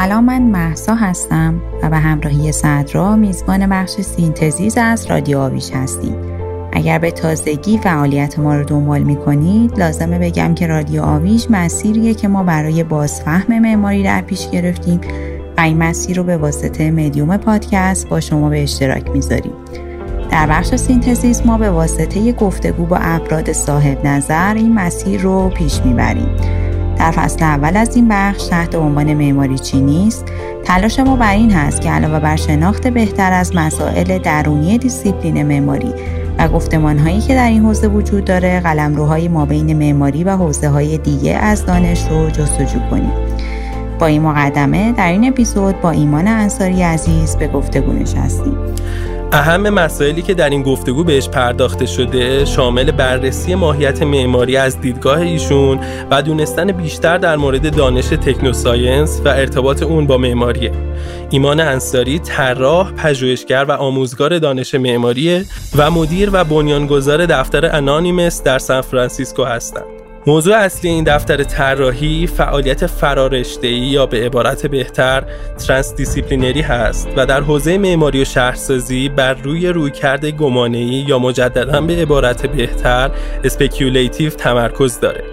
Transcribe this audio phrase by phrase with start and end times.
[0.00, 6.14] سلام من مهسا هستم و به همراهی صدرا میزبان بخش synthesis از رادیو آویش هستیم.
[6.72, 12.14] اگر به تازگی فعالیت ما رو دنبال می کنید لازمه بگم که رادیو آویش مسیریه
[12.14, 15.00] که ما برای بازفهم معماری در پیش گرفتیم
[15.58, 19.52] و این مسیر رو به واسطه مدیوم پادکست با شما به اشتراک می‌ذاریم.
[20.30, 25.80] در بخش synthesis ما به واسطه گفتگو با افراد صاحب نظر این مسیر رو پیش
[25.84, 26.59] می‌بریم.
[27.00, 30.24] در فصل اول از این بخش تحت عنوان معماری چی نیست؟
[30.64, 35.94] تلاش ما بر این هست که علاوه بر شناخت بهتر از مسائل درونی دیسیپلین معماری
[36.38, 40.68] و گفتمان هایی که در این حوزه وجود داره قلمروهای ما بین معماری و حوزه
[40.68, 43.12] های دیگه از دانش رو جستجو کنیم.
[43.98, 48.56] با این مقدمه در این اپیزود با ایمان انصاری عزیز به گفتگو نشستیم.
[49.32, 55.20] اهم مسائلی که در این گفتگو بهش پرداخته شده شامل بررسی ماهیت معماری از دیدگاه
[55.20, 60.72] ایشون و دونستن بیشتر در مورد دانش technoscience و ارتباط اون با معماریه
[61.30, 65.44] ایمان انصاری طراح پژوهشگر و آموزگار دانش معماری
[65.76, 69.99] و مدیر و بنیانگذار دفتر Anonymous در سان فرانسیسکو هستند.
[70.26, 75.24] موضوع اصلی این دفتر طراحی فعالیت فرارشته‌ای یا به عبارت بهتر
[75.66, 81.96] transdisciplinary هست و در حوزه معماری و شهرسازی بر روی رویکرد گمانه‌ای یا مجددا به
[81.96, 83.10] عبارت بهتر
[83.44, 85.24] speculative تمرکز داره.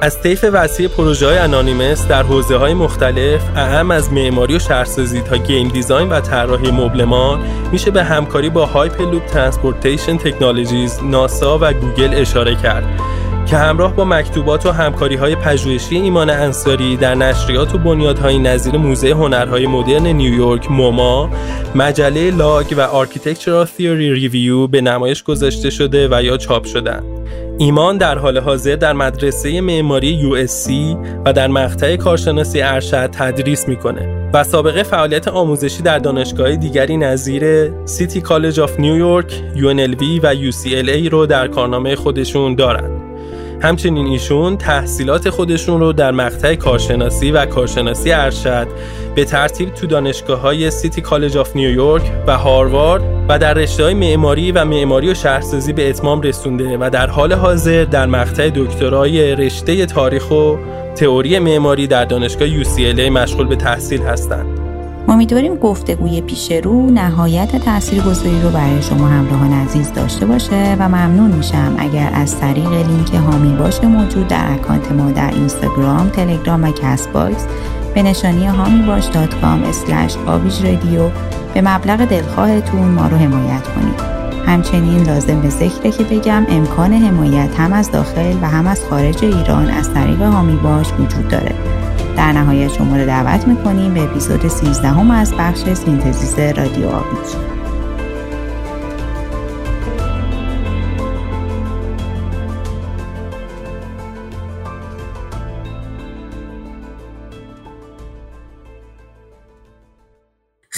[0.00, 5.20] از طیف وسیع پروژه های Anonymous در حوزه های مختلف اعم از معماری و شهرسازی
[5.20, 7.40] تا game design و طراحی مبلمان
[7.72, 13.00] میشه به همکاری با Hyperloop Transportation Technologies ناسا و گوگل اشاره کرد
[13.46, 18.76] که همراه با مکتوبات و همکاری های پژوهشی ایمان انصاری در نشریات و بنیادهای نظیر
[18.76, 21.30] موزه هنرهای مدرن نیویورک MoMA
[21.74, 27.02] مجله Log و Architectural Theory Review به نمایش گذاشته شده و یا چاپ شدن
[27.58, 30.46] ایمان در حال حاضر در مدرسه معماری یو
[31.24, 37.70] و در مقطع کارشناسی ارشد تدریس می‌کنه و سابقه فعالیت آموزشی در دانشگاه دیگری نظیر
[37.84, 43.05] City College of نیویورک، UNLV و UCLA رو در کارنامه خودشون دارند.
[43.60, 48.68] همچنین ایشون تحصیلات خودشون رو در مقطع کارشناسی و کارشناسی ارشد
[49.14, 53.94] به ترتیب تو دانشگاه های City College of نیویورک و هاروارد و در رشته های
[53.94, 59.36] معماری و معماری و شهرسازی به اتمام رسونده و در حال حاضر در مقطع دکترای
[59.36, 60.56] رشته تاریخ و
[60.94, 64.65] تئوری معماری در دانشگاه UCLA مشغول به تحصیل هستند.
[65.08, 71.30] امیدواریم گفتگوی پیش رو نهایت تاثیرگذاری رو برای شما همراهان عزیز داشته باشه و ممنون
[71.30, 76.70] میشم اگر از طریق لینک هامی باشه موجود در اکانت ما در اینستاگرام، تلگرام و
[76.70, 77.46] کست باکس
[77.94, 79.62] به نشانی هامی باش دات کام
[80.62, 81.10] رادیو
[81.54, 84.00] به مبلغ دلخواهتون ما رو حمایت کنید.
[84.46, 89.24] همچنین لازم به ذکره که بگم امکان حمایت هم از داخل و هم از خارج
[89.24, 91.75] ایران از طریق هامی باش وجود داره.
[92.16, 97.55] در نهایت شما رو دعوت می‌کنیم به اپیزود 13 هم از بخش سینتزیس رادیو آبیج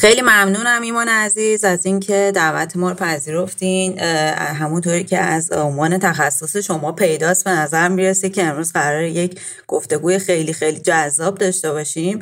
[0.01, 3.99] خیلی ممنونم ایمان عزیز از اینکه دعوت ما رو پذیرفتین.
[4.01, 10.19] همونطوری که از عنوان تخصص شما پیداست به نظر می‌رسه که امروز قرار یک گفتگوی
[10.19, 12.21] خیلی خیلی جذاب داشته باشیم.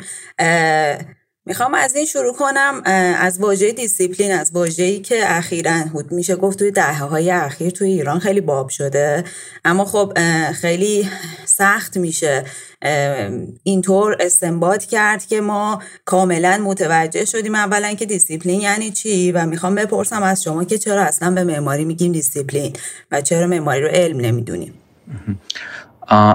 [1.46, 2.82] می‌خوام از این شروع کنم
[3.18, 8.18] از واژه دیسیپلین از واژه‌ای که اخیرا میشه گفت توی دهه های اخیر توی ایران
[8.18, 9.24] خیلی باب شده.
[9.64, 10.12] اما خب
[10.52, 11.08] خیلی
[11.44, 12.44] سخت میشه
[13.62, 19.74] اینطور استنباط کرد که ما کاملا متوجه شدیم اولا که دیسیپلین یعنی چی و می‌خوام
[19.74, 22.72] بپرسم از شما که چرا اصلا به معماری میگیم دیسیپلین
[23.12, 24.74] و چرا معماری رو علم نمی‌دونیم؟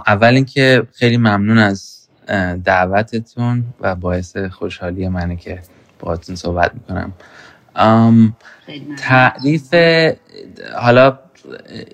[0.07, 2.00] اول اینکه خیلی ممنون از
[2.63, 5.59] دعوتتون و باعث خوشحالی منه که
[5.99, 7.13] باهاتون صحبت می‌کنم.
[8.97, 9.73] تعریف
[10.75, 11.19] حالا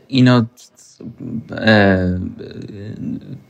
[0.08, 0.46] اینو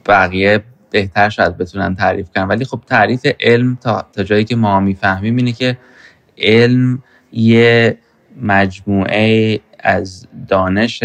[0.05, 2.47] بقیه بهتر شاید بتونن تعریف کنن.
[2.47, 5.77] ولی خب تعریف علم تا, تا جایی که ما می‌فهمیم اینه که
[6.37, 7.97] علم یه
[8.41, 11.03] مجموعه از دانش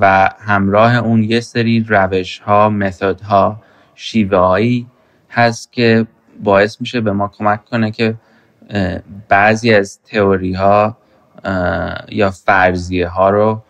[0.00, 3.62] و همراه اون یه سری روش ها متد ها
[4.02, 4.86] شیوه هایی
[5.30, 6.06] هست که
[6.42, 8.14] باعث میشه به ما کمک کنه که
[9.28, 10.96] بعضی از تئوری ها
[12.08, 13.62] یا فرضیه ها رو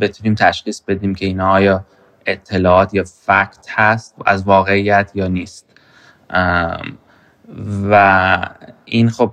[0.00, 1.84] بتونیم تشخیص بدیم که اینا آیا
[2.26, 5.66] اطلاعات یا fact هست از واقعیت یا نیست.
[7.90, 8.48] و
[8.84, 9.32] این خب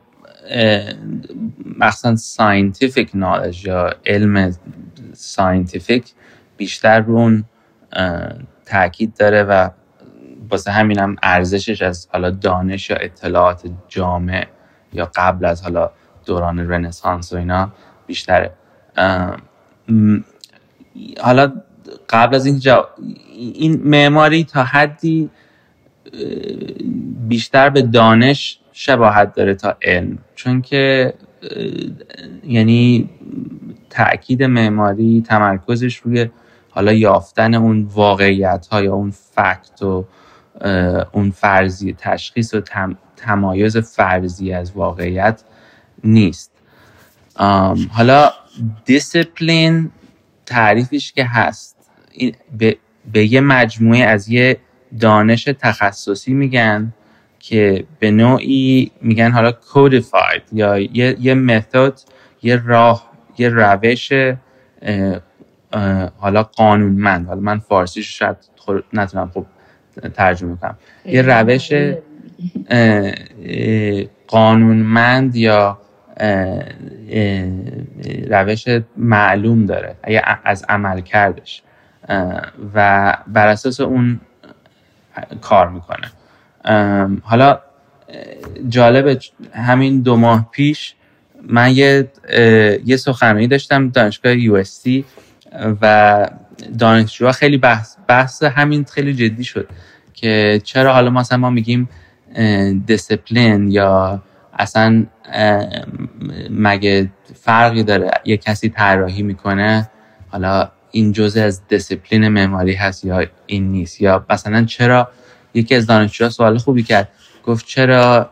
[1.80, 4.58] مخصوصا scientific knowledge یا علم
[5.14, 6.14] scientific
[6.58, 7.46] بیشتر رو اون
[8.66, 9.70] تاکید داره و
[10.52, 14.48] واسه همینم ارزشش از حالا دانش یا اطلاعات جامع
[14.94, 15.92] یا قبل از حالا
[16.26, 17.72] دوران رنسانس و اینا
[18.08, 18.52] بیشتره.
[21.22, 21.54] حالا
[22.10, 22.62] قبل از این
[23.34, 25.30] این معماری تا حدی
[27.28, 30.18] بیشتر به دانش شباهت داره تا علم.
[30.36, 31.14] چون که
[32.44, 33.10] یعنی
[33.90, 36.30] تاکید معماری تمرکزش روی
[36.70, 40.06] حالا یافتن اون واقعیت ها یا اون فکت و
[41.12, 42.62] اون فرضی تشخیص و
[43.16, 45.44] تمایز فرضی از واقعیت
[46.04, 46.52] نیست.
[47.92, 48.32] حالا
[48.86, 49.92] دیسپلین
[50.46, 51.76] تعریفش که هست.
[52.58, 52.78] به,
[53.14, 54.58] به یه مجموعه از یه
[55.00, 56.94] دانش تخصصی میگن
[57.40, 62.00] که به نوعی میگن حالا codified یا یه, یه متد
[62.44, 64.14] یه راه یه روش
[66.18, 67.28] حالا قانونمند.
[67.28, 68.38] حالا من فارسیش شاید
[68.94, 69.46] نتونم خوب
[70.14, 71.72] ترجمه کنم یه روش
[74.28, 75.78] قانونمند یا
[78.30, 78.66] روش
[78.98, 79.96] معلوم داره
[80.44, 81.62] از عمل کردش.
[82.76, 84.20] و بر اساس اون
[85.42, 86.12] کار می‌کنه.
[87.24, 87.60] حالا
[88.70, 89.20] جالب
[89.54, 90.96] همین دو ماه پیش
[91.44, 92.12] من یه,
[92.86, 94.64] یه سخنرانی داشتم دانشگاه یو
[95.82, 96.26] و
[96.80, 99.70] دانشجوها خیلی بحث, بحث همین خیلی جدی شد
[100.14, 101.90] که چرا حالا مثلا ما میگیم
[102.86, 104.24] دیسپلین یا
[104.54, 105.06] اصلا
[106.50, 109.90] مگه فرقی داره؟ یه کسی طراحی می‌کنه
[110.30, 115.10] حالا این جزء از دیسپلین معماری هست یا این نیست؟ یا مثلا چرا
[115.54, 117.10] یکی از دانشجوها سوال خوبی کرد
[117.46, 118.30] گفت چرا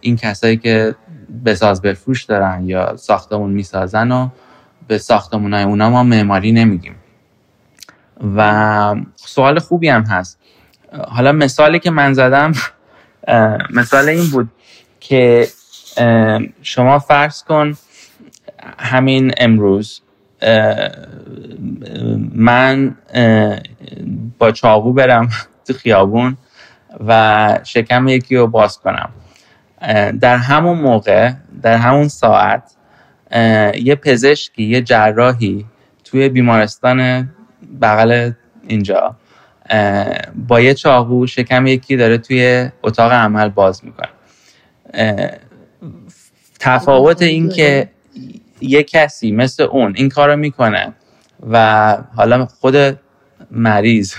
[0.00, 0.94] این کسایی که
[1.44, 4.28] بساز بفروش دارن یا ساختمون می‌سازن و
[4.88, 6.94] به ساختمون های اونا ما معماری نمیگیم؟
[8.36, 10.38] و سوال خوبی هم هست.
[11.08, 12.52] حالا مثالی که من زدم
[13.70, 14.48] مثال این بود
[15.00, 15.48] که
[16.62, 17.76] شما فرض کن
[18.78, 20.00] همین امروز
[22.34, 22.94] من
[24.38, 25.28] با چاقو برم
[25.66, 26.36] تو خیابون
[27.06, 29.10] و شکم یکی رو باز کنم.
[30.20, 31.32] در همون موقع
[31.62, 32.72] در همون ساعت
[33.74, 35.66] یه پزشکی یه جراحی
[36.04, 37.30] توی بیمارستان
[37.82, 38.30] بغل
[38.66, 39.16] اینجا.
[40.48, 44.08] با یه چاقو شکم یکی داره توی اتاق عمل باز می‌کنه.
[46.60, 47.88] تفاوت این که
[48.60, 50.92] یه کسی مثل اون این کار رو می‌کنه
[51.50, 52.76] و حالا خود
[53.50, 54.14] مریض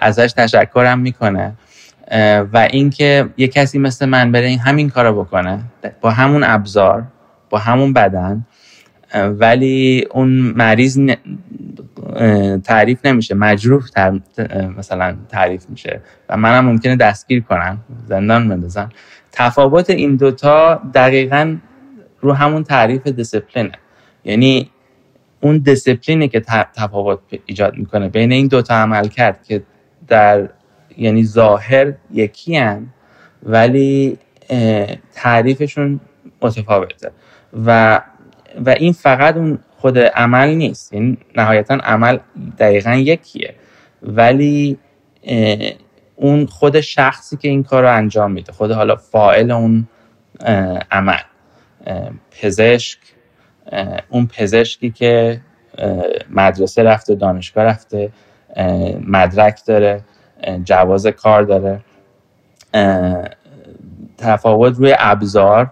[0.00, 1.52] ازش تشکرم می‌کنه
[2.52, 5.60] و اینکه یه کسی مثل من بره این همین کارو بکنه
[6.00, 7.04] با همون ابزار
[7.50, 8.44] با همون بدن
[9.14, 10.98] ولی اون مریض
[12.64, 13.82] تعریف نمیشه مجروح
[14.78, 18.88] مثلا تعریف میشه و منم ممکنه دستگیر کنم زندان بندازم.
[19.32, 21.56] تفاوت این دوتا دقیقا
[22.20, 23.72] رو همون تعریف دیسپلینه
[24.24, 24.70] یعنی
[25.40, 26.40] اون دیسپلینی که
[26.74, 29.62] تفاوت ایجاد می‌کنه بین این دوتا عمل کرد که
[30.08, 30.48] در
[30.96, 32.86] یعنی ظاهر یکی هن
[33.42, 34.18] ولی
[35.12, 36.00] تعریفشون
[36.42, 37.10] متفاوته.
[37.66, 38.00] و
[38.66, 40.92] و این فقط اون خود عمل نیست.
[40.92, 42.18] یعنی نهایتا عمل
[42.58, 43.54] دقیقا یکیه.
[44.02, 44.78] ولی
[46.16, 49.88] اون خود شخصی که این کار رو انجام میده خود حالا فائل اون
[50.90, 51.22] عمل
[52.30, 52.98] پزشک
[54.08, 55.40] اون پزشکی که
[56.30, 58.12] مدرسه رفته دانشگاه رفته
[59.06, 60.04] مدرک داره
[60.64, 61.80] جواز کار داره
[64.18, 65.70] تفاوت روی ابزار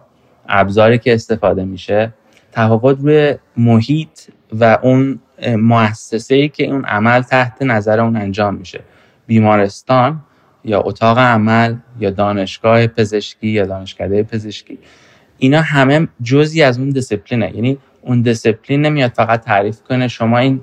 [0.49, 2.12] ابزاری که استفاده میشه
[2.59, 4.21] تفاوت روی محیط
[4.61, 5.19] و اون
[5.57, 8.81] مؤسسه ای که اون عمل تحت نظر اون انجام میشه.
[9.27, 10.21] بیمارستان
[10.65, 14.79] یا اتاق عمل یا دانشگاه پزشکی یا دانشکده پزشکی.
[15.38, 20.61] اینا همه جزی از اون دیسپلینه یعنی اون دیسپلین نمیاد فقط تعریف کنه شما این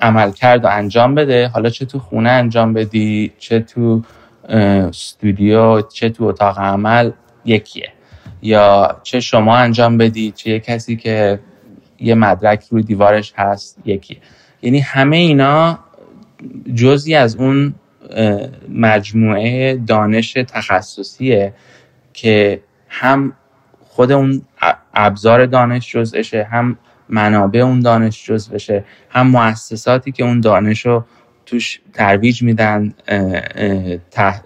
[0.00, 4.02] عمل کرد و انجام بده حالا چه تو خونه انجام بدی چه تو
[4.48, 7.10] استودیو چه تو اتاق عمل
[7.44, 7.92] یکیه.
[8.42, 11.38] یا چه شما انجام بدی چه یه کسی که
[12.00, 14.20] یه مدرک روی دیوارش هست یکی.
[14.62, 15.78] یعنی همه اینا
[16.74, 17.74] جزی از اون
[18.68, 21.52] مجموعه دانش تخصصیه
[22.12, 23.32] که هم
[23.80, 24.42] خود اون
[24.94, 26.78] ابزار دانش جزشه هم
[27.08, 31.04] منابع اون دانش جز بشه هم مؤسساتی که اون دانش رو
[31.46, 32.94] توش ترویج میدن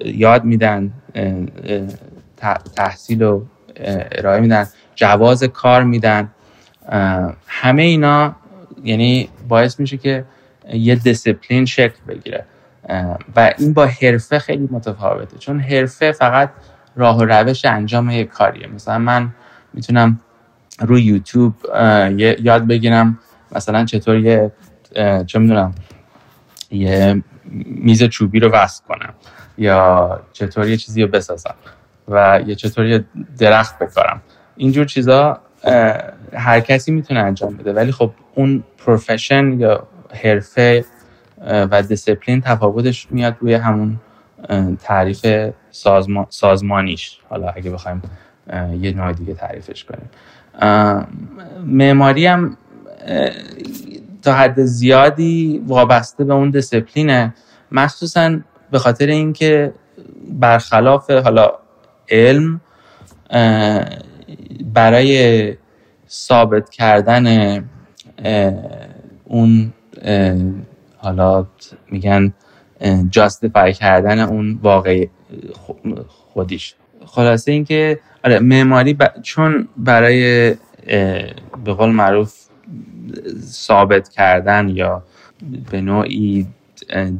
[0.05, 0.93] یاد میدن
[2.77, 3.43] تحصیل و
[3.77, 6.31] ارائه میدن جواز کار میدن.
[7.47, 8.37] همه اینا
[8.85, 10.25] یعنی باعث میشه که
[10.73, 12.45] یه دیسپلین شکل بگیره.
[13.37, 15.39] و این با حرفه خیلی متفاوته.
[15.39, 16.51] چون حرفه فقط
[16.97, 18.67] راه و روش انجام یک کاریه.
[18.67, 19.29] مثلا من
[19.75, 20.21] می‌تونم
[20.81, 21.55] روی یوتیوب
[22.19, 23.19] یاد بگیرم
[23.53, 24.53] مثلا چطور یه
[25.27, 25.75] چه می‌دونم
[26.71, 27.23] یه
[27.67, 29.15] میز چوبی رو وصل کنم
[29.59, 31.55] یا چطور یه چیزی رو بسازم.
[32.09, 33.05] و یه
[33.39, 34.23] درخت بکارم.
[34.57, 35.41] اینجور چیزا
[36.35, 37.73] هر کسی می‌تونه انجام بده.
[37.73, 39.87] ولی خب اون پروفشن یا
[40.25, 40.85] حرفه
[41.47, 44.01] و دیسپلین تفاوتش میاد روی همون
[44.83, 45.51] تعریف
[46.29, 47.19] سازمانیش.
[47.29, 48.03] حالا اگه بخوایم
[48.81, 50.11] یه نوع دیگه تعریفش کنیم.
[51.65, 52.57] معماری هم
[54.23, 57.35] تا حد زیادی وابسته به اون دیسپلینه
[57.73, 58.39] مخصوصا
[58.71, 59.73] به خاطر اینکه
[60.31, 61.53] برخلاف حالا
[62.13, 62.61] علم
[64.75, 65.57] برای
[66.09, 67.69] ثابت کردن
[69.25, 69.73] اون
[70.97, 71.47] حالا
[71.91, 72.33] میگن
[73.11, 75.07] جاستیفای کردن اون واقع
[76.09, 76.75] خودیش.
[77.07, 80.51] خلاصه اینکه آره معماری چون برای
[81.65, 82.35] به قول معروف
[83.41, 85.03] ثابت کردن یا
[85.71, 86.47] به نوعی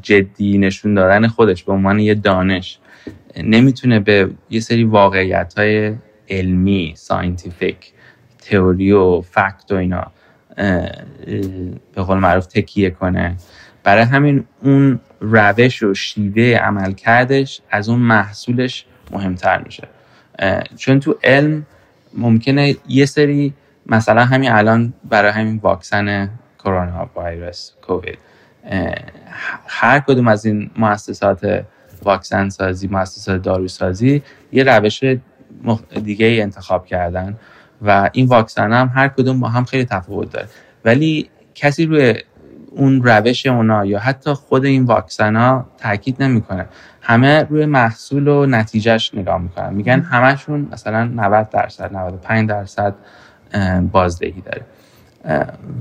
[0.03, 2.79] جدی نشون دادن خودش به عنوان یه دانش.
[3.37, 5.95] نمی‌تونه به یه سری واقعیت های
[6.29, 7.93] علمی scientific
[8.39, 10.07] تئوری و fact و اینا
[11.95, 13.37] به قول معروف تکیه کنه.
[13.85, 19.89] برای همین اون روش و شیوه عمل کردش از اون محصولش مهمتر میشه.
[20.77, 21.67] چون تو علم
[22.15, 23.55] ممکنه یه سری
[23.87, 28.19] مثلا همین الان برای همین واکسن کرونا ویروس کووید
[29.67, 31.65] هر کدوم از این مؤسسات
[32.05, 35.05] واکسن سازی مؤسسات داروسازی یه روش
[36.05, 37.37] دیگه ای انتخاب کردن
[37.83, 40.49] و این واکسن هم هر کدوم با هم خیلی تفاوت داره.
[40.85, 42.15] ولی کسی روی
[42.71, 46.67] اون روش اونا یا حتی خود این واکسن ها تاکید نمی‌کنه.
[47.01, 49.75] همه روی محصول و نتیجهش نگاه می‌کنن.
[49.75, 52.95] میگن همشون مثلا 90 درصد 95 درصد
[53.93, 54.63] بازدهی داره.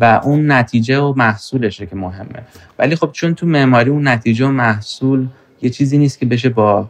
[0.01, 2.43] و اون نتیجه و محصولشه که مهمه.
[2.79, 5.27] ولی خب چون تو معماری اون نتیجه و محصول
[5.61, 6.89] یه چیزی نیست که بشه با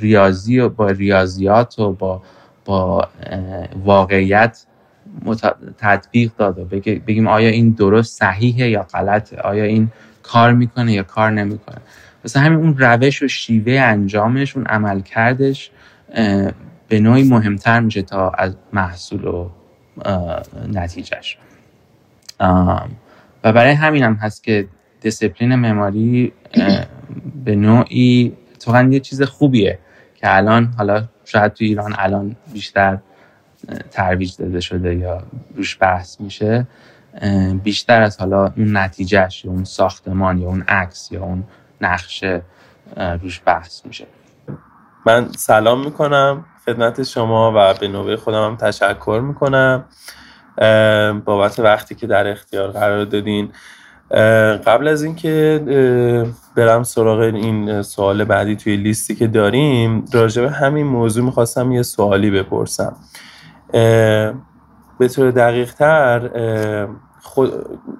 [0.00, 2.22] ریاضی و با ریاضیات و با
[2.64, 3.08] با
[3.84, 4.66] واقعیت
[5.78, 6.64] تطبیق داده
[7.06, 9.90] بگیم آیا این درست صحیحه یا غلطه؟ آیا این
[10.22, 11.78] کار می‌کنه یا کار نمی‌کنه؟
[12.24, 15.70] مثلا همین اون روش و شیوه انجامش اون عمل کردش
[16.88, 19.50] به نوعی مهمتر میشه تا از محصول و
[20.72, 21.38] نتیجهش.
[23.44, 24.68] و برای همین هم هست که
[25.00, 26.32] دیسپلین معماری
[27.44, 29.78] به نوعی تو یه چیز خوبیه
[30.14, 32.98] که الان حالا شاید تو ایران الان بیشتر
[33.90, 35.22] ترویج داده شده یا
[35.54, 36.66] روش بحث میشه
[37.62, 41.44] بیشتر از حالا اون نتیجهش یا اون ساختمان یا اون عکس یا اون
[41.80, 42.42] نقشه
[42.96, 44.06] روش بحث میشه.
[45.06, 49.84] من سلام می‌کنم خدمت شما و به نوبه خودم هم تشکر می‌کنم.
[51.24, 53.52] بابت وقتی که در اختیار قرار دادین.
[54.66, 55.62] قبل از اینکه
[56.56, 61.82] برم سراغ این سوال بعدی توی لیستی که داریم راجع به همین موضوع می‌خواستم یه
[61.82, 62.96] سوالی بپرسم.
[64.98, 66.30] به طور دقیق تر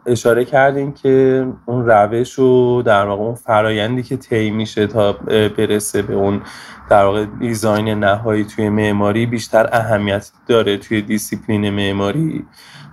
[0.06, 5.12] اشاره کردیم که اون روش و در واقع اون فرایندی که طی میشه تا
[5.56, 6.42] برسه به اون
[6.90, 12.44] در واقع design نهایی توی معماری بیشتر اهمیت داره توی دیسیپلین معماری.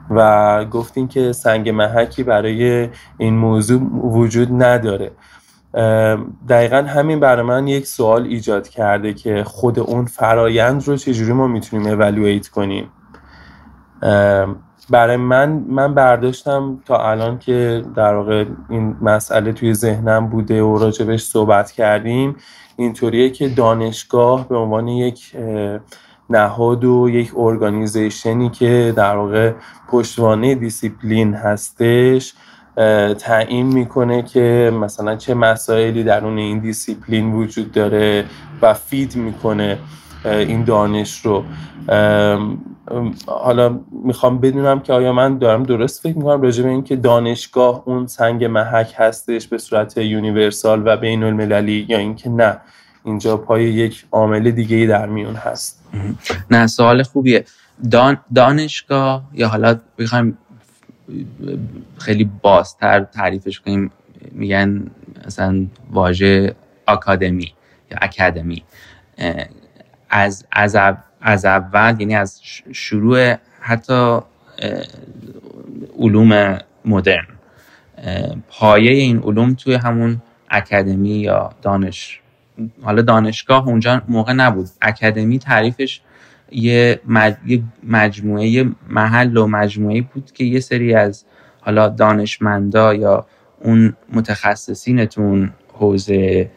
[0.10, 5.12] و گفتیم که سنگ محکی برای این موضوع وجود نداره.
[6.50, 11.48] دقیقا همین برای من یک سوال ایجاد کرده که خود اون فرایند رو چجوری ما
[11.48, 12.90] می‌تونیم evaluate کنیم.
[14.90, 20.78] برای من من برداشتم تا الان که در واقع این مسئله توی ذهنم بوده و
[20.78, 22.36] راجبش صحبت کردیم.
[22.76, 25.36] اینطوریه که دانشگاه به عنوان یک
[26.30, 29.52] نهاد و یک organization ی که در واقع
[29.88, 32.34] پشتوانه دیسیپلین هستش
[33.20, 38.26] تعیین می‌کنه که مثلا چه مسائلی درون این دیسیپلین وجود داره
[38.62, 39.78] و feed می‌کنه
[40.26, 41.44] این دانش رو.
[43.28, 48.08] حالا می‌خوام بدونم که آیا من دارم درست فکر می‌کنم راجع به اینکه دانشگاه اون
[48.08, 52.58] سنگ محک هستش به صورت یونیورسال و بین المللی یا اینکه نه.
[53.04, 55.84] اینجا پای یک عامل دیگه ای در میون هست.
[56.52, 57.46] نه سوال خوبیه.
[57.92, 60.38] دان دانشگاه یا حالا بخوایم
[61.98, 63.92] خیلی بازتر تعریفش کنیم
[64.32, 64.92] میگن
[65.26, 66.56] مثلا واژه
[66.88, 67.54] آکادمی
[67.92, 68.64] یا اکادمی.
[70.10, 70.78] از از
[71.22, 72.42] از اول یعنی از
[72.72, 74.20] شروع حتی
[76.00, 77.28] علوم مدرن.
[78.50, 82.22] پایه این علوم توی همون اکادمی یا دانش
[82.82, 84.68] حالا دانشگاه اونجا موقع نبود.
[84.82, 86.02] اکادمی تعریفش
[86.52, 87.00] یه,
[87.84, 91.26] مجموعه یه محل و مجموعه بود که یه سری از
[91.62, 93.26] حالا دانشمندا یا
[93.62, 96.52] اون متخصصینتون حوزه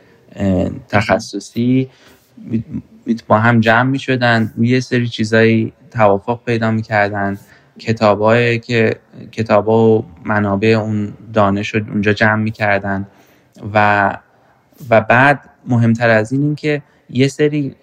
[0.88, 1.90] تخصصی
[3.26, 7.38] با هم جمع می شدن یه سری چیزایی توافق پیدا می کردن
[7.78, 8.96] کتابایی که
[9.32, 13.06] کتاب و منابع اون دانش رو اونجا جمع می کردن
[13.74, 14.10] و
[14.90, 17.74] و بعد مهمتر از این این که یه سری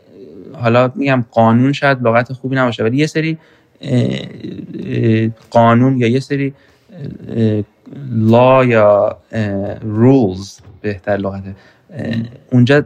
[0.54, 3.38] حالا میگم قانون شاید لغت خوبی نباشه ولی یه سری
[5.50, 6.54] قانون یا یه سری
[8.12, 9.18] لا یا
[9.82, 11.44] رولز بهتر لغت.
[12.52, 12.86] اونجا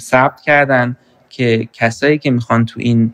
[0.00, 0.96] ثبت کردن
[1.28, 3.12] که کسایی که می‌خوان تو این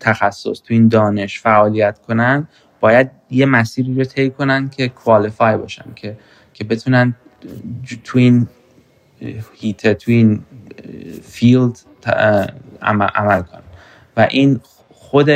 [0.00, 2.48] تخصص تو این دانش فعالیت کنن
[2.80, 6.16] باید یه مسیری رو طی کنن که کوالیفای باشن که
[6.54, 7.14] که بتونن
[8.04, 8.46] تو این
[9.54, 10.44] هیته تو این
[11.22, 11.78] فیلد
[12.82, 13.62] عمل, کنن
[14.16, 15.30] و این خود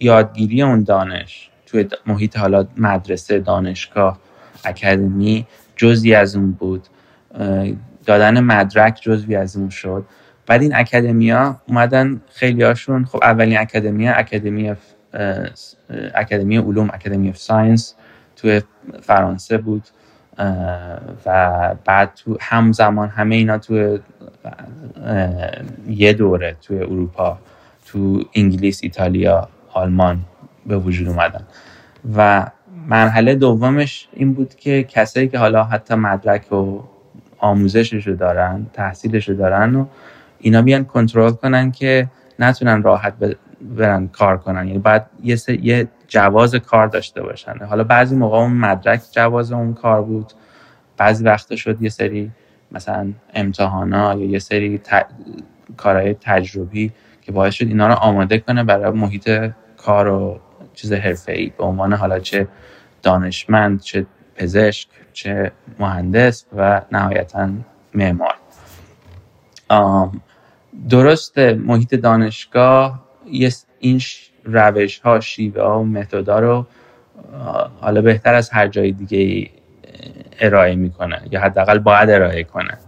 [0.00, 4.18] یادگیری اون دانش توی محیط حالا مدرسه دانشگاه
[4.64, 5.46] اکادمی
[5.76, 6.86] جزی از اون بود.
[8.06, 10.04] دادن مدرک جزوی از اون شد.
[10.46, 14.74] بعد این academy ا اومدن خیلی هاشون خب اولین اکادمی اکادمی
[16.14, 17.94] اکادمی علوم Academy of Science
[18.36, 18.62] توی
[19.02, 19.82] فرانسه بود.
[21.26, 23.98] و بعد تو همزمان همه اینا تو
[25.88, 27.38] یه دوره توی اروپا
[27.86, 30.20] تو انگلیس ایتالیا آلمان
[30.66, 31.44] به وجود اومدن.
[32.16, 32.46] و
[32.88, 36.80] مرحله دومش این بود که کسایی که حالا حتی مدرک و
[37.38, 39.86] آموزشش رو دارن تحصیلش رو دارن و
[40.38, 42.08] اینا بیان کنترل کنن که
[42.38, 43.14] نتونن راحت
[43.60, 44.66] برن کار کنن.
[44.66, 47.58] یعنی باید یه, یه جواز کار داشته باشن.
[47.68, 50.32] حالا بعضی موقع اون مدرک جواز اون کار بود.
[50.96, 52.30] بعضی وقتا شد یه سری
[52.72, 55.06] مثلا امتحانا یا یه سری ت...
[55.76, 56.92] کارهای تجربی
[57.22, 60.40] که باعث شد اینا رو آماده کنه برای محیط کار و
[60.74, 60.92] چیز
[61.28, 62.48] ای به عنوان حالا چه
[63.02, 67.48] دانشمند چه پزشک چه مهندس و نهایتا
[67.94, 68.34] معمار.
[70.88, 73.05] درست محیط دانشگاه
[73.78, 74.00] این
[74.44, 76.66] روش ها شیوه ها و متدا رو
[77.80, 79.50] حالا بهتر از هر جای دیگه
[80.40, 82.78] ارائه می‌کنه یا حداقل باید ارائه کنه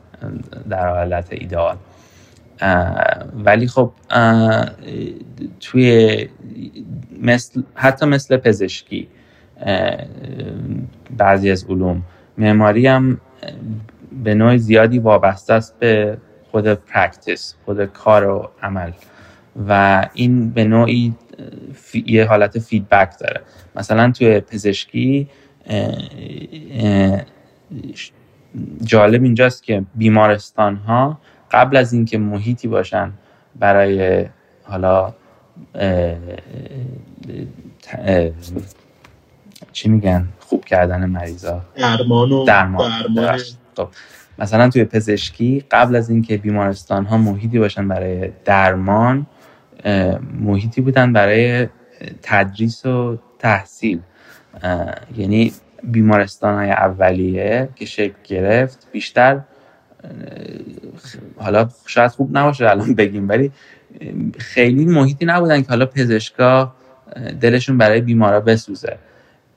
[0.68, 1.76] در حالت ایدئال.
[3.34, 3.92] ولی خب
[5.60, 6.28] توی
[7.22, 9.08] مثل حتی مثل پزشکی
[11.16, 12.02] بعضی از علوم.
[12.38, 13.20] معماری هم
[14.24, 16.18] به نوع زیادی وابسته است به
[16.50, 18.90] خود practice خود کار و عمل.
[19.68, 21.14] و این به نوعی
[22.06, 23.40] یه حالت فیدبک داره.
[23.76, 25.28] مثلا توی پزشکی
[28.82, 33.12] جالب اینجاست که بیمارستان ها قبل از اینکه محیطی باشن
[33.58, 34.26] برای
[34.62, 35.14] حالا
[39.72, 41.62] چی میگن؟ خوب کردن مریضا.
[41.76, 42.90] درمان و درمان,
[43.76, 43.88] خب.
[44.38, 49.26] مثلا توی پزشکی قبل از اینکه بیمارستان ها محیطی باشن برای درمان
[50.40, 51.68] محیطی بودن برای
[52.22, 54.00] تدریس و تحصیل.
[55.16, 55.52] یعنی
[55.84, 59.40] بیمارستان های اولیه که شکل گرفت بیشتر
[61.36, 63.52] حالا شاید خوب نباشه الان بگیم ولی
[64.38, 66.74] خیلی محیطی نبودن که حالا پزشکا
[67.40, 68.96] دلشون برای بیمارا بسوزه.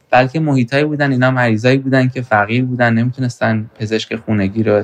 [0.10, 4.84] بلکه محیطایی بودن اینا مریضایی بودن که فقیر بودن نمی‌تونستن پزشک خونگی رو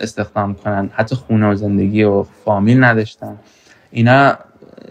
[0.00, 0.90] استخدام کنن.
[0.92, 3.36] حتی خونه و زندگی و فامیل نداشتن.
[3.90, 4.38] اینا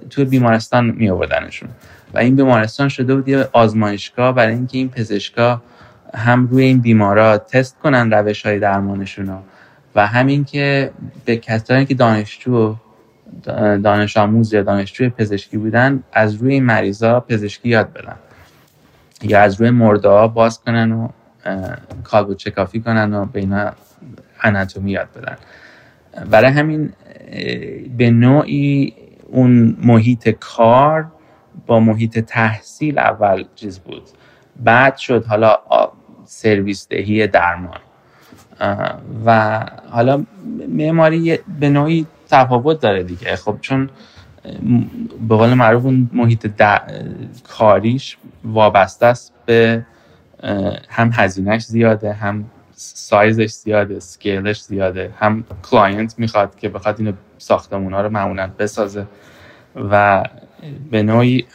[0.09, 1.69] توی بیمارستان می آوردنشون
[2.13, 5.61] و این بیمارستان شده بود یه آزمایشگاه برای اینکه این پزشکا
[6.15, 9.37] هم روی این بیمارا تست کنن روش های درمانشون رو.
[9.95, 10.91] و همین که
[11.25, 12.75] به کسانی که دانشجو
[13.83, 18.15] دانش آموز یا دانشجوی پزشکی بودن از روی مریضا پزشکی یاد بدن.
[19.21, 21.07] یا از روی مرده ها باز کنن و
[22.03, 23.71] کالبو چکافی کنن و به اینا
[24.41, 25.37] اناتومی یاد بدن.
[26.29, 26.93] برای همین
[27.97, 28.93] به نوعی
[29.27, 31.07] اون محیط کار
[31.65, 34.03] با محیط تحصیل اول چیز بود.
[34.63, 35.57] بعد شد حالا
[36.25, 37.79] سرویس دهی درمان.
[39.25, 39.59] و
[39.89, 40.23] حالا
[40.69, 43.35] معماری به نوعی تفاوت داره دیگه.
[43.35, 43.89] خب چون
[45.27, 46.61] به قول معروف اون محیط
[47.43, 49.85] کاریش وابسته است به
[50.89, 55.11] هم هزینهش زیاده هم سایزش زیاده scale ش زیاده.
[55.19, 59.05] هم client می‌خواد که بخواد اینو ساختمون ها رو معمولا بسازه
[59.75, 60.23] و
[60.91, 61.45] به نوعی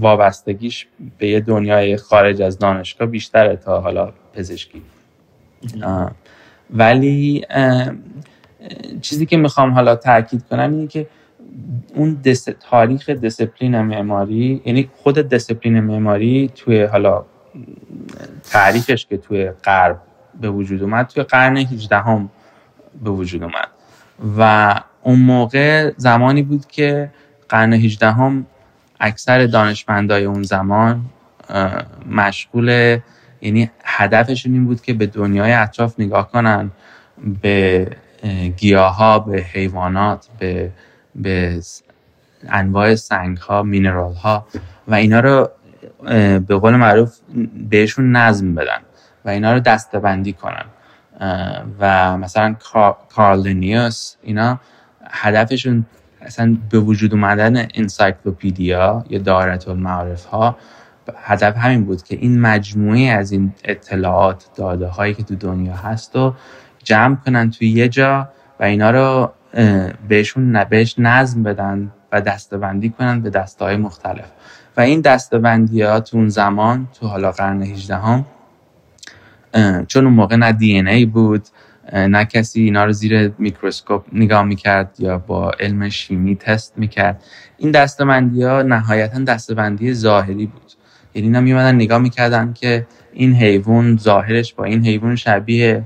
[0.00, 0.86] وابستگیش
[1.18, 4.82] به یه دنیای خارج از دانشگاه بیشتره تا حالا پزشکی.
[6.70, 7.46] ولی
[9.00, 11.06] چیزی که می‌خوام حالا تاکید کنم اینه که
[11.94, 12.48] اون dis...
[12.70, 17.24] تاریخ دسپلین معماری یعنی خود دسپلین معماری توی حالا
[18.50, 20.00] تعریفش که توی غرب
[20.40, 21.06] به وجود اومد.
[21.06, 22.30] توی قرن 18 هم
[23.04, 23.68] به وجود اومد.
[24.38, 27.10] و اون موقع زمانی بود که
[27.48, 28.46] قرن 18 هم
[29.00, 31.04] اکثر دانشمندای اون زمان
[32.10, 32.98] مشغول
[33.40, 36.70] یعنی هدفشون این بود که به دنیای اطراف نگاه کنن
[37.42, 37.86] به
[38.56, 40.70] گیاه ها به حیوانات به,
[41.14, 41.60] به
[42.48, 44.46] انواع سنگ ها مینرال ها
[44.88, 45.50] و اینا رو
[46.38, 47.18] به قول معروف
[47.70, 48.80] بهشون نظم بدن.
[49.24, 50.64] و اینا رو دستبندی کنن.
[51.80, 52.56] و مثلا
[53.08, 54.60] کارلینیوس اینا
[55.10, 55.86] هدفشون
[56.20, 60.56] اصلا به وجود اومدن انسایکلوپیدیا یا دارت المعارف ها
[61.16, 66.16] هدف همین بود که این مجموعه از این اطلاعات داده هایی که تو دنیا هست
[66.16, 66.34] و
[66.84, 68.28] جمع کنن توی یه جا
[68.60, 69.32] و اینا رو
[70.08, 74.30] بهشون بهش نظم بدن و دستبندی کنن به دسته های مختلف.
[74.76, 78.24] و این دستبندی ها تو اون زمان تو حالا قرن 18 هم
[79.88, 81.48] چون اون موقع نه دی ای بود
[81.92, 87.22] نه کسی اینا رو زیر میکروسکوپ نگاه می‌کرد یا با علم شیمی تست می‌کرد.
[87.58, 90.72] این دستبندی ها نهایتا دستبندی ظاهری بود.
[91.14, 95.82] یعنی اینا میمدن نگاه می‌کردن که این حیوان ظاهرش با این حیوان شبیه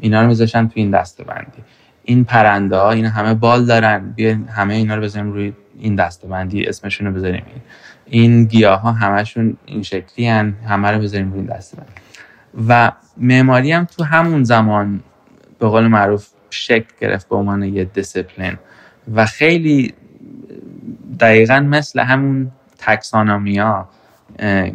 [0.00, 1.62] اینا رو میذاشن تو این دستبندی.
[2.04, 6.66] این پرنده ها این همه بال دارن بیا همه اینا رو بذاریم روی این دستبندی
[6.66, 7.62] اسمشون رو بذاریم این.
[8.10, 11.92] این گیاه ها همشون این شکلی هن همه رو بذاریم روی این دستبندی.
[12.68, 15.00] و معماری هم تو همون زمان
[15.58, 18.58] به قول معروف شکل گرفت به عنوان یه دیسپلین
[19.14, 19.94] و خیلی
[21.20, 23.88] دقیقا مثل همون تکسانامیا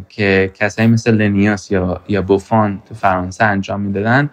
[0.09, 4.29] که کسایی مثل لنیاس یا یا بوفان تو فرانسه انجام می‌دادن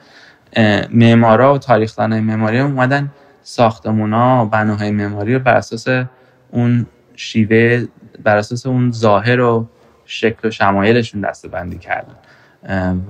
[0.90, 3.10] معمارا و تاریخدانای معماری اومدن
[3.42, 6.06] ساختمونا و بناهای معماری رو بر اساس
[6.50, 7.86] اون شیوه
[8.24, 9.66] بر اساس اون ظاهر و
[10.04, 12.14] شکل و شمایلشون دسته بندی کردن.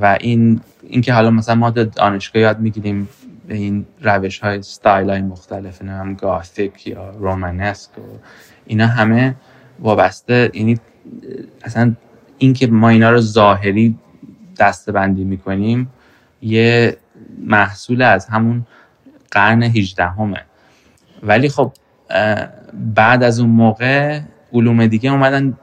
[0.01, 3.09] و این اینکه حالا مثلا ما دانشگاه یاد می‌گیریم
[3.49, 8.03] به این روش های ستایل های مختلف هم گاثیک یا رومانسک و
[8.67, 9.35] اینا همه
[9.81, 10.51] وابسته.
[10.55, 10.79] یعنی
[11.63, 11.95] اصلا
[12.39, 13.99] اینکه ما اینا رو ظاهری
[14.59, 15.91] دسته بندی می‌کنیم
[16.43, 16.97] یه
[17.39, 18.67] محصول از همون
[19.31, 20.41] قرن 18 همه
[21.23, 21.73] ولی خب
[22.75, 24.21] بعد از اون موقع
[24.53, 25.59] علوم دیگه اومدن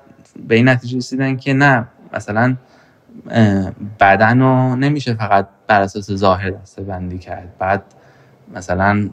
[0.47, 2.55] به این نتیجه رسیدن که نه مثلا
[3.99, 7.57] بدن رو نمیشه فقط بر اساس ظاهر دسته بندی کرد.
[7.59, 7.83] بعد
[8.55, 9.09] مثلا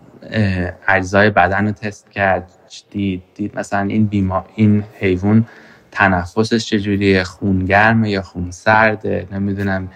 [0.88, 2.50] اجزای بدن رو تست کرد
[2.90, 5.46] دید, دید مثلا این بیما این حیوان
[5.90, 9.88] تنفسش چجوریه خون گرمه یا خون سرده نمی‌دونم.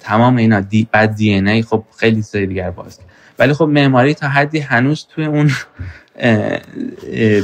[0.00, 2.98] تمام اینا دی بعد دی ای خب خیلی چیزای دیگر باز
[3.38, 5.50] ولی خب معماری تا حدی هنوز توی اون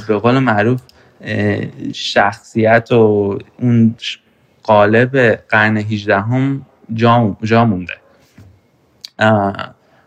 [0.09, 0.81] به قول معروف
[1.95, 3.95] شخصیت و اون
[4.69, 5.17] قالب
[5.49, 7.95] قرن 18 هم جا, جا مونده.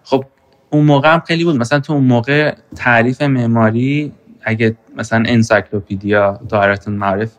[0.04, 0.26] خب
[0.70, 1.56] اون موقع هم خیلی بود.
[1.56, 4.12] مثلا تو اون موقع تعریف معماری
[4.44, 7.32] اگه مثلا انسایکلوپیدیا دایرتون معرف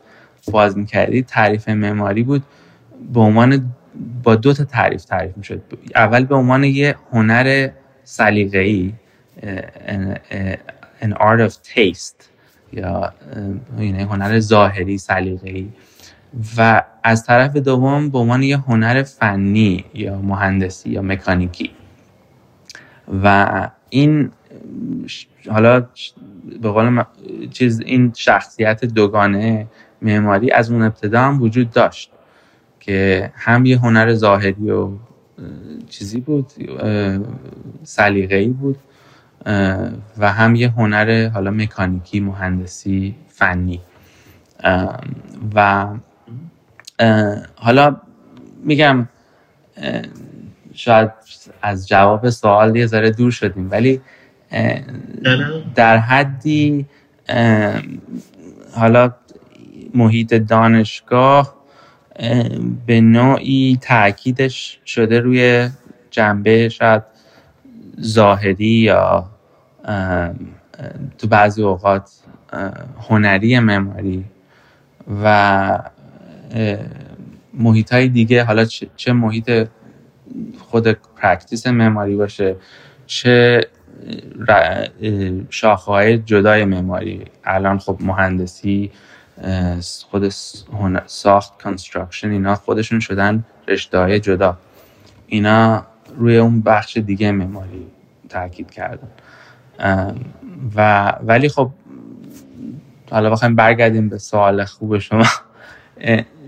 [0.50, 2.42] باز می‌کردی تعریف معماری بود.
[3.12, 3.74] به عنوان
[4.22, 5.62] با دو تا تعریف تعریف می‌شد.
[5.94, 7.70] اول به عنوان یه هنر
[8.04, 8.92] سلیقه‌ای
[11.02, 12.24] an art of taste
[12.72, 13.12] یا
[13.78, 15.68] یعنی هنر ظاهری سلیقه‌ای.
[16.56, 21.70] و از طرف دوم به عنوان یه هنر فنی یا مهندسی یا مکانیکی.
[23.24, 24.30] و این
[25.50, 25.86] حالا
[26.62, 27.02] به قول
[27.50, 29.66] چیز این شخصیت دوگانه
[30.02, 32.10] معماری از اون ابتدا هم وجود داشت
[32.80, 34.90] که هم یه هنر ظاهری و
[35.88, 36.52] چیزی بود
[37.82, 38.78] سلیقه‌ای بود
[40.18, 43.80] و هم یه هنر حالا مکانیکی مهندسی فنی
[45.54, 45.86] و
[47.56, 47.96] حالا
[48.64, 49.08] میگم
[50.74, 51.10] شاید
[51.62, 54.00] از جواب سوال یه ذره دور شدیم ولی
[55.74, 56.86] در حدی
[58.74, 59.14] حالا
[59.94, 61.62] محیط دانشگاه
[62.86, 65.68] به نوعی تاکیدش شده روی
[66.10, 67.02] جنبه شاید
[68.00, 69.30] ظاهری یا
[71.18, 72.10] تو بعضی اوقات
[73.08, 74.24] هنری معماری
[75.24, 75.78] و
[77.54, 78.64] محیط های دیگه حالا
[78.96, 79.68] چه محیط
[80.58, 82.56] خود practice معماری باشه
[83.06, 83.60] چه
[85.50, 88.90] شاخه های جدای معماری الان خب مهندسی
[90.10, 90.28] خود
[91.06, 94.58] ساخت construction اینا خودشون شدن رشته های جدا.
[95.26, 95.86] اینا
[96.16, 97.86] روی اون بخش دیگه معماری
[98.28, 99.08] تاکید کردن.
[100.76, 101.70] و ولی خب
[103.10, 105.26] حالا بخوایم برگردیم به سوال خوب شما.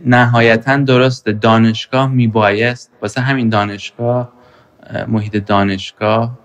[0.05, 2.91] نهایتا درست دانشگاه میبایست.
[3.03, 4.33] واسه همین دانشگاه
[5.09, 6.39] محیط دانشگاه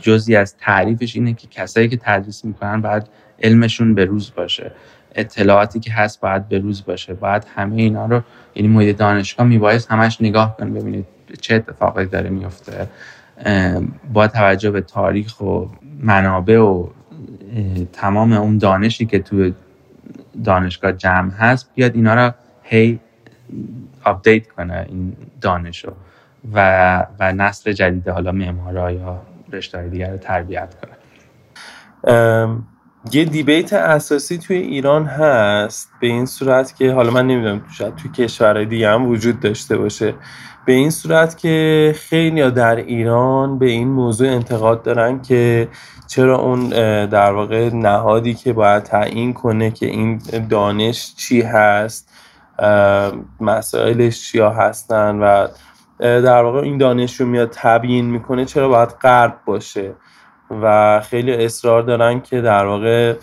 [0.00, 3.02] جزی از تعریفش اینه که کسایی که تدریس می‌کنن باید
[3.42, 4.72] علمشون به روز باشه.
[5.14, 7.14] اطلاعاتی که هست باید به روز باشه.
[7.14, 8.22] باید همه اینا رو
[8.54, 11.06] یعنی محیط دانشگاه میبایست همش نگاه کن ببینید
[11.40, 12.88] چه اتفاقی داره میفته
[14.12, 15.64] با توجه به تاریخ و
[16.00, 16.86] منابع و
[17.92, 19.50] تمام اون دانشی که تو
[20.44, 23.00] دانشگاه جمع هست بیاد اینا رو هی
[24.04, 25.92] update کنه این دانش رو
[26.52, 30.92] و, و نسل جدید حالا معمارا یا رشته دیگر رو تربیت کنه.
[33.12, 38.10] یه debate اساسی توی ایران هست به این صورت که حالا من نمی‌دونم شاید توی
[38.10, 40.14] کشورهای دیگه هم وجود داشته باشه.
[40.70, 45.68] به این صورت که خیلی در ایران به این موضوع انتقاد دارن که
[46.06, 46.68] چرا اون
[47.06, 52.08] در واقع نهادی که باید تعیین کنه که این دانش چی هست
[53.40, 55.48] مسائلش چیا هستن و
[55.98, 59.92] در واقع این دانش رو میاد تبیین می‌کنه چرا باید غرب باشه؟
[60.62, 63.14] و خیلی اصرار دارن که در واقع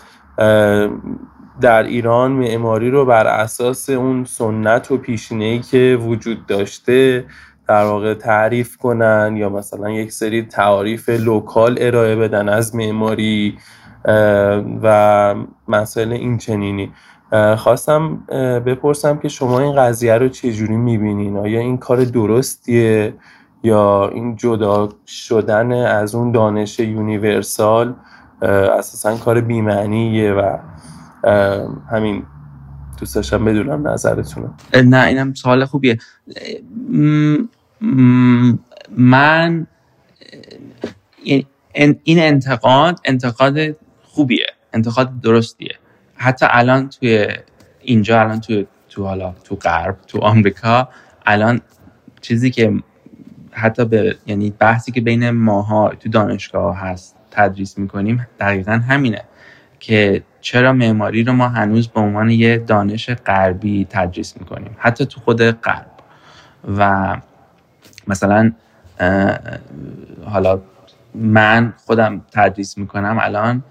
[1.60, 7.24] در ایران معماری رو بر اساس اون سنت و پیشینه‌ای که وجود داشته
[7.68, 13.58] در واقع تعریف کنن یا مثلا یک سری تعاریف local ارائه بدن از معماری
[14.82, 15.34] و
[15.68, 16.92] مسائل این چنینی.
[17.56, 18.16] خواستم
[18.66, 23.14] بپرسم که شما این قضیه رو چجوری می‌بینین؟ آیا این کار درستیه؟
[23.62, 27.94] یا این جدا شدن از اون دانش universal
[28.42, 30.58] اساسا کار بی‌معنیه و
[31.90, 32.26] همین
[33.00, 35.98] دوست داشتم بدونم نظرتون نه اینم سوال خوبیه.
[38.96, 39.66] من
[42.04, 44.46] این انتقاد انتقاد خوبیه.
[44.72, 45.74] انتقاد درستیه.
[46.14, 47.28] حتی الان توی
[47.80, 50.88] اینجا الان توی تو حالا تو غرب تو آمریکا
[51.26, 51.60] الان
[52.20, 52.72] چیزی که
[53.50, 59.24] حتی به یعنی بحثی که بین ماها تو دانشگاه هست تدریس می‌کنیم دقیقا همینه.
[59.80, 65.20] که چرا معماری رو ما هنوز به عنوان یه دانش غربی تدریس می‌کنیم حتی تو
[65.20, 65.90] خود غرب.
[66.78, 67.16] و
[68.06, 68.52] مثلا
[70.24, 70.60] حالا
[71.14, 73.62] من خودم تدریس می‌کنم الان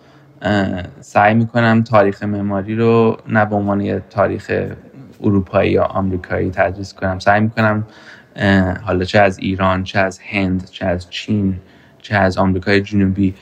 [1.00, 4.52] سعی می‌کنم تاریخ معماری رو نه به عنوان یه تاریخ
[5.22, 7.20] اروپایی یا آمریکایی تدریس کنم.
[7.20, 7.88] سعی می‌کنم
[8.84, 11.60] حالا چه از ایران چه از هند چه از چین
[12.02, 13.36] چه از آمریکای جنوبی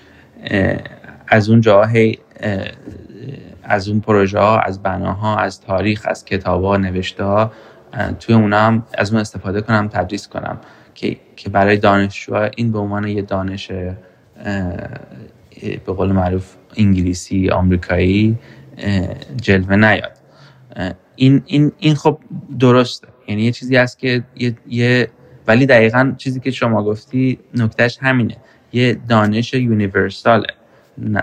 [1.28, 2.18] از اون جاهای
[3.64, 7.52] از اون پروژه ها از بناها از تاریخ از کتاب ها نوشته ها
[8.20, 10.60] توی اونا هم از اون استفاده کنم تدریس کنم
[10.94, 13.72] که, که برای دانشجوها این به عنوان یه دانش
[15.86, 18.40] به قول معروف انگلیسی آمریکایی
[19.42, 20.12] جلوه نیاد.
[21.16, 22.20] این, این, این خب
[22.60, 23.08] درسته.
[23.28, 25.10] یعنی یه چیزی هست که یه, یه
[25.48, 28.38] ولی دقیقا چیزی که شما گفتی نکتهش همینه.
[28.74, 30.48] یه دانش یونیورساله.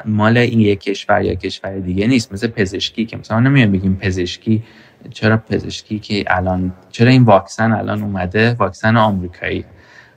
[0.04, 2.32] مال این یک کشور یا کشور دیگه نیست.
[2.32, 4.62] مثل پزشکی که مثلا نمیان بگیم پزشکی
[5.11, 9.64] چرا پزشکی که الان چرا این واکسن الان اومده؟ واکسن آمریکایی.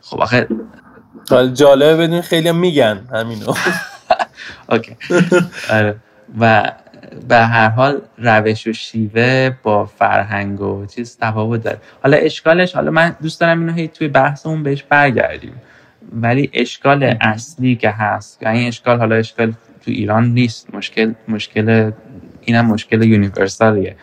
[0.01, 0.47] خب آخه
[1.53, 3.53] جالبه بدین خیلی میگن همینو.
[4.69, 4.95] اوکی.
[5.69, 5.95] آره.
[6.39, 6.71] و
[7.29, 11.77] به هر حال روش و شیوه با فرهنگ و چیز تفاوت داره.
[12.03, 15.61] حالا اشکالش حالا من دوست دارم اینو هی توی بحثمون بهش برگردیم.
[16.13, 20.75] ولی اشکال اصلی که هست و این اشکال حالا اشکال تو ایران نیست.
[20.75, 21.91] مشکل مشکل
[22.41, 23.95] اینم مشکل یونیورسالیه.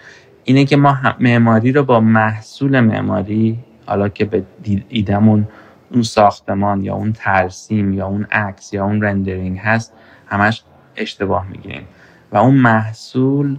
[0.44, 4.42] اینه که ما معماری رو با محصول معماری حالا که به
[4.88, 5.48] ایدمون
[5.90, 9.92] اون ساختمان یا اون ترسیم یا اون عکس یا اون رندرینگ هست
[10.26, 10.62] همش
[10.96, 11.82] اشتباه می‌گیریم.
[12.32, 13.56] و اون محصول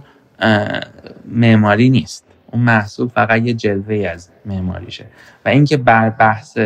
[1.24, 2.24] معماری نیست.
[2.50, 5.06] اون محصول فقط یه جلوه از معماریشه.
[5.44, 6.58] و اینکه بر بحث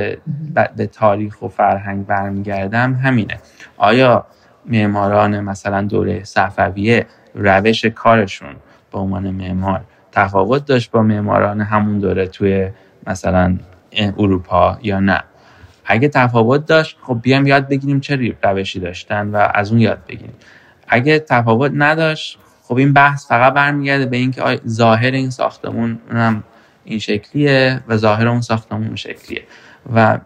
[0.76, 3.38] به تاریخ و فرهنگ برمیگردم همینه.
[3.76, 4.26] آیا
[4.66, 8.56] معماران مثلا دوره صفویه روش کارشون
[8.92, 12.70] به عنوان معمار تفاوت داشت با معماران همون دوره توی
[13.06, 13.58] مثلا
[14.18, 15.22] اروپا یا نه؟
[15.84, 20.34] اگه تفاوت داشت خب بیام یاد بگیریم چه روشی داشتن و از اون یاد بگیریم.
[20.88, 26.42] اگه تفاوت نداشت خب این بحث فقط برمیگرده به اینکه ظاهر این ساختمون هم
[26.88, 29.42] این شکلیه و ظاهر اون ساختمون اون شکلیه.
[29.94, 30.18] و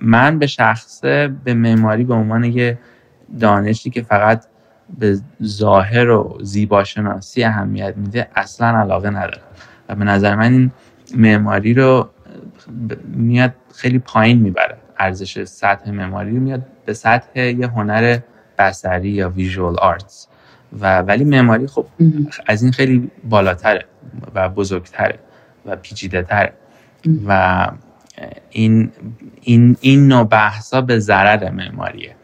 [0.00, 2.78] من به شخصه به معماری به عنوان یه
[3.40, 4.44] دانشی که فقط
[4.98, 9.42] به ظاهر و زیباشناسی اهمیت میده اصلا علاقه ندارم.
[9.88, 10.70] و به نظر من این
[11.16, 12.08] معماری رو
[13.04, 14.76] میاد خیلی پایین می‌بره.
[14.98, 18.18] ارزش سطح معماری رو میاد به سطح یه هنر
[18.58, 20.28] بسری یا ویژوال آرتس
[20.80, 21.86] و ولی معماری خب
[22.46, 23.84] از این خیلی بالاتره
[24.34, 25.18] و بزرگتره.
[25.66, 26.52] و پیچیده تره
[27.26, 27.70] و
[28.50, 28.92] این
[29.40, 32.16] این این نوع بحثا به ضرر معماریه.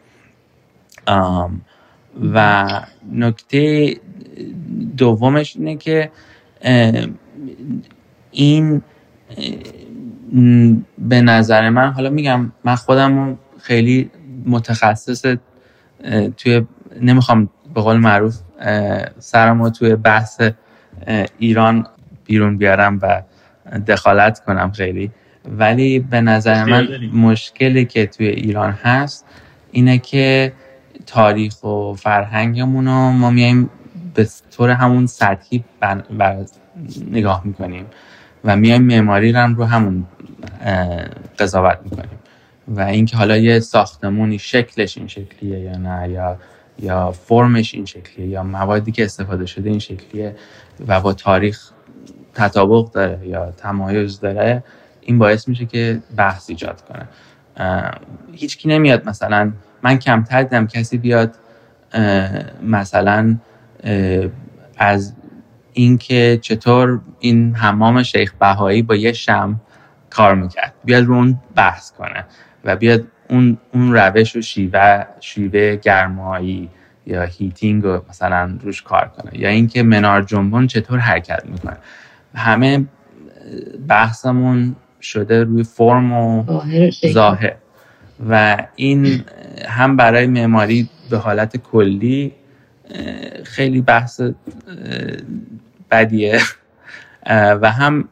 [2.33, 2.67] و
[3.11, 3.93] نکته
[4.97, 6.11] دومش اینه که
[8.31, 8.81] این
[10.97, 14.11] به نظر من حالا میگم من خودم خیلی
[14.45, 15.35] متخصص
[16.37, 16.65] توی
[17.01, 18.39] نمی‌خوام به قول معروف
[19.19, 20.41] سرمو توی بحث
[21.39, 21.87] ایران
[22.25, 23.21] بیرون بیارم و
[23.87, 25.11] دخالت کنم خیلی.
[25.45, 29.25] ولی به نظر من مشکلی که توی ایران هست
[29.71, 30.53] اینه که
[31.05, 33.69] تاریخ و فرهنگمون رو ما میایم
[34.13, 36.03] به طور همون سطحی بر
[37.11, 37.85] نگاه می‌کنیم
[38.43, 40.05] و میایم معماری رو هم رو همون
[41.39, 42.19] قضاوت می‌کنیم.
[42.67, 46.37] و اینکه حالا یه ساختمونی شکلش این شکلیه یا نه یا
[46.79, 50.35] یا فرمش این شکلیه یا موادی که استفاده شده این شکلیه
[50.87, 51.72] و با تاریخ
[52.33, 54.63] تطابق داره یا تمایز داره
[55.01, 57.07] این باعث میشه که بحث ایجاد کنه.
[58.31, 59.51] هیچکی نمیاد مثلا
[59.83, 61.35] من کمتر دیدم کسی بیاد
[62.63, 63.37] مثلا
[64.77, 65.13] از
[65.73, 69.61] اینکه چطور این حمام شیخ بهایی با یه شم
[70.09, 70.73] کار می‌کرد.
[70.85, 72.25] بیاد رو اون بحث کنه
[72.63, 76.69] و بیاد اون, اون روش و شیوه شیوه گرمایی
[77.05, 79.39] یا هیتینگ رو مثلا روش کار کنه.
[79.39, 81.77] یا اینکه منار جنبون چطور حرکت می‌کنه.
[82.35, 82.85] همه
[83.87, 86.43] بحثمون شده روی فرم و
[87.07, 87.55] ظاهر
[88.29, 89.23] و این
[89.67, 92.33] هم برای معماری به حالت کلی
[93.43, 94.21] خیلی بحث
[95.91, 96.39] بدیه.
[97.61, 98.09] و هم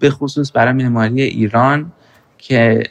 [0.00, 1.92] به خصوص برای معماری ایران
[2.38, 2.82] که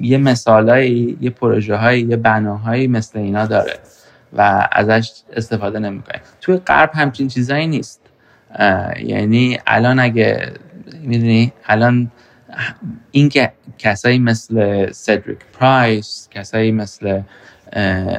[0.00, 3.78] یه مثالهایی یه پروژه هایی یه بناهایی مثل اینا داره
[4.36, 6.20] و ازش استفاده نمی‌کنه.
[6.40, 7.99] توی غرب همچین چیزایی نیست.
[9.02, 10.52] یعنی الان اگه
[11.02, 12.10] می‌دونی؟ الان
[13.10, 17.20] اینکه کسایی مثل سدریک پرایس کسایی مثل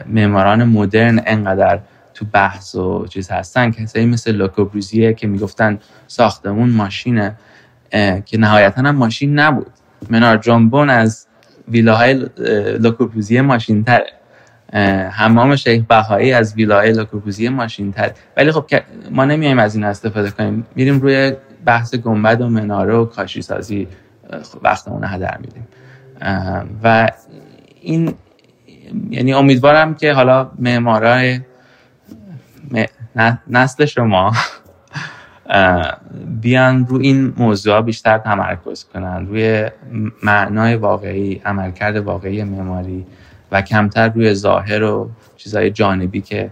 [0.06, 1.80] معماران مدرن انقدر
[2.14, 7.36] تو بحث و چیز هستن کسایی مثل لوکوبروزیه که می‌گفتن ساختمون ماشینه
[8.26, 9.72] که نهایتا هم ماشین نبود.
[10.10, 11.28] منار جنبون از
[11.68, 12.14] ویلاهای
[12.80, 14.12] لوکوبروزیه ماشین تره
[15.12, 18.66] حمام شیخ بهایی از ویلای لوکوبروزیه ماشین تره ولی خب
[19.12, 20.66] ما نمیایم از این استفاده کنیم.
[20.76, 21.34] میریم روی
[21.66, 23.88] بحث گنبد و مناره و کاشی سازی
[24.64, 25.68] وقتمون هدر میدیم.
[26.84, 27.10] و
[27.82, 28.14] این
[29.10, 31.40] یعنی امیدوارم که حالا معمارای
[33.48, 34.32] نسل شما
[36.42, 39.28] بیان رو این موضوع بیشتر تمرکز کنن.
[39.28, 39.70] روی
[40.24, 43.06] معنای واقعی عملکرد واقعی معماری.
[43.52, 46.52] و کمتر روی ظاهر و چیزهای جانبی که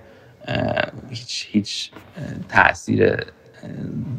[1.10, 1.92] هیچ هیچ
[2.50, 3.26] تاثیر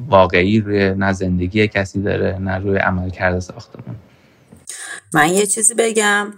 [0.08, 3.96] واقعی روی نه زندگی کسی داره نه روی عملکرد ساختمون
[5.14, 6.32] من یه چیزی بگم.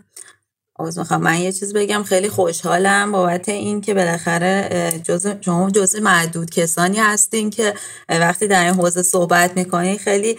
[0.76, 1.22] آواز می‌خوام.
[1.22, 6.98] من یه چیز بگم خیلی خوشحالم بابت این که بالاخره جزء شما جزء معدود کسانی
[6.98, 7.74] هستین که
[8.08, 10.38] وقتی در این حوزه صحبت می‌کنین خیلی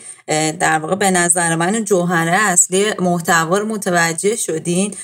[0.60, 4.96] در واقع به نظر من جوهره اصلی محتوا رو متوجه شدین.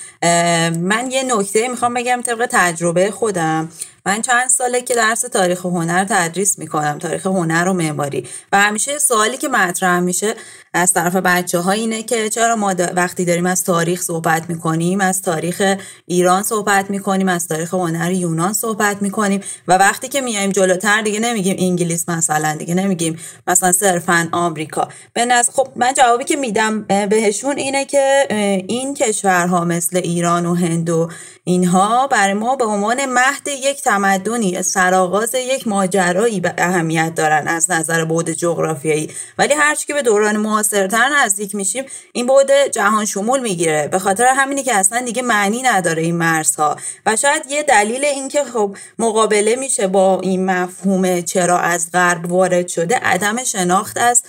[0.80, 3.68] من یه نکته می‌خوام بگم طبق تجربه خودم.
[4.06, 8.28] من چند ساله که درس تاریخ هنر تدریس می‌کنم تاریخ هنر و معماری.
[8.52, 10.34] و همیشه سوالی که مطرح میشه
[10.74, 15.22] از طرف بچه ها اینه که چرا ما وقتی داریم از تاریخ صحبت می‌کنیم از
[15.22, 21.02] تاریخ ایران صحبت می‌کنیم از تاریخ هنر یونان صحبت می‌کنیم و وقتی که میایم جلوتر
[21.02, 24.88] دیگه نمیگیم انگلیس مثلا دیگه نمیگیم مثلا صرفا آمریکا.
[25.12, 28.26] به خب من جوابی که میدم بهشون اینه که
[28.68, 31.10] این کشورها مثل ایران و هند و
[31.50, 37.70] اینها برای ما به عنوان مهد یک تمدنی سرآغاز یک ماجرایی به اهمیت دارن از
[37.70, 39.10] نظر بعد جغرافیایی.
[39.38, 43.88] ولی هرچی که به دوران معاصرتر نزدیک میشیم این بعد جهان شمول می‌گیره.
[43.88, 46.76] به خاطر همینی که اصلا دیگه معنی نداره این مرزها.
[47.06, 52.68] و شاید یه دلیل اینکه خب مقابله میشه با این مفهوم چرا از غرب وارد
[52.68, 54.22] شده عدم شناخت از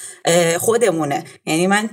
[0.60, 1.24] خودمونه.
[1.46, 1.90] یعنی من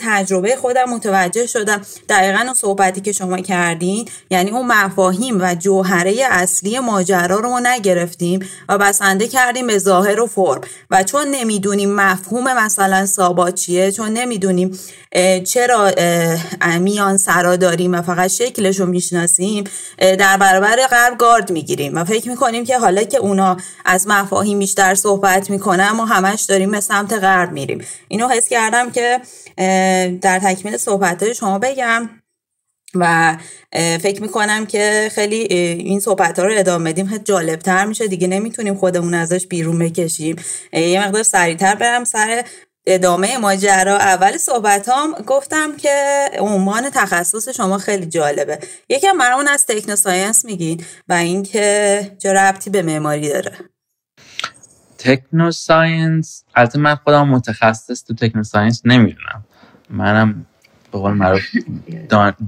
[0.00, 1.82] تجربه خودم متوجه شدم.
[2.08, 7.60] دقیقا اون صحبتی که شما کردین یعنی اون مفاهیم و جوهره اصلی ماجرا رو ما
[7.60, 10.60] نگرفتیم و بسنده کردیم به ظاهر و فرم.
[10.90, 14.78] و چون نمی‌دونیم مفهوم مثلا سابا چیه چون نمی‌دونیم
[15.44, 15.90] چرا
[16.80, 19.64] میان سرا داریم و فقط شکلش رو می‌شناسیم
[19.98, 21.98] در برابر غرب گارد می‌گیریم.
[21.98, 26.70] و فکر می‌کنیم که حالا که اونا از مفاهیم بیشتر صحبت می‌کنن ما همش داریم
[26.70, 27.84] به سمت غرب میریم.
[28.08, 29.20] اینو حس کردم که
[30.20, 32.21] در تکمیل صحبت شما بگم.
[32.94, 33.36] و
[33.74, 37.06] فکر می‌کنم که خیلی این صحبت ها رو ادامه بدیم.
[37.06, 38.06] خیلی جالب تر میشه.
[38.06, 40.36] دیگه نمی‌تونیم خودمون ازش بیرون بکشیم.
[40.72, 42.44] یه مقدار سریعتر برم سر
[42.86, 43.96] ادامه ماجرا.
[43.96, 48.58] اول صحبت هم گفتم که عنوان تخصص شما خیلی جالبه.
[48.88, 53.52] یکم برامون از techno-science میگین و اینکه چه ربطی به معماری داره.
[54.98, 59.44] techno-science البته من خودم متخصص تو techno-science نمی‌دونم.
[59.90, 60.46] منم
[60.92, 61.42] به قول معروف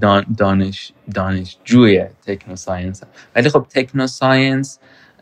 [0.00, 3.02] دان، دانش دانشجوی techno-science
[3.36, 4.78] ولی خب techno-science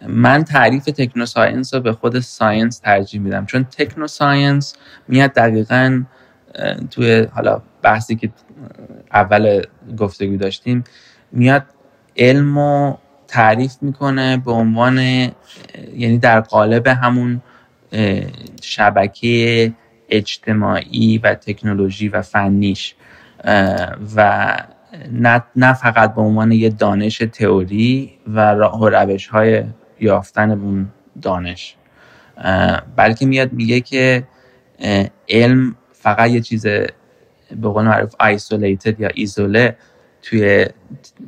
[0.06, 3.46] من تعریف techno-science رو به خود science ترجیح میدم.
[3.46, 4.74] چون techno-science
[5.08, 6.02] میاد دقیقا
[6.90, 8.30] توی حالا بحثی که
[9.12, 9.62] اول
[9.98, 10.84] گفتگو داشتیم
[11.32, 11.64] میاد
[12.16, 12.98] علم رو
[13.28, 17.42] تعریف می‌کنه به عنوان یعنی در قالب همون
[18.62, 19.72] شبکه
[20.12, 22.94] اجتماعی و تکنولوژی و فنیش
[24.16, 24.56] و
[25.56, 29.64] نه, فقط به عنوان یه دانش تئوری و راه و روش های
[30.00, 30.88] یافتن اون
[31.22, 31.76] دانش
[32.96, 34.28] بلکه میاد میگه که
[35.28, 39.76] علم فقط یه چیز به قول معروف ایسولیتد یا ایزوله
[40.22, 40.66] توی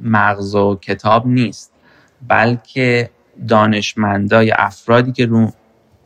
[0.02, 1.72] مغز و کتاب نیست
[2.28, 3.10] بلکه
[3.48, 5.52] دانشمندا یا افرادی که رو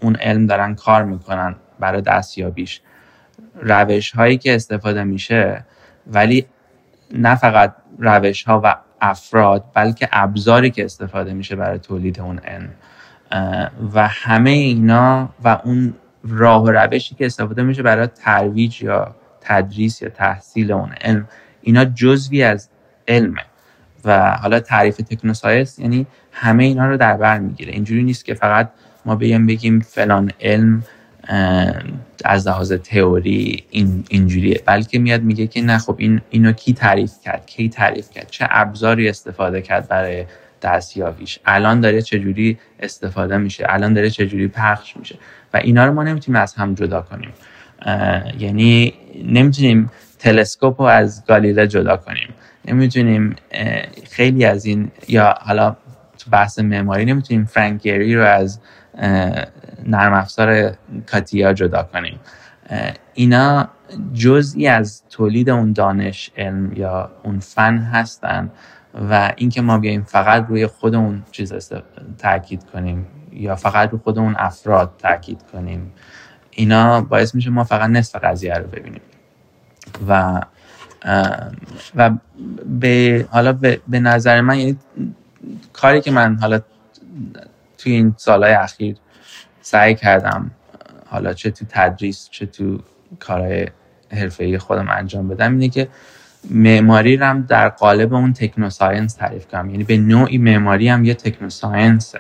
[0.02, 2.80] اون علم دارن کار می‌کنن برای دستیابیش.
[3.62, 5.64] روش هایی که استفاده میشه
[6.06, 6.46] ولی
[7.12, 12.70] نه فقط روش ها و افراد بلکه ابزاری که استفاده میشه برای تولید اون علم
[13.94, 20.02] و همه اینا و اون راه و روشی که استفاده میشه برای ترویج یا تدریس
[20.02, 21.28] یا تحصیل اون علم
[21.62, 22.68] اینا جزوی از
[23.08, 23.42] علمه
[24.04, 27.72] و حالا تعریف تکنوساینس یعنی همه اینا رو در بر می‌گیره.
[27.72, 28.70] اینجوری نیست که فقط
[29.04, 30.82] ما بگیم بگیم فلان علم
[32.24, 34.62] از لحاظ تئوری این اینجوریه.
[34.66, 38.46] بلکه میاد میگه که نه خب این اینو کی تعریف کرد؟ کی تعریف کرد؟ چه
[38.50, 40.24] ابزاری استفاده کرد برای
[40.62, 45.18] دستیابیش؟ الان داره چجوری استفاده میشه؟ الان داره چجوری پخش میشه؟
[45.54, 47.30] و اینا رو ما نمی‌تونیم از هم جدا کنیم.
[48.38, 52.28] یعنی نمی‌تونیم تلسکوپ رو از گالیله جدا کنیم.
[52.64, 53.36] نمی‌تونیم
[54.10, 55.76] خیلی از این یا حالا
[56.18, 58.60] تو بحث معماری نمی‌تونیم فرانک گری رو از
[59.86, 60.72] نرم افزار
[61.06, 62.20] کاتیا جدا کنیم.
[63.14, 63.68] اینا
[64.14, 68.50] جزئی از تولید اون دانش علم یا اون فن هستن
[69.10, 71.52] و اینکه ما بیایم فقط روی خود اون چیز
[72.18, 75.92] تاکید کنیم یا فقط روی خود اون افراد تاکید کنیم.
[76.50, 79.00] اینا باعث میشه ما فقط نصف قضیه رو ببینیم.
[80.08, 80.40] و
[81.96, 82.10] و
[82.80, 84.78] به حالا به, به نظر من یعنی
[85.72, 86.60] کاری که من حالا
[87.78, 88.96] توی این سالهای اخیر
[89.68, 90.50] سعی کردم
[91.06, 92.78] حالا چه تو تدریس چه تو
[93.18, 93.66] کارهای
[94.12, 95.88] حرفه‌ای خودم انجام بدم اینه که
[96.50, 99.70] معماری رو هم در قالب اون techno-science تعریف کنم.
[99.70, 102.14] یعنی به نوعی معماری هم یه techno-science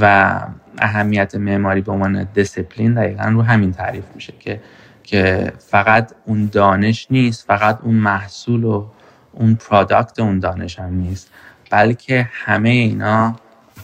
[0.00, 0.34] و
[0.78, 4.60] اهمیت معماری به عنوان دیسپلین دقیقا رو همین تعریف میشه که
[5.02, 8.86] که فقط اون دانش نیست فقط اون محصول و
[9.32, 11.30] اون product اون دانش هم نیست
[11.70, 13.36] بلکه همه اینا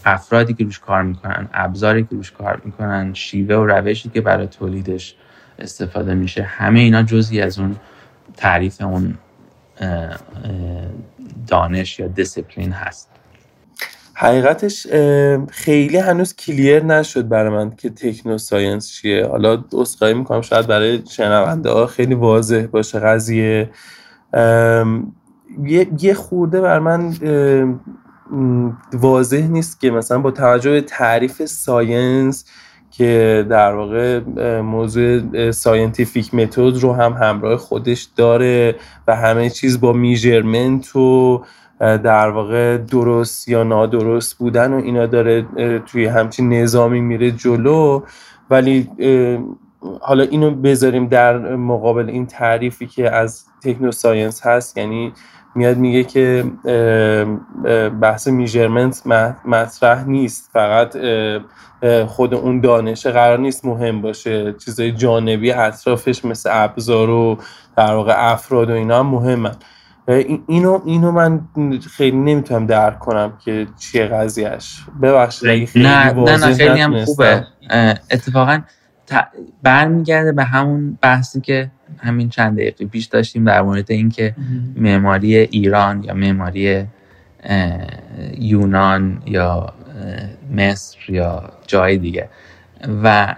[0.07, 4.47] افرادی که روش کار می‌کنن ابزاری که روش کار می‌کنن شیوه و روشی که برای
[4.47, 5.17] تولیدش
[5.59, 7.77] استفاده میشه همه اینا جزی از اون
[8.37, 9.19] تعریف اون
[11.47, 13.11] دانش یا دیسپلین هست.
[14.15, 14.87] حقیقتش
[15.51, 19.27] خیلی هنوز clear نشد برای من که techno-science چیه.
[19.27, 23.71] حالا عذرخواهی می‌کنم شاید برای شنونده ها خیلی واضح باشه قضیه.
[25.99, 27.15] یه خورده بر من
[28.93, 32.45] واضح نیست که مثلا با توجه به تعریف science
[32.91, 34.20] که در واقع
[34.61, 38.74] موضوع scientific method رو هم همراه خودش داره
[39.09, 41.43] و همه چیز با measurement و
[41.81, 45.47] در واقع درست یا نادرست بودن و اینا داره
[45.87, 48.03] توی همچین نظامی میره جلو.
[48.51, 48.89] ولی
[50.01, 55.12] حالا اینو بذاریم در مقابل این تعریفی که از techno-science هست یعنی
[55.57, 56.45] میاد میگه که
[58.01, 59.03] بحث میجرمنت
[59.45, 60.51] مطرح نیست.
[60.53, 60.97] فقط
[62.07, 64.53] خود اون دانشه قرار نیست مهم باشه.
[64.65, 67.39] چیزای جانبی اطرافش مثل ابزار و
[67.77, 69.55] در واقع افراد و اینا هم مهمن.
[70.47, 71.41] اینو اینو من
[71.97, 77.47] خیلی نمی‌تونم درک کنم که چیه قضیهش ببخشید نه نه نه خیلی هم خوبه.
[78.11, 78.61] اتفاقا
[79.63, 84.35] برمیگرده به همون بحثی که همین چند دقیقه پیش داشتیم در مورد اینکه
[84.77, 86.85] معماری ایران یا معماری
[88.39, 89.75] یونان یا
[90.57, 92.29] مصر یا جای دیگه.
[93.03, 93.37] و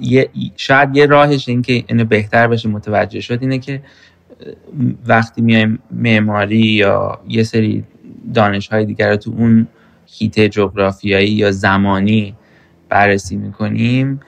[0.00, 3.82] یه شاید یه راهش این که اینو بهتر بشه متوجه شد اینه که
[5.06, 7.84] وقتی میایم معماری یا یه سری
[8.34, 9.66] دانش های دیگر رو تو اون
[10.06, 12.34] هیته جغرافیایی یا زمانی
[12.88, 14.20] بررسی می‌کنیم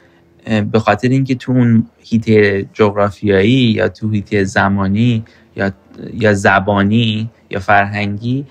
[0.46, 5.24] به خاطر اینکه تو اون هیته جغرافیایی یا تو هیته زمانی
[5.56, 5.72] یا
[6.14, 8.46] یا زبانی یا فرهنگی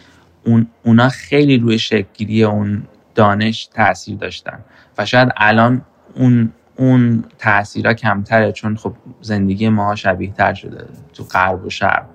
[0.45, 2.83] اون اونا خیلی روی شکلگیری اون
[3.15, 4.59] دانش تاثیر داشتن
[4.97, 5.81] و شاید الان
[6.15, 12.05] اون اون تاثیرها کمتره چون خب زندگی ما شبیه تر شده تو غرب و شرق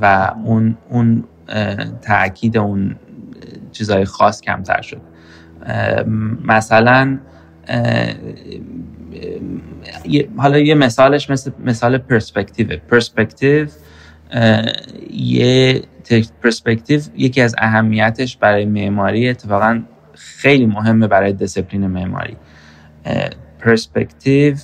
[0.00, 1.24] و اون اون
[2.02, 2.96] تاکید اون
[3.72, 5.00] چیزهای خاص کمتر شده.
[6.44, 7.18] مثلا
[10.36, 13.68] حالا یه مثالش مثل مثال پرسپکتیو پرسپکتیو
[15.10, 15.82] یه
[16.42, 19.82] پرسپکتیو یکی از اهمیتش برای معماری اتفاقا
[20.14, 22.36] خیلی مهمه برای دیسپلین معماری.
[23.58, 24.54] پرسپکتیو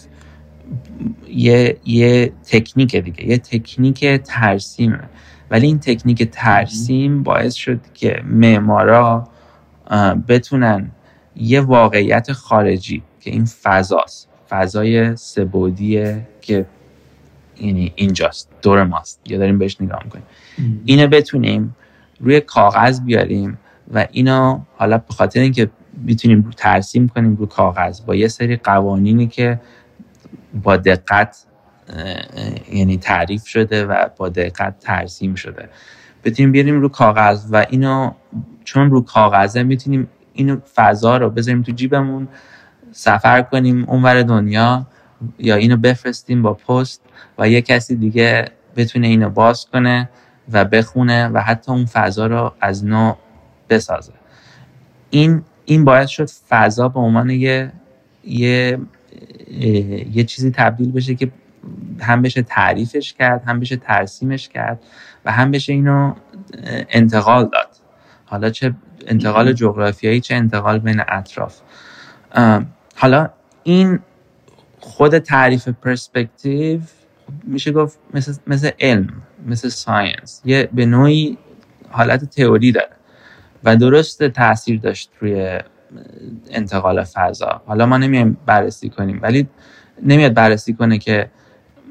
[1.29, 5.01] یه, یه تکنیک دیگه یه تکنیک ترسیمه.
[5.51, 9.29] ولی این تکنیک ترسیم باعث شد که معمارا
[10.29, 10.91] بتونن
[11.37, 14.29] یه واقعیت خارجی که این فضاست.
[14.49, 16.67] فضای سبودیه که
[17.61, 19.21] یعنی اینجاست دور ماست.
[19.27, 20.25] یا داریم بهش نگاه می‌کنیم.
[20.85, 21.77] اینو بتونیم
[22.21, 23.59] روی کاغذ بیاریم
[23.95, 29.27] و اینو حالا به خاطر اینکه می‌تونیم ترسیم کنیم رو کاغذ با یه سری قوانینی
[29.27, 29.61] که
[30.63, 31.45] با دقت
[32.73, 35.69] یعنی تعریف شده و با دقت ترسیم شده.
[36.25, 38.13] بتونیم بیاریم رو کاغذ و اینو
[38.65, 42.29] چون رو کاغذه می‌تونیم اینو فضا رو بذاریم تو جیبمون
[42.93, 44.87] سفر کنیم اونور دنیا
[45.39, 47.01] یا اینو بفرستیم با پست
[47.39, 50.09] و یه کسی دیگه بتونه اینو باز کنه
[50.53, 53.15] و بخونه و حتی اون فضا رو از نو
[53.71, 54.13] بسازه.
[55.11, 57.73] این این باعث شد فضا به عنوان یه
[58.25, 58.79] یه
[60.13, 61.31] یه چیزی تبدیل بشه که
[62.01, 64.83] هم بشه تعریفش کرد هم بشه ترسیمش کرد
[65.25, 66.15] و هم بشه اینو
[66.89, 67.69] انتقال داد.
[68.27, 68.75] حالا چه
[69.07, 71.61] انتقال جغرافیایی چه انتقال بین اطراف.
[72.97, 73.29] حالا
[73.63, 73.99] این
[74.81, 76.81] خود تعریف پرسپکتیو
[77.45, 80.43] میشه گفت مثل, مثل علم مثل ساینس.
[80.45, 81.39] یه به نوعی
[81.91, 82.89] حالت تئوری داره
[83.65, 85.59] و درست تاثیر داشت روی
[86.51, 87.63] انتقال فضا.
[87.67, 89.49] حالا ما نمیایم بررسی کنیم ولی
[90.03, 91.31] نمیاد بررسی کنه که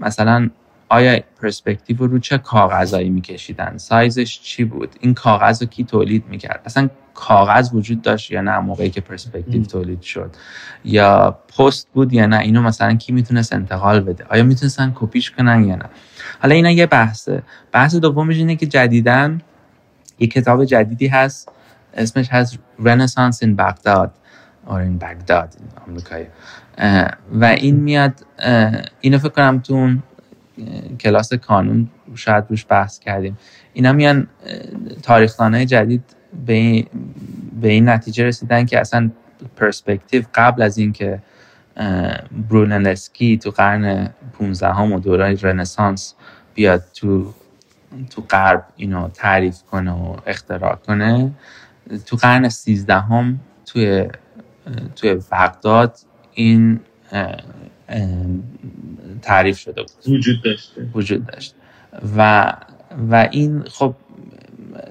[0.01, 0.49] مثلا
[0.89, 6.61] آیا پرسپکتیو رو چه کاغذایی میکشیدن؟ سایزش چی بود؟ این کاغذ رو کی تولید می‌کرد؟
[6.65, 10.35] اصلا کاغذ وجود داشت یا نه موقعی که پرسپکتیو تولید شد.
[10.85, 15.63] یا پست بود یا نه اینو مثلا کی می‌تونست انتقال بده؟ آیا می‌تونستن کپیش کنن
[15.63, 15.85] یا نه؟
[16.41, 17.43] حالا اینا یه بحثه.
[17.71, 19.41] بحث دومش اینه که جدیدن
[20.19, 21.49] یه کتاب جدیدی هست
[21.93, 24.11] اسمش هست رنسانس این بغداد
[24.65, 25.53] اور این بغداد
[25.87, 26.25] آمریکایی.
[27.33, 28.13] و این میاد
[29.01, 29.95] اینو فکر کنم تو
[30.99, 33.37] کلاس کانون شاید روش بحث کردیم.
[33.73, 34.27] اینا میان
[35.03, 36.03] تاریخدانای جدید
[36.45, 36.87] به این,
[37.61, 39.11] به این نتیجه رسیدن که اصلا
[39.55, 41.21] پرسپکتیو قبل از اینکه
[42.49, 44.09] برونلسکی تو قرن
[44.39, 46.13] 15 هم و دوران رنسانس
[46.53, 47.33] بیاد تو
[48.09, 51.31] تو غرب اینو تعریف کنه و اختراع کنه
[52.05, 54.07] تو قرن 13 هم توی
[54.95, 55.97] توی بغداد
[56.33, 56.79] این
[59.21, 60.13] تعریف شده بود.
[60.13, 60.89] وجود داشته.
[60.93, 61.55] وجود داشت.
[62.17, 62.53] و
[63.09, 63.95] و این خب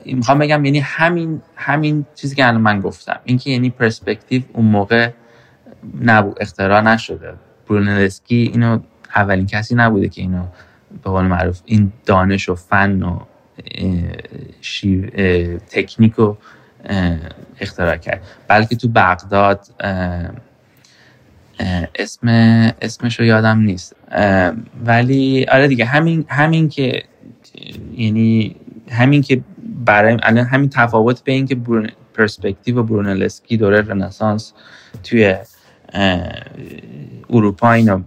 [0.04, 3.20] می‌خوام بگم یعنی همین همین چیزی که الان من گفتم.
[3.24, 5.10] اینکه یعنی پرسپکتیو اون موقع
[6.00, 7.34] نبود اختراع نشده.
[7.68, 8.78] برونلسکی اینو
[9.14, 10.42] اولین کسی نبوده که اینو
[11.04, 13.18] به قول معروف این دانش و فن و
[15.70, 16.38] تکنیک رو
[17.60, 18.22] اختراع کرد.
[18.48, 19.66] بلکه تو بغداد
[21.94, 22.28] اسم
[22.82, 23.96] اسمش رو یادم نیست.
[24.84, 27.02] ولی آره دیگه همین همین که
[27.96, 28.56] یعنی
[28.90, 29.40] همین که
[29.84, 34.52] برای الان همین تفاوت به این که برون پرسپکتیو و برونلسکی دوره رنسانس
[35.02, 35.36] توی
[37.30, 38.02] اروپا اینو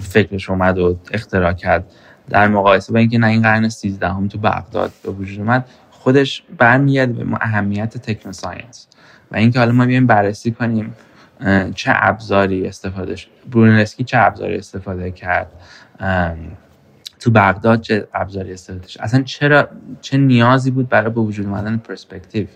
[0.00, 1.84] فکرش اومد و اختراع کرد.
[2.30, 6.42] در مقایسه با اینکه نه این قرن 13 هم تو بغداد به وجود اومد خودش
[6.58, 8.86] برمیگرده به اهمیت techno-science
[9.32, 10.94] و اینکه حالا ما بیایم بررسی کنیم
[11.74, 15.52] چه ابزاری استفاده شد برونلسکی چه ابزاری استفاده کرد
[17.20, 19.68] تو بغداد چه ابزاری استفاده اصلا چرا
[20.00, 22.46] چه نیازی بود برای به وجود اومدن پرسپکتیو؟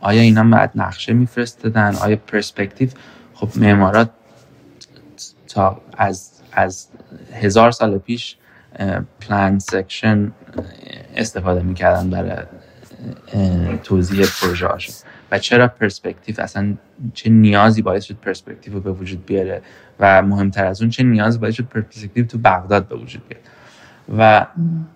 [0.00, 2.88] آیا اینا بعد نقشه میفرستادن؟ آیا پرسپکتیو
[3.34, 4.10] خب معمارا
[5.48, 6.88] تا از از
[7.32, 8.36] هزار سال پیش
[9.20, 10.32] پلان section
[11.16, 12.36] استفاده می‌کردن برای
[13.82, 14.68] توضیح پروژه
[15.30, 16.74] و چرا پرسپکتیو؟ اصلا
[17.14, 19.62] چه نیازی باعث شد پرسپکتیو رو به وجود بیاره؟
[20.00, 23.44] و مهمتر از اون چه نیازی باعث شد پرسپکتیو تو بغداد به وجود بیاره؟
[24.18, 24.46] و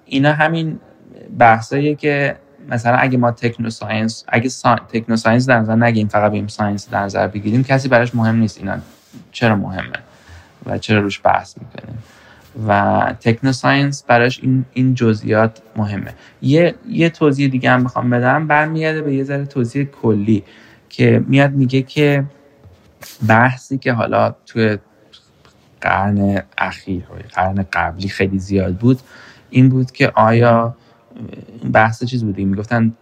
[0.05, 0.81] اینا همین
[1.39, 2.37] بحثایی که
[2.69, 4.77] مثلا اگه ما techno-science اگه سا...
[4.77, 8.59] techno-science در نظر نگیریم فقط بیایم science در نظر بگیریم کسی براش مهم نیست.
[8.59, 8.77] اینا
[9.33, 9.99] چرا مهمه
[10.67, 11.99] و چرا روش بحث می‌کنیم؟
[12.69, 16.13] و تکنو ساینس براش این, این جزئیات مهمه.
[16.43, 18.47] یه, یه توضیح دیگه هم بخوام بدم.
[18.47, 20.45] برمیگرده به یه ذره توضیح کلی
[20.89, 22.25] که میاد میگه که
[23.29, 24.79] بحثی که حالا توی
[25.85, 27.05] قرن اخیر
[27.35, 28.99] قرن قبلی خیلی زیاد بود.
[29.51, 30.75] این بود که آیا
[31.73, 32.93] بحث چیز بودیم می‌گفتن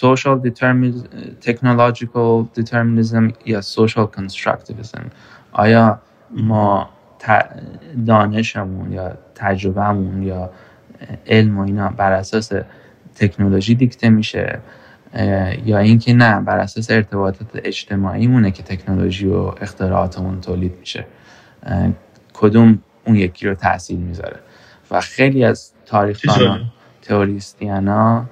[0.00, 1.06] social determinism,
[1.48, 5.00] technological determinism یا social constructivism.
[5.52, 6.90] آیا ما
[8.06, 10.50] دانشمون یا تجربهمون یا
[11.26, 12.52] علم و اینا بر اساس
[13.14, 14.60] تکنولوژی دیکته میشه
[15.64, 21.06] یا اینکه نه بر اساس ارتباطات اجتماعی مونه که تکنولوژی و اختراعاتمون تولید میشه.
[22.34, 24.40] کدوم اون یکی رو تاثیر می‌ذاره.
[24.90, 26.60] و خیلی از تاریخدانان
[27.02, 28.24] تئوریستیانا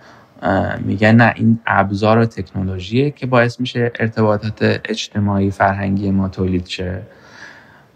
[0.78, 7.02] میگن نه این ابزار و تکنولوژیه که باعث میشه ارتباطات اجتماعی فرهنگی ما تولید شه.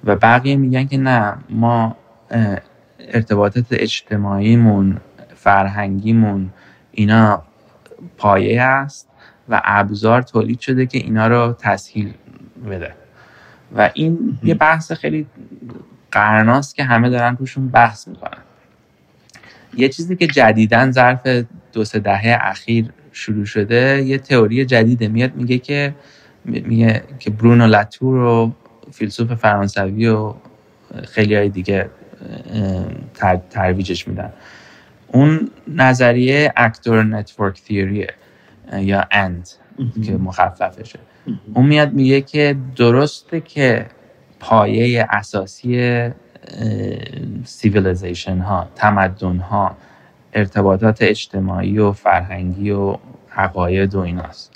[0.04, 1.96] و بقیه میگن که نه ما
[3.00, 5.00] ارتباطات اجتماعیمون
[5.34, 6.50] فرهنگیمون
[6.92, 7.42] اینا
[8.16, 9.08] پایه است
[9.48, 12.14] و ابزار تولید شده که اینا رو تسهیل
[12.70, 12.94] بده.
[13.76, 15.26] و این یه بحث خیلی
[16.10, 18.38] قرناست که همه دارن روشون بحث می‌کنن.
[19.76, 21.26] یه چیزی که جدیداً ظرف
[21.72, 25.94] دو سه دهه اخیر شروع شده یه تئوری جدیده میاد میگه که
[26.44, 28.52] میگه که برونو لاتور و
[28.92, 30.34] فیلسوف فرانسوی و
[31.04, 31.90] خیلی های دیگه
[33.50, 34.32] ترویجش میدن.
[35.06, 38.14] اون نظریه actor network theory ئه
[38.72, 39.48] یا ANT
[40.04, 40.98] که مخففشه.
[41.54, 43.86] اون میاد میگه که درسته که
[44.40, 46.10] پایه اساسی
[47.44, 49.76] civilization ها تمدن ها
[50.32, 52.96] ارتباطات اجتماعی و فرهنگی و
[53.36, 54.52] عقاید و ایناست.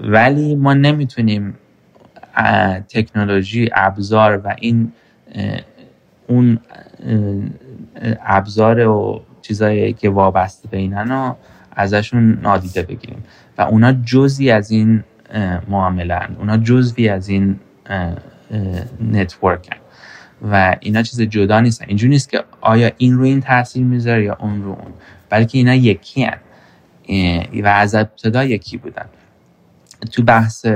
[0.00, 1.58] ولی ما نمی‌تونیم
[2.88, 4.92] تکنولوژی ابزار و این
[6.26, 6.58] اون
[8.20, 11.34] ابزار و چیزایی که وابسته به اینن
[11.76, 13.24] ازشون نادیده بگیریم.
[13.58, 15.04] و اونا جزی از این
[15.68, 17.60] معامله اونا جزوی از این
[19.12, 19.70] نتورک
[20.50, 21.84] و اینا چیز جدا نیستن.
[21.88, 24.92] اینجور نیست که آیا این رو این تاثیر می‌ذاره یا اون رو اون.
[25.30, 26.38] بلکه اینا یکی هن.
[27.62, 29.06] و از ابتدا یکی بودن.
[30.12, 30.66] تو بحث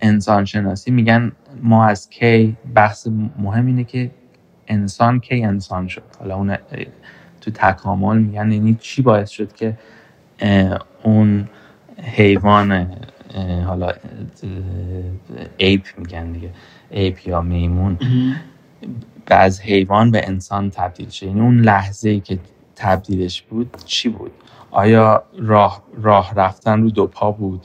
[0.00, 1.32] انسان شناسی میگن
[1.62, 3.08] ما از کی بحث
[3.38, 4.10] مهم اینه که
[4.68, 6.02] انسان کی انسان شد.
[6.18, 6.56] حالا اون
[7.40, 9.78] تو تکامل میگن یعنی چی باعث شد که
[11.02, 11.48] اون
[12.02, 12.86] حیوان
[13.66, 13.92] حالا
[15.56, 16.50] ape میگن دیگه.
[16.90, 17.98] ape یا میمون.
[19.26, 22.38] از حیوان به انسان تبدیل شد یعنی اون لحظه ای که
[22.76, 24.30] تبدیلش بود چی بود؟
[24.70, 27.62] آیا راه, راه رفتن رو دو پا بود؟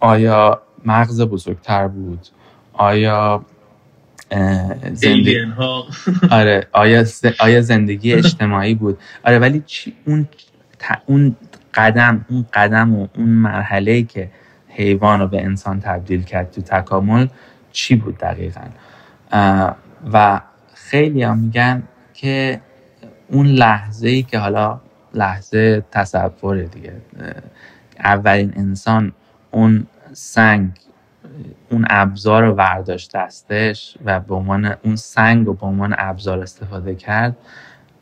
[0.00, 2.26] آیا مغز بزرگتر بود؟
[2.72, 3.44] آیا
[4.92, 5.36] زندگی
[6.30, 7.04] آره آیا
[7.40, 10.28] آیا زندگی اجتماعی بود؟ آره ولی چی اون
[11.06, 11.36] اون
[11.74, 14.30] قدم اون قدم و اون مرحله که
[14.68, 17.26] حیوان رو به انسان تبدیل کرد تو تکامل
[17.72, 18.60] چی بود دقیقا؟
[20.12, 20.40] و
[20.74, 21.82] خیلی هم میگن
[22.14, 22.60] که
[23.28, 24.80] اون لحظه ای که حالا
[25.14, 26.92] لحظه تصور دیگه
[27.98, 29.12] اولین انسان
[29.50, 30.70] اون سنگ
[31.70, 36.94] اون ابزار رو برداشت دستش و به عنوان اون سنگ رو به عنوان ابزار استفاده
[36.94, 37.36] کرد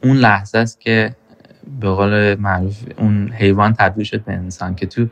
[0.02, 1.14] اون لحظه است که
[1.80, 5.06] به قول معروف اون حیوان تبدیل شد به انسان که تو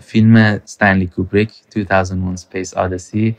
[0.00, 3.34] فیلم ستنلی کوبریک 2001 Space Odyssey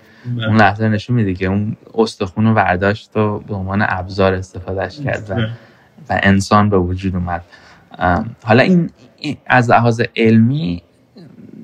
[0.47, 5.29] اون لحظه نشون میده که اون استخون رو برداشت و به عنوان ابزار استفادهش کرد
[5.29, 5.33] و,
[6.09, 7.43] و انسان به وجود اومد.
[8.43, 8.89] حالا این
[9.45, 10.83] از لحاظ علمی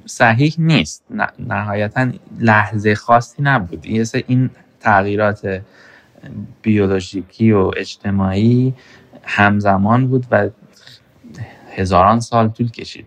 [0.06, 1.04] صحیح نیست.
[1.40, 3.86] نهایتا لحظه خاصی نبود.
[4.28, 5.62] این تغییرات
[6.62, 8.74] بیولوژیکی و اجتماعی
[9.24, 10.50] همزمان بود و
[11.76, 13.06] هزاران سال طول کشید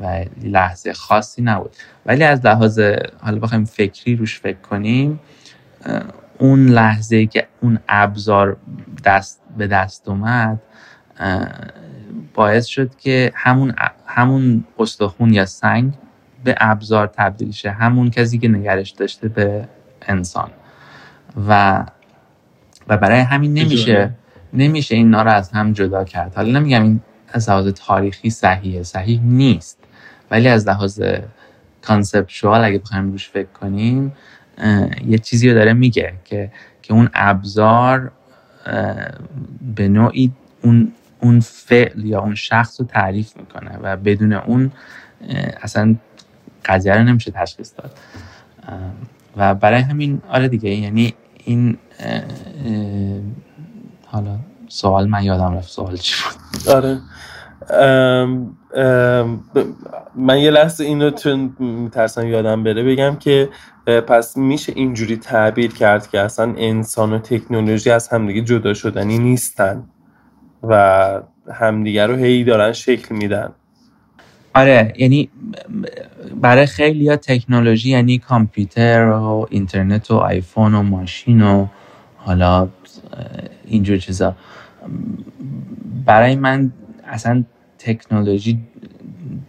[0.00, 1.76] و لحظه خاصی نبود.
[2.06, 2.80] ولی از لحاظ
[3.20, 5.20] حالا بخوایم فکری روش فکر کنیم
[6.38, 8.56] اون لحظه که اون ابزار
[9.04, 10.60] دست به دست اومد
[12.34, 13.74] باعث شد که همون
[14.06, 15.92] همون استخون یا سنگ
[16.44, 17.70] به ابزار تبدیل شه.
[17.70, 19.68] همون کسی که نگرش داشته به
[20.02, 20.50] انسان.
[21.48, 21.84] و
[22.88, 24.10] و برای همین نمیشه
[24.52, 26.34] نمیشه این رو از هم جدا کرد.
[26.34, 28.82] حالا نمیگم این از لحاظ تاریخی صحیحه.
[28.82, 29.78] صحیح نیست.
[30.30, 31.02] ولی از لحاظ
[31.82, 34.12] کانسپچوال اگه بخوایم روش فکر کنیم
[35.06, 38.12] یه چیزی رو داره میگه که که اون ابزار
[39.74, 40.32] به نوعی
[40.62, 44.72] اون اون فعل یا اون شخص رو تعریف می‌کنه و بدون اون
[45.62, 45.96] اصلا
[46.64, 47.98] قضیه رو نمیشه تشخیص داد.
[49.36, 51.78] و برای همین آره دیگه یعنی این
[54.12, 54.36] حالا
[54.68, 56.68] سوال من یادم رفت سوال چی بود.
[56.68, 56.98] آره.
[60.16, 62.82] من یه لحظه این رو چون میترسم یادم بره.
[62.82, 63.48] بگم که
[63.86, 69.84] پس میشه اینجوری تعبیر کرد که اصلا انسان و تکنولوژی از همدیگه جدا شدنی نیستن
[70.62, 73.52] و همدیگه رو هی دارن شکل میدن.
[74.54, 75.30] آره یعنی
[76.40, 81.66] برای خیلی ها تکنولوژی یعنی کامپیوتر و اینترنت و آیفون و ماشین و
[82.16, 82.68] حالا
[83.64, 84.36] اینجور چیزا.
[86.04, 86.72] برای من
[87.04, 87.44] اصلا
[87.78, 88.58] تکنولوژی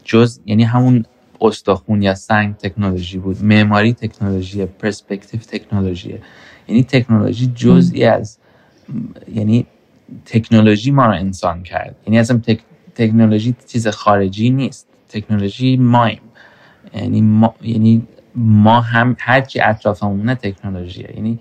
[0.03, 1.05] جز یعنی همون
[1.41, 3.43] استخون یا سنگ تکنولوژی بود.
[3.43, 6.19] معماری تکنولوژی پرسپکتیو تکنولوژی.
[6.67, 8.37] یعنی تکنولوژی جزئی از
[9.33, 9.65] یعنی
[10.25, 11.95] تکنولوژی ما رو انسان کرد.
[12.07, 12.59] یعنی اصلا تک...
[12.95, 14.87] تکنولوژی چیز خارجی نیست.
[15.09, 16.21] تکنولوژی مایم.
[16.93, 21.13] یعنی ما, یعنی ما هم هرچی اطرافمونه تکنولوژیه.
[21.15, 21.39] یعنی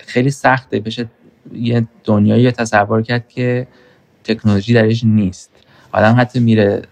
[0.00, 0.80] خیلی سخته.
[0.80, 1.08] بشه
[1.52, 3.66] یه دنیایی تصور کرد که
[4.24, 5.50] تکنولوژی درش نیست.
[5.92, 6.82] آدم حتی میره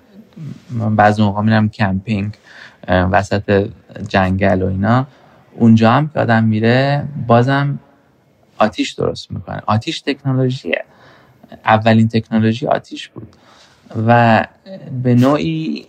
[0.70, 2.34] من بعضی موقع میرم کمپینگ
[2.88, 3.68] وسط
[4.09, 5.07] جنگل و اینا.
[5.55, 7.78] اونجا هم که آدم میره بازم
[8.59, 9.62] آتیش درست می‌کنه.
[9.66, 10.84] آتیش تکنولوژیه.
[11.64, 13.28] اولین تکنولوژی آتیش بود.
[14.07, 14.44] و
[15.03, 15.86] به نوعی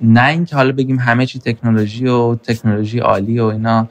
[0.00, 3.88] نه اینکه حالا بگیم همه چی تکنولوژی و تکنولوژی عالی و اینا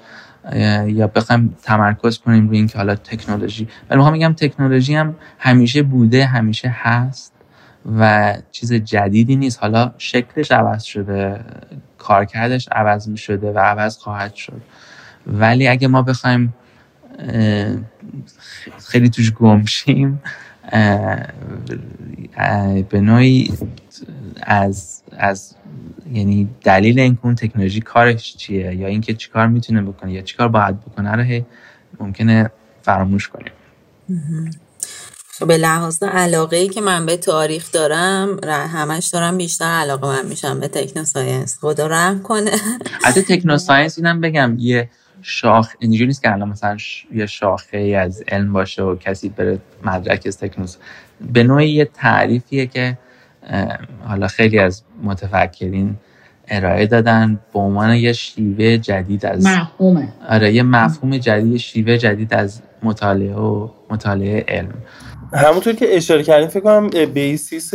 [0.88, 3.68] یا بخوایم تمرکز کنیم روی اینکه حالا تکنولوژی.
[3.90, 7.34] ولی می‌خوام میگم تکنولوژی هم همیشه بوده همیشه هست
[8.00, 9.60] و چیز جدیدی نیست.
[9.62, 11.40] حالا شکلش عوض شده
[11.98, 14.62] کارکردش عوض می شده و عوض خواهد شد.
[15.28, 16.54] ولی اگه ما بخوایم
[18.88, 20.22] خیلی توش گمشیم
[22.90, 23.54] به نوعی
[24.44, 25.56] از از
[26.14, 30.82] یعنی دلیل اینکه اون تکنولوژی کارش چیه یا اینکه چیکار می‌تونه بکنه یا چیکار باید
[30.82, 31.46] بکنه رو
[32.00, 32.52] ممکنه
[32.82, 33.52] فراموش کنیم.
[35.40, 40.26] خب، به لحاظ علاقه ای که من به تاریخ دارم همش دارم بیشتر علاقه من
[40.26, 42.52] میشم به techno science خدا رحم کنه.
[43.04, 44.90] حتی techno science اینم بگم یه
[45.22, 46.78] شاخ اینجوری نیست که الان مثلا
[47.14, 50.78] یه شاخه ای از علم باشه و کسی بره مدرک از technos.
[51.34, 52.98] به نوعی یه تعریفیه که
[54.08, 55.96] حالا خیلی از متفکرین
[56.48, 57.40] ارائه دادن.
[57.54, 60.14] به عنوان یه شیوه جدید از مفهومه.
[60.30, 64.74] آره یه مفهوم جدید شیوه جدید از مطالعه و مطالعه علم.
[65.34, 67.74] همونطور که اشاره کردیم فکر کنم بیسیس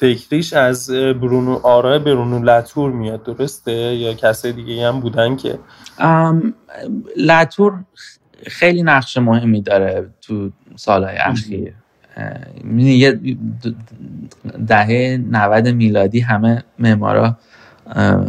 [0.00, 5.58] فکریش از برونو آرای برونو لاتور میاد درسته؟ یا کسای دیگه هم بودن که؟
[7.16, 7.72] لاتور
[8.46, 11.74] خیلی نقش مهمی داره تو سالهای اخیر.
[12.76, 13.20] یه
[14.66, 17.36] دهه 90 میلادی همه معمارا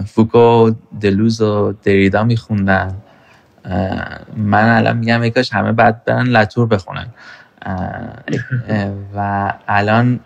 [0.06, 0.72] فوکو
[1.02, 2.96] دلوز و دریدا میخوندن.
[4.38, 7.08] من الان میگم یکاش همه بعد برن لاتور بخونن.
[9.16, 10.20] و الان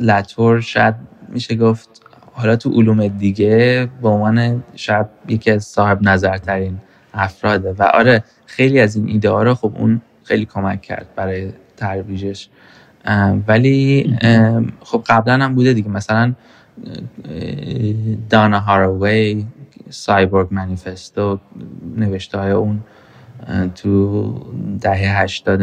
[0.00, 0.94] لاتور شاید
[1.28, 6.78] میشه گفت حالا تو علوم دیگه به عنوان شاید یکی از صاحب نظرترین
[7.14, 7.74] افراده.
[7.78, 12.48] و آره خیلی از این ایده ها رو خب اون خیلی کمک کرد برای ترویجش.
[13.48, 14.16] ولی
[14.80, 15.88] خب قبلا هم بوده دیگه.
[15.88, 16.34] مثلا
[18.30, 19.44] دانا هاروی
[19.90, 21.38] سایبورگ منیفستو
[21.96, 22.80] نوشته های اون
[23.74, 24.32] تو
[24.80, 25.62] دهه 80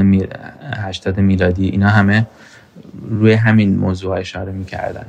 [0.76, 2.28] 80 میلادی اینا همه
[3.10, 5.06] روی همین موضوع اشاره می‌کردن.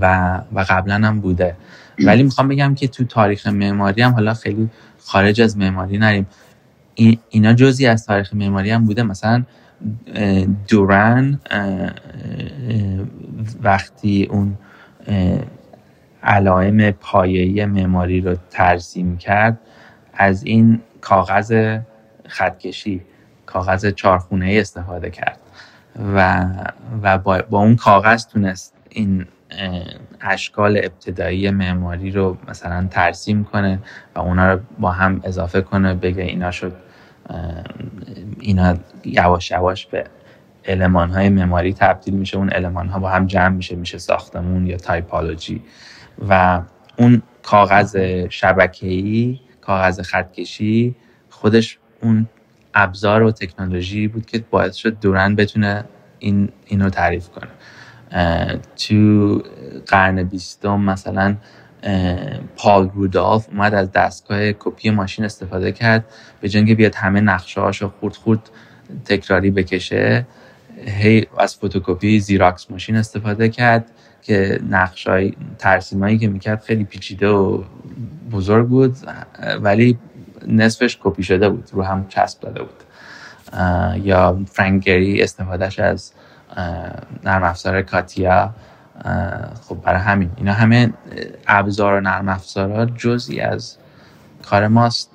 [0.00, 1.56] و و قبلا هم بوده.
[1.98, 6.26] ولی می‌خوام بگم که تو تاریخ معماری هم حالا خیلی خارج از معماری نریم.
[7.30, 9.02] اینا جزی از تاریخ معماری هم بوده.
[9.02, 9.42] مثلا
[10.68, 11.40] دوران
[13.62, 14.58] وقتی اون
[16.22, 19.58] علائم پایه‌ای معماری رو ترسیم کرد
[20.14, 21.78] از این کاغذ
[22.28, 23.00] خطکشی
[23.46, 25.38] کاغذ چارخونه استفاده کرد
[26.14, 26.44] و,
[27.02, 29.26] و با, با اون کاغذ تونست این
[30.20, 33.78] اشکال ابتدایی معماری رو مثلا ترسیم کنه
[34.14, 36.76] و اونا رو با هم اضافه کنه بگه اینا شد
[38.40, 40.04] اینا یواش یواش به
[40.64, 42.36] علمان های معماری تبدیل میشه.
[42.36, 45.62] اون علمان ها با هم جمع میشه میشه ساختمون یا تایپالوجی
[46.28, 46.62] و
[46.98, 47.96] اون کاغذ
[48.30, 50.96] شبکه‌ای کاغذ خطکشی
[51.30, 52.28] خودش اون
[52.74, 55.84] ابزار و تکنولوژی بود که باعث شد دورن بتونه
[56.18, 57.48] این اینو تعریف کنه.
[58.76, 59.42] تو
[59.86, 61.36] قرن بیستم مثلا
[62.56, 66.04] پال رودالف اومد از دستگاه کپی ماشین استفاده کرد.
[66.40, 68.50] به جنگ بیاد همه نقشه هاشو خورد خورد
[69.04, 70.26] تکراری بکشه.
[70.86, 73.90] هی از فتوکپی زیراکس ماشین استفاده کرد
[74.22, 77.62] که نقشای ترسیمایی که می‌کرد خیلی پیچیده و
[78.32, 78.96] بزرگ بود
[79.60, 79.98] ولی
[80.46, 82.82] نصفش کپی شده بود رو هم چسب داده بود.
[84.02, 86.12] یا فرانگری استفادهش از
[87.24, 88.54] نرم افزار کاتیا
[89.68, 90.30] خب برای همین.
[90.36, 90.92] اینا همه
[91.46, 93.76] ابزار و نرم افزارها جزی از
[94.42, 95.10] کار ماست.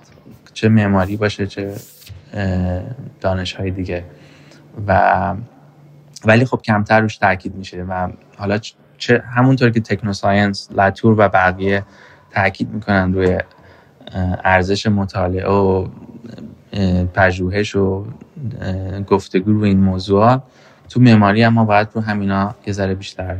[0.53, 1.75] چه معماری باشه چه
[3.21, 4.03] دانش های دیگه.
[4.87, 5.35] و
[6.25, 8.59] ولی خب کمتر روش تاکید میشه و حالا
[8.97, 11.83] چه همونطور که تکنو ساینس لاتور و بقیه
[12.31, 13.37] تاکید می‌کنن روی
[14.43, 15.87] ارزش مطالعه و
[17.13, 18.05] پژوهش و
[19.07, 20.37] گفتگو روی این موضوع
[20.89, 23.37] تو معماری هم ما باید رو همینا یه ذره بیشتر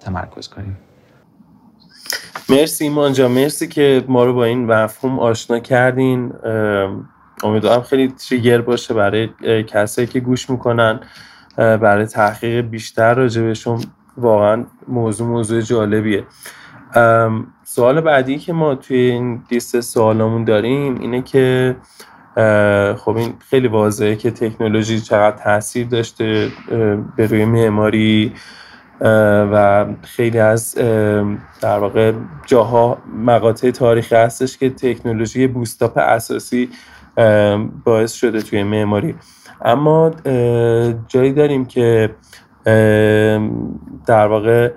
[0.00, 0.78] تمرکز کنیم.
[2.48, 6.32] مرسی ایمان جا مرسی که ما رو با این مفهوم آشنا کردین.
[7.42, 9.28] امیدوارم خیلی تریگر باشه برای
[9.62, 11.00] کسایی که گوش می‌کنن
[11.56, 13.80] برای تحقیق بیشتر راجبشون
[14.16, 16.24] واقعا موضوع موضوع جالبیه.
[17.64, 21.76] سوال بعدی که ما توی این لیست سوالمون داریم اینه که
[22.96, 26.48] خب این خیلی واضحه که تکنولوژی چقدر تاثیر داشته
[27.16, 28.32] به روی معماری.
[29.00, 30.74] و خیلی از
[31.60, 32.12] در واقع
[32.46, 36.68] جاها مقاطع تاریخی هستش که تکنولوژی بوستاپ اساسی
[37.84, 39.14] باعث شده توی معماری.
[39.64, 40.10] اما
[41.08, 42.14] جایی داریم که
[44.06, 44.72] در واقع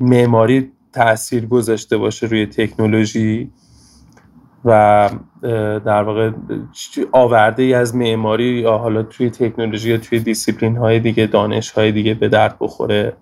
[0.00, 3.50] معماری تاثیر گذاشته باشه روی تکنولوژی.
[4.64, 5.10] و
[5.84, 6.30] در واقع
[7.12, 11.92] آورده ای از معماری یا حالا توی تکنولوژی یا توی دیسیپلین های دیگه دانش های
[11.92, 13.16] دیگه به درد بخوره؟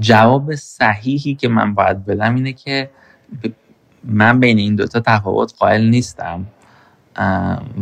[0.00, 2.90] جواب صحیحی که من باید بدم اینه که
[4.04, 6.46] من بین این دوتا تفاوت قائل نیستم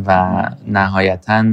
[0.07, 1.45] و نهایتا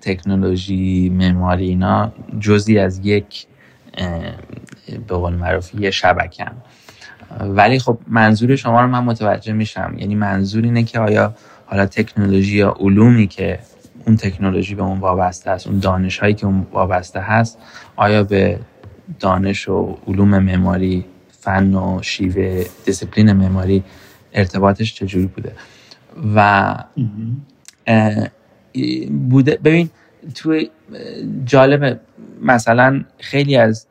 [0.00, 3.46] تکنولوژی معماری اینا جزی از یک
[5.08, 6.52] به قول معروف یه شبکم
[7.40, 9.94] ولی خب منظور شما رو من متوجه میشم.
[9.98, 11.34] یعنی منظور اینه که آیا
[11.66, 13.58] حالا تکنولوژی یا علومی که
[14.06, 17.58] اون تکنولوژی به اون وابسته است اون دانش هایی که اون وابسته هست
[17.96, 18.58] آیا به
[19.20, 21.04] دانش و علوم معماری
[21.40, 23.84] فن و شیوه دیسپلین معماری
[24.32, 25.52] ارتباطش چجوری بوده؟
[26.34, 26.74] و
[29.30, 29.90] بوده ببین
[30.34, 30.70] توی
[31.44, 32.00] جالب
[32.42, 33.86] مثلا خیلی از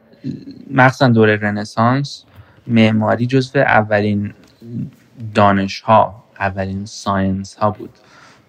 [0.72, 2.25] مخصوصا دوره رنسانس
[2.68, 4.34] معماری جزو اولین
[5.34, 7.90] دانش ها اولین science ها بود.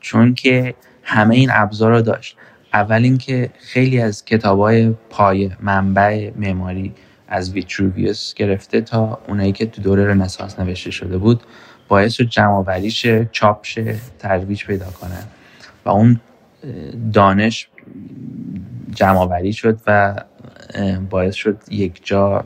[0.00, 2.36] چون که همه این ابزار رو داشت.
[2.72, 6.94] اول اینکه خیلی از کتاب های پای منبع معماری
[7.28, 11.42] از ویتروویوس گرفته تا اونایی که تو دوره رنسانس نوشته شده بود
[11.88, 15.26] باعث شد جمع شه چاپ شه ترویج پیدا کنه.
[15.84, 16.20] و اون
[17.12, 17.68] دانش
[18.94, 20.14] جمع شد و
[21.10, 22.44] باعث شد یک جا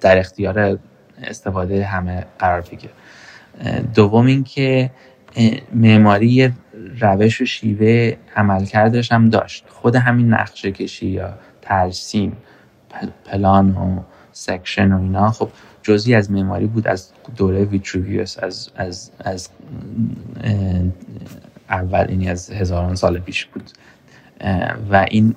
[0.00, 0.78] در اختیار
[1.22, 2.92] استفاده همه قرار بگیره.
[3.94, 4.90] دوم اینکه
[5.74, 6.52] معماری
[7.00, 9.64] روش و شیوه عملکردش هم داشت.
[9.68, 12.36] خود همین نقشه کشی یا ترسیم
[13.24, 14.00] پلان و
[14.32, 15.48] section و اینا خب
[15.82, 19.48] جزی از معماری بود از دوره Vitruvius از از از
[21.70, 23.70] اول اینی از هزاران سال پیش بود.
[24.90, 25.34] و این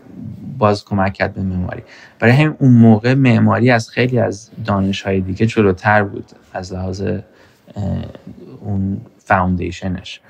[0.57, 1.83] باز کمک کرد به معماری.
[2.19, 7.03] برای همین اون موقع معماری از خیلی از دانش های دیگه جلوتر بود از لحاظ
[8.59, 10.21] اون فاوندیشنش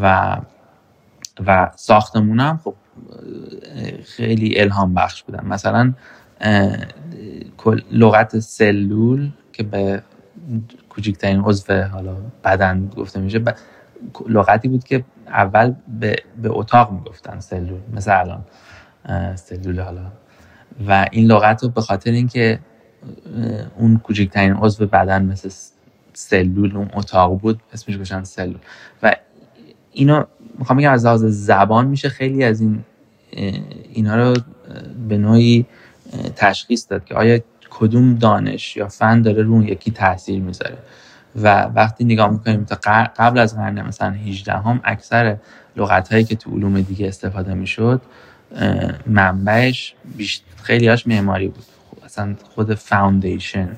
[0.00, 0.36] و
[1.46, 2.74] و ساختمون هم خب
[4.04, 5.46] خیلی الهام بخش بودن.
[5.46, 5.92] مثلا
[7.92, 10.02] لغت سلول که به
[10.88, 13.38] کوچکترین عضو حالا بدن گفته میشه
[14.28, 18.44] لغتی بود که اول به, به اتاق می‌گفتن سلول مثل الان
[19.36, 20.06] سلول حالا.
[20.88, 22.58] و این لغت رو به خاطر اینکه
[23.76, 25.50] اون کوچکترین عضو بدن مثل
[26.12, 28.58] سلول اون اتاق بود اسمش گوشن سلول.
[29.02, 29.16] و
[29.92, 30.24] اینو
[30.58, 32.84] می‌خوام بگم از لحاظ زبان میشه خیلی از این
[33.92, 34.36] اینا رو
[35.08, 35.66] به نوعی
[36.36, 37.38] تشخیص داد که آیا
[37.70, 40.78] کدوم دانش یا فن داره رو یکی تاثیر می‌ذاره.
[41.42, 42.78] و وقتی نگاه می‌کنیم تا
[43.16, 45.36] قبل از قرن مثلا 18 هم اکثر
[45.76, 48.02] لغت هایی که تو علوم دیگه استفاده می‌شد
[49.06, 49.94] منبعش
[50.62, 51.64] خیلی هاش معماری بود.
[52.04, 53.68] اصلا خود فاوندیشن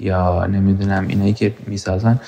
[0.00, 2.20] یا نمی‌دونم اینایی که می‌سازن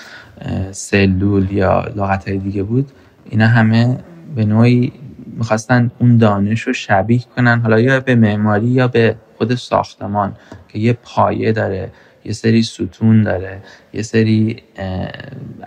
[0.70, 2.90] سلول یا لغت های دیگه بود
[3.24, 3.98] اینا همه
[4.34, 4.92] به نوعی
[5.26, 10.36] می‌خواستن اون دانش رو شبیه کنن حالا یا به معماری یا به خود ساختمان
[10.68, 11.90] که یه پایه داره.
[12.26, 13.62] یه سری ستون داره
[13.92, 14.62] یه سری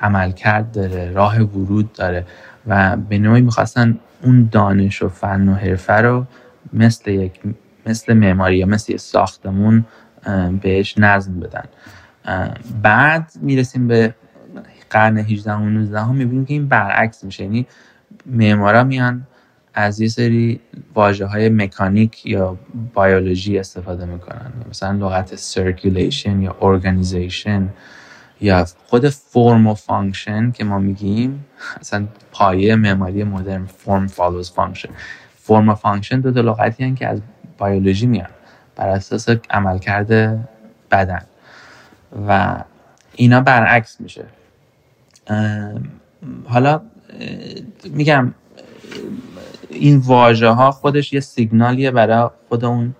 [0.01, 2.25] عملکرد داره راه ورود داره
[2.67, 6.25] و به نوعی می‌خواستن اون دانش و فن و حرفه رو
[6.73, 7.39] مثل یک
[7.85, 9.85] مثل معماری یا مثل ساختمون
[10.61, 11.63] بهش نظم بدن.
[12.81, 14.13] بعد می‌رسیم به
[14.89, 17.43] قرن 18 و 19 هم می‌بینیم که این برعکس میشه.
[17.43, 17.67] یعنی
[18.25, 19.27] معمارا میان
[19.73, 20.59] از یه سری
[20.95, 22.57] واجه های مکانیک یا
[22.95, 24.51] بیولوژی استفاده می‌کنن.
[24.69, 27.69] مثلا لغت circulation یا organization
[28.41, 31.45] یا خود فرم و function که ما میگیم
[31.79, 34.89] اصلا پایه معماری مدرن form follows function
[35.35, 37.21] فرم و function دو تا لغتی هن که از
[37.59, 38.29] بیولوژی میان
[38.75, 40.07] بر اساس عملکرد
[40.91, 41.21] بدن.
[42.27, 42.63] و
[43.15, 44.25] اینا برعکس میشه.
[46.45, 46.81] حالا
[47.85, 48.33] میگم
[49.69, 52.95] این واژه ها خودش یه سیگنالیه برای خود اون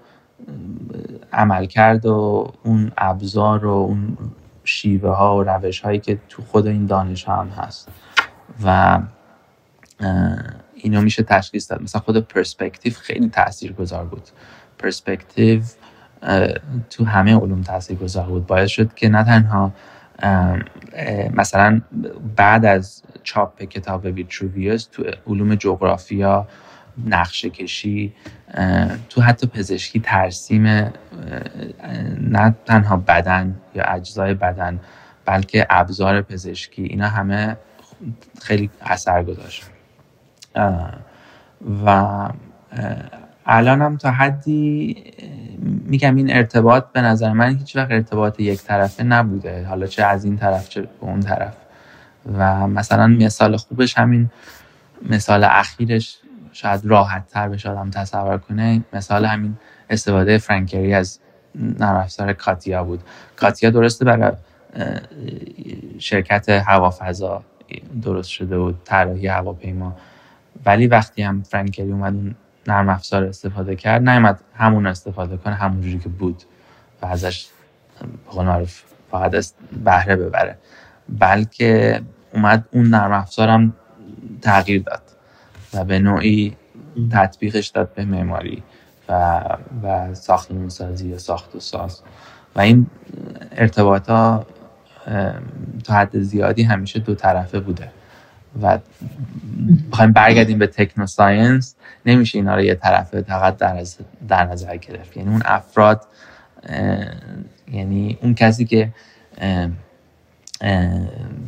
[1.33, 4.17] عملکرد و اون ابزار و اون
[4.63, 7.89] شیوه ها و روش هایی که تو خود این دانش ها هم هست.
[8.63, 8.99] و
[10.73, 11.81] اینو میشه تشخیص داد.
[11.81, 14.23] مثلا خود پرسپکتیو خیلی تأثیر گذار بود.
[14.77, 15.61] پرسپکتیو
[16.89, 18.47] تو همه علوم تأثیر گذار بود.
[18.47, 19.71] باعث شد که نه تنها
[21.33, 21.81] مثلا
[22.35, 26.47] بعد از چاپ کتاب ویتروویوس تو علوم جغرافیا
[27.05, 28.13] نقشه کشی
[29.09, 30.65] تو حتی پزشکی ترسیم
[32.21, 34.79] نه تنها بدن یا اجزای بدن
[35.25, 37.57] بلکه ابزار پزشکی اینا همه
[38.41, 39.63] خیلی اثر گذاشت
[41.85, 42.29] و
[43.45, 44.95] الان هم تا حدی
[45.85, 49.65] میگم این ارتباط به نظر من هیچ وقت ارتباط یک طرفه نبوده.
[49.65, 51.53] حالا چه از این طرف چه به اون طرف.
[52.37, 54.29] و مثلا مثال خوبش همین
[55.09, 56.17] مثال اخیرش
[56.51, 58.83] شاید راحت تر بشه آدم تصور کنه.
[58.93, 59.57] مثال همین
[59.89, 61.19] استفاده فرانکری از
[61.55, 63.03] نرم کاتیا بود.
[63.35, 64.31] کاتیا درسته برای
[65.99, 67.43] شرکت هوافضا
[68.01, 69.95] درست شده بود طراحی هواپیما.
[70.65, 72.35] ولی وقتی هم فرانکری اومد اون
[72.69, 76.43] نرم افزار استفاده کرد نیومد همون استفاده کنه همونجوری که بود
[77.01, 77.47] و ازش
[78.35, 79.45] به معروف فقط
[79.83, 80.57] بهره ببره.
[81.09, 82.01] بلکه
[82.33, 83.73] اومد اون نرم افزارم
[84.41, 85.01] تغییر داد
[85.73, 86.55] و به نوعی
[87.11, 88.63] تطبیقش داد به معماری
[89.09, 89.41] و
[89.83, 92.01] و ساختمون سازی یا ساخت و ساز.
[92.55, 92.87] و این
[93.51, 94.45] ارتباط ها
[95.83, 97.91] تا حد زیادی همیشه دو طرفه بوده.
[98.61, 98.79] و
[99.91, 103.83] بخوایم برگردیم به تکنو ساینس نمیشه اینا رو یه طرفه فقط در,
[104.27, 105.17] در نظر گرفت.
[105.17, 106.05] یعنی اون افراد
[107.71, 108.89] یعنی اون کسی که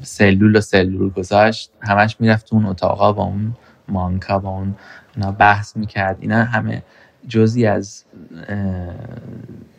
[0.01, 3.55] سلول و سلول گذاشت همش می‌رفت تو اون اتاقا با اون
[3.87, 4.75] مانکا با اون
[5.15, 6.17] اینا بحث می‌کرد.
[6.19, 6.83] اینا همه
[7.27, 8.03] جزی از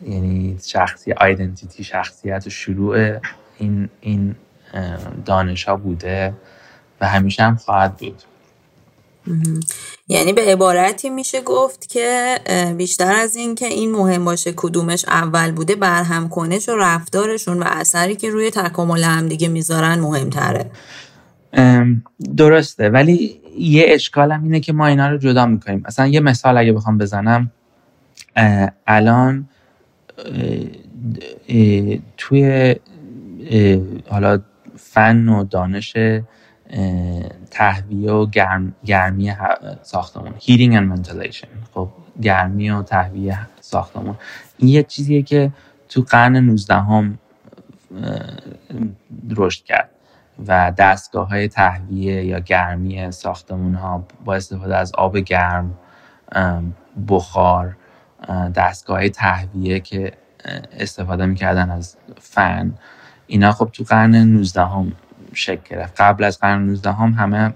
[0.01, 3.19] یعنی شخصی آیدنتیتی شخصیت و شروع
[3.57, 4.35] این این
[5.25, 6.33] دانش ها بوده.
[7.03, 8.23] و همیشه هم خواهد بود.
[10.07, 12.39] یعنی به عبارتی میشه گفت که
[12.77, 17.63] بیشتر از این که این مهم باشه کدومش اول بوده برهم کنش و رفتارشون و
[17.67, 20.71] اثری که روی تکامل هم دیگه می‌ذارن مهمتره.
[22.37, 22.89] درسته.
[22.89, 25.83] ولی یه اشکالم اینه که ما اینا رو جدا می‌کنیم.
[25.87, 27.51] مثلا یه مثال اگه بخوام بزنم.
[28.87, 29.49] الان
[32.17, 32.75] توی
[34.09, 34.41] حالا
[34.77, 35.97] فن و دانش
[37.51, 39.33] تهویه و گرم، گرمی
[39.81, 41.47] ساختمون heating and ventilation.
[41.73, 41.89] خب
[42.21, 44.15] گرمی و تهویه ساختمون.
[44.57, 45.51] این یه چیزیه که
[45.89, 47.19] تو قرن 19 هم
[49.29, 49.89] رشد کرد
[50.47, 55.77] و دستگاه های تهویه یا گرمی ساختمون ها با استفاده از آب گرم
[57.07, 57.77] بخار
[58.55, 60.13] دستگاه تهویه که
[60.71, 62.73] استفاده می‌کردن از فن
[63.27, 64.91] اینا خب تو قرن 19 هم
[65.33, 67.53] شکل گرفت قبل از قرن 19 هم همه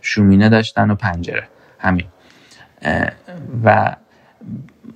[0.00, 1.48] شومینه داشتن و پنجره.
[1.78, 2.06] همین.
[3.64, 3.96] و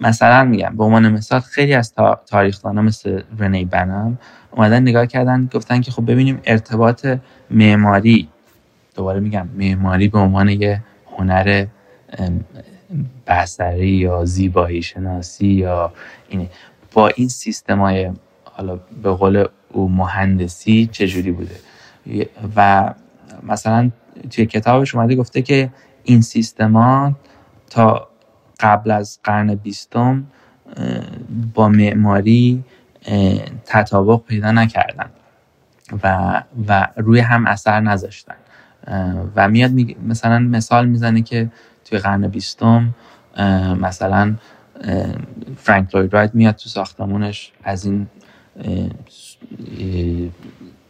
[0.00, 1.94] مثلا میگم به عنوان مثال خیلی از
[2.26, 4.18] تاریخدانا مثل رنی بنم
[4.50, 7.06] اومدن نگاه کردن گفتن که خب ببینیم ارتباط
[7.50, 8.28] معماری
[8.94, 10.82] دوباره میگم معماری به عنوان یه
[11.16, 11.66] هنر
[13.26, 15.92] بسری یا زیبایی شناسی یا
[16.28, 16.48] این
[16.92, 18.10] با این سیستم های
[18.44, 19.44] حالا به قول
[19.76, 21.56] او مهندسی چجوری بوده.
[22.56, 22.94] و
[23.42, 23.90] مثلا
[24.30, 25.70] توی کتابش اومده گفته که
[26.04, 27.12] این سیستما
[27.70, 28.08] تا
[28.60, 30.26] قبل از قرن بیستم
[31.54, 32.64] با معماری
[33.64, 35.10] تطابق پیدا نکردن
[36.02, 38.34] و, و روی هم اثر نذاشتن.
[39.36, 39.70] و میاد
[40.06, 41.50] مثلا مثال می‌زنه که
[41.84, 42.94] توی قرن بیستم
[43.80, 44.34] مثلا
[45.56, 48.06] فرانک لوید رایت میاد تو ساختمونش از این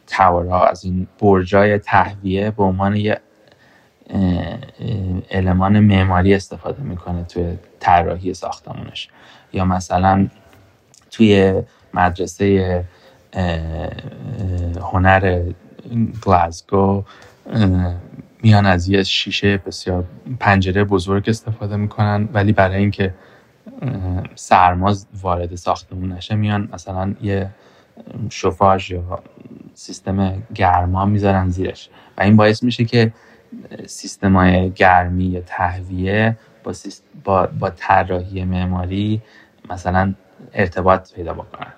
[0.06, 3.20] تاورها از این برجای تهویه به عنوان یه
[5.30, 9.08] المان معماری استفاده می‌کنه توی طراحی ساختمونش.
[9.52, 10.28] یا مثلا
[11.10, 11.62] توی
[11.94, 12.84] مدرسه
[14.92, 15.42] هنر
[16.26, 17.04] گلاسگو
[18.42, 20.04] میان از یه شیشه بسیار
[20.40, 23.14] پنجره بزرگ استفاده می‌کنن ولی برای اینکه
[24.34, 27.50] سرما وارد ساختمون نشه میان مثلا یه
[28.30, 29.22] شفاژ یا
[29.74, 31.88] سیستم گرما می‌ذارن زیرش.
[32.18, 33.12] و این باعث میشه که
[33.86, 36.72] سیستم های گرمی یا تهویه با,
[37.24, 39.22] با, با طراحی معماری
[39.70, 40.14] مثلا
[40.54, 41.72] ارتباط پیدا بکنن.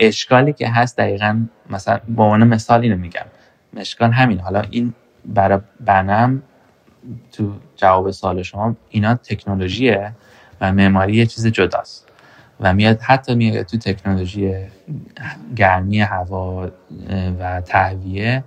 [0.00, 3.26] اشکالی که هست دقیقا مثلا با عنوان مثال اینو میگم.
[3.76, 4.40] اشکال همین.
[4.40, 4.94] حالا این
[5.24, 6.42] برای بنم
[7.32, 10.12] تو جواب سال شما اینا تکنولوژیه
[10.60, 12.11] و معماری یه چیز جداست.
[12.62, 14.54] و میاد حتی میاد تو تکنولوژی
[15.56, 16.70] گرمی هوا
[17.40, 18.44] و تهویه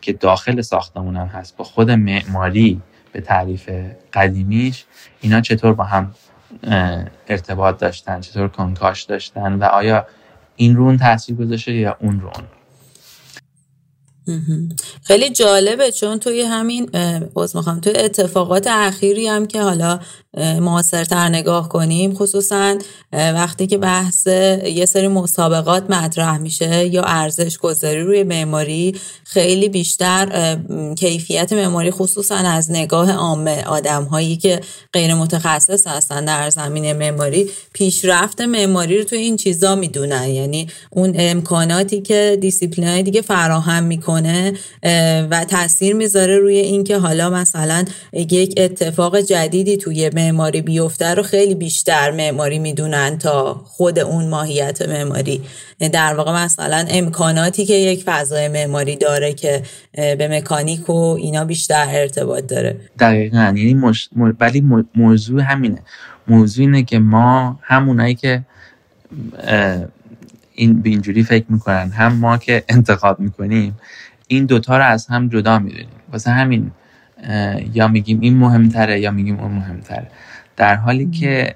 [0.00, 1.56] که داخل ساختمون هم هست.
[1.56, 2.80] با خود معماری
[3.12, 3.70] به تعریف
[4.12, 4.84] قدیمیش
[5.20, 6.14] اینا چطور با هم
[7.28, 10.06] ارتباط داشتن چطور کنکاش داشتن و آیا
[10.56, 12.44] این رون تاثیر گذاشته یا اون رون؟
[15.02, 16.90] خیلی جالبه چون توی همین
[17.34, 20.00] باز می‌خوام توی اتفاقات اخیری هم که حالا
[20.36, 22.78] معاصرتر نگاه کنیم خصوصا
[23.12, 30.56] وقتی که بحث یه سری مسابقات مطرح میشه یا ارزش گذاری روی معماری خیلی بیشتر
[30.98, 34.60] کیفیت معماری خصوصا از نگاه عامه آدم هایی که
[34.92, 40.28] غیر متخصص هستن در زمینه معماری پیشرفت معماری رو توی این چیزا می‌دونن.
[40.28, 44.13] یعنی اون امکاناتی که دیسیپلین دیگه فراهم می‌کنه
[45.30, 51.54] و تاثیر می‌ذاره روی اینکه حالا مثلا یک اتفاق جدیدی توی معماری بیفته رو خیلی
[51.54, 55.42] بیشتر معماری می‌دونن تا خود اون ماهیت معماری.
[55.92, 59.62] در واقع مثلا امکاناتی که یک فضای معماری داره که
[59.92, 62.76] به مکانیک و اینا بیشتر ارتباط داره.
[62.98, 63.52] دقیقا.
[63.56, 64.08] یعنی مش...
[64.40, 65.78] ولی موضوع همینه.
[66.28, 68.42] موضوع اینه که ما همونایی که
[70.54, 73.78] این به اینجوری فکر می‌کنن هم ما که انتخاب می‌کنیم
[74.28, 76.70] این دوتا رو از هم جدا می‌دونیم واسه همین
[77.72, 80.10] یا میگیم این مهمتره یا میگیم اون مهمتره.
[80.56, 81.54] در حالی که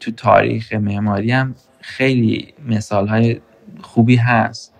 [0.00, 3.40] تو تاریخ معماری هم خیلی مثال های
[3.82, 4.74] خوبی هست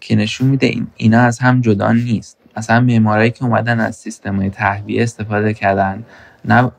[0.00, 2.36] که نشون میده اینا از هم جدا نیست.
[2.56, 6.04] مثلا معمارایی که اومدن از سیستم های تهویه استفاده کردن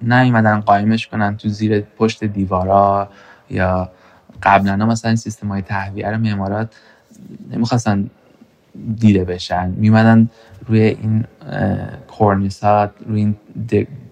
[0.02, 3.10] نه قایمش کنن تو زیر پشت دیوارا
[3.50, 3.92] یا
[4.44, 6.76] قبلا مثلا سیستم های تهویه رو معمارات
[7.52, 8.10] نمی‌خواستن
[8.96, 9.70] دیده بشن.
[9.70, 10.30] میمدن
[10.68, 11.26] روی این
[12.08, 13.36] کورنیسات روی این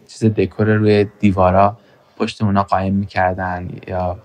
[0.07, 1.78] چیز دکور روی دیوارا
[2.18, 4.20] پشت اونا قایم می‌کردن یا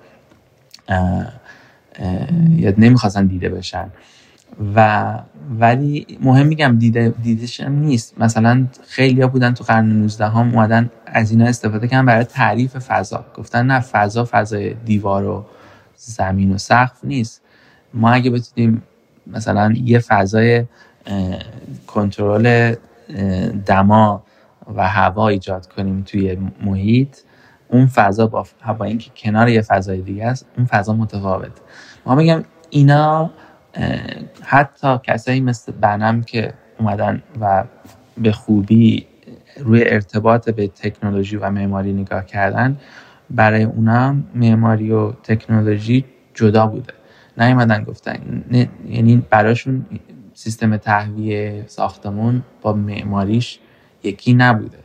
[2.57, 3.91] یا نمی‌خواستن دیده بشن.
[4.74, 5.18] و
[5.59, 8.20] ولی مهم میگم دیده دیدش نیست.
[8.20, 12.77] مثلا خیلی ها بودن تو قرن 19 هم اومدن از اینا استفاده کردن برای تعریف
[12.77, 13.24] فضا.
[13.36, 15.44] گفتن نه فضا فضای دیوار و
[15.97, 17.43] زمین و سقف نیست.
[17.94, 18.82] ما اگه بتونیم
[19.26, 20.64] مثلا یه فضای
[21.86, 22.74] کنترل
[23.66, 24.24] دما
[24.76, 27.16] و هوا ایجاد کنیم توی محیط
[27.68, 31.52] اون فضا با هوا اینکه کنار یه فضای دیگه است اون فضا متفاوت
[32.06, 33.30] ما میگم اینا
[34.42, 37.64] حتی کسایی مثل بنم که اومدن و
[38.18, 39.06] به خوبی
[39.59, 42.76] روی ارتباط به تکنولوژی و معماری نگاه کردن
[43.30, 46.92] برای اونا معماری و تکنولوژی جدا بوده.
[47.39, 48.44] نیومدن گفتن.
[48.89, 49.86] یعنی براشون
[50.35, 53.59] سیستم تهویه ساختمون با معماریش
[54.02, 54.78] یکی نبوده.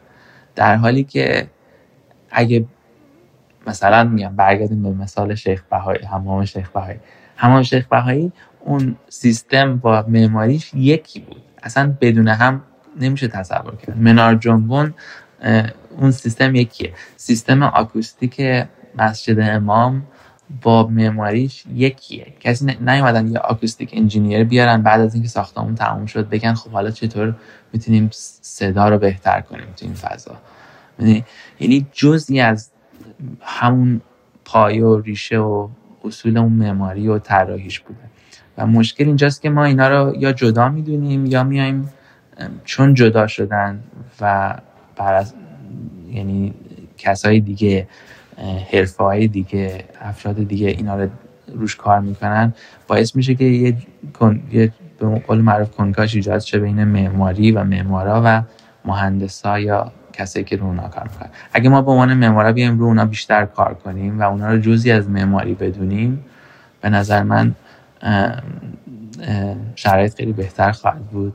[0.56, 1.48] در حالی که
[2.32, 2.66] اگه
[3.68, 7.00] مثلا میگم برگردیم به مثال شیخ بهایی همام شیخ بهایی.
[7.36, 11.42] همام شیخ بهایی اون سیستم با معماریش یکی بود.
[11.64, 12.62] اصلا بدون هم
[13.00, 13.98] نمیشه تصور کرد.
[13.98, 14.94] منار جنبون
[15.98, 16.94] اون سیستم یکیه.
[17.18, 18.42] سیستم آکوستیک
[18.96, 20.04] مسجد امام
[20.62, 22.34] با معماریش یکیه.
[22.40, 26.92] کسی نیومدن یه آکوستیک انجینیر بیارن بعد از اینکه ساختمون تموم شد بگن خب حالا
[26.92, 27.36] چطور
[27.74, 28.10] می‌تونیم
[28.42, 30.36] صدا رو بهتر کنیم تو این فضا.
[31.00, 31.26] یعنی,
[31.60, 32.72] یعنی جزئی از
[33.42, 34.02] همون
[34.46, 35.68] پایه و ریشه و
[36.04, 38.00] اصول اون معماری و طراحیش بوده.
[38.58, 41.90] و مشکل اینجاست که ما اینا رو یا جدا می‌دونیم یا میایم
[42.64, 43.84] چون جدا شدن
[44.22, 44.56] و
[44.96, 45.26] بر
[46.12, 46.54] یعنی
[46.98, 47.88] کسای دیگه
[48.72, 51.10] حرفه های دیگه افراد دیگه اینا رو
[51.56, 52.54] روش کار می‌کنن.
[52.88, 53.78] باعث میشه که یه,
[54.52, 58.42] یه به قول معروف کنکاش ایجاد شه بین معماری و معمارا و
[58.86, 61.30] مهندسا یا کسی که رو اونا کار می‌کنن.
[61.54, 64.92] اگه ما به عنوان معمارا بیایم رو اونا بیشتر کار کنیم و اونا رو جزی
[64.92, 66.26] از معماری بدونیم
[66.82, 67.56] به نظر من
[69.76, 71.34] شرایط خیلی بهتر خواهد بود.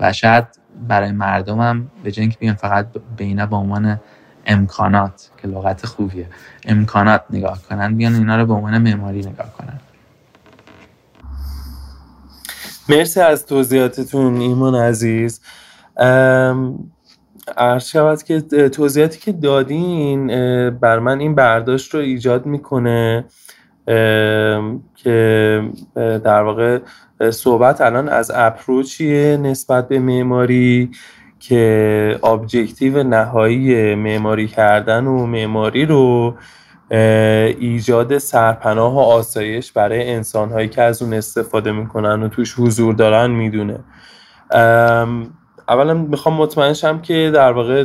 [0.00, 0.44] و شاید
[0.88, 4.00] برای مردمم به جای بیان فقط به اینا به عنوان
[4.46, 6.26] امکانات که لغت خوبیه.
[6.64, 9.80] امکانات نگاه کنن بیان اینا رو به عنوان معماری نگاه کنن.
[12.88, 15.40] مرسی از توضیحاتتون ایمان عزیز.
[17.56, 20.26] عرض شود که توضیحاتی که دادین
[20.70, 23.24] بر من این برداشت رو ایجاد می‌کنه
[24.94, 25.62] که
[25.94, 26.78] در واقع
[27.30, 30.90] صحبت الان از اپروچیه نسبت به معماری.
[31.40, 36.34] که ابجکتیو نهایی معماری کردن و معماری رو
[36.90, 43.30] ایجاد سرپناه و آسایش برای انسانهایی که از اون استفاده می‌کنن و توش حضور دارن
[43.30, 43.78] می‌دونه.
[45.68, 47.84] اولا می‌خوام مطمئن شم که در واقع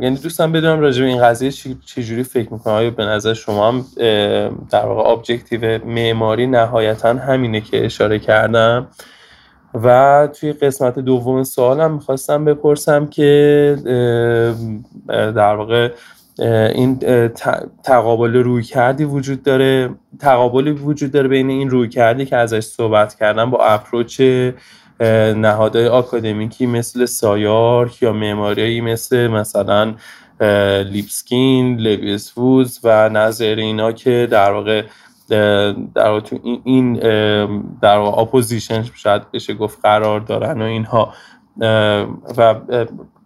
[0.00, 1.50] یعنی دوستم بدونم راجع به این قضیه
[1.86, 3.84] چجوری فکر می‌کنم آیا به نظر شما هم
[4.70, 8.86] در واقع objective معماری نهایتا همینه که اشاره کردم؟
[9.84, 13.76] و توی قسمت دوم سوالم می‌خواستم بپرسم که
[15.08, 15.90] در واقع
[16.74, 16.98] این
[17.84, 19.90] تقابل رویکردی وجود داره؟
[20.20, 24.22] تقابلی وجود داره بین این رویکردی که ازش صحبت کردم با approach
[25.36, 29.94] نهادهای آکادمیکی مثل SCI-Arc یا معماری مثل مثلا
[30.90, 32.32] Libeskind، لویس
[32.84, 34.82] و نظر اینا که در واقع
[35.28, 36.92] در تو این
[37.82, 41.14] در opposition شاید بشه گفت قرار دارن و اینها.
[42.36, 42.54] و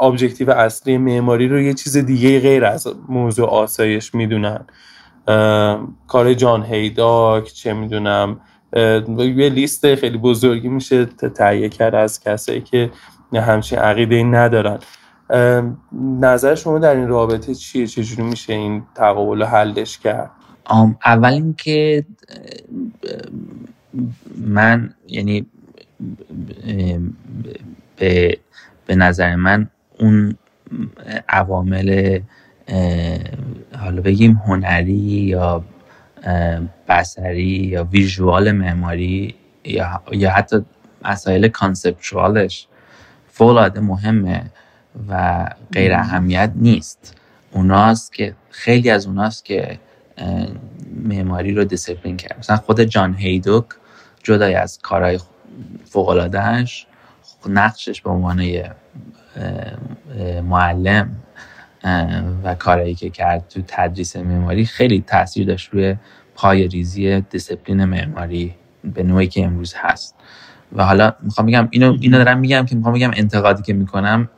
[0.00, 4.64] objective اصلی معماری رو یه چیز دیگه غیر از موضوع آسایش می‌دونن.
[6.08, 8.40] کار جان هیداک چه می‌دونم
[9.18, 12.90] یه لیست خیلی بزرگی میشه تهیه کرد از کسایی که
[13.34, 14.78] همچین عقیده ندارن.
[16.20, 20.30] نظر شما در این رابطه چیه؟ چجوری میشه این تقابل حلش کرد؟
[21.04, 22.04] اول اینکه
[24.36, 25.46] من یعنی
[27.96, 28.38] به,
[28.86, 29.68] به نظر من
[29.98, 30.36] اون
[31.28, 32.20] عوامل
[33.78, 35.64] حالا بگیم هنری یا
[36.88, 39.34] بسری یا ویژوال معماری
[39.64, 40.64] یا, یا حتی
[41.04, 42.66] مسائل کانسپچوالش
[43.28, 44.50] فولاده مهمه
[45.08, 47.16] و غیر اهمیت نیست.
[47.52, 49.78] اوناست که خیلی از اوناست که
[51.04, 52.38] معماری رو دیسپلین کرد.
[52.38, 53.64] مثلا خود جان هیدوک
[54.22, 55.18] جدای از کارهای
[55.84, 56.86] فوقلادهش
[57.48, 58.62] نقشش به عنوان
[60.42, 61.16] معلم
[62.44, 65.96] و کارهایی که کرد تو تدریس معماری خیلی تاثیر داشت روی
[66.34, 70.14] پای ریزی دیسپلین معماری به نوعی که امروز هست.
[70.72, 74.28] و حالا می‌خوام بگم اینو اینو دارم میگم که می‌خوام بگم انتقادی که می‌کنم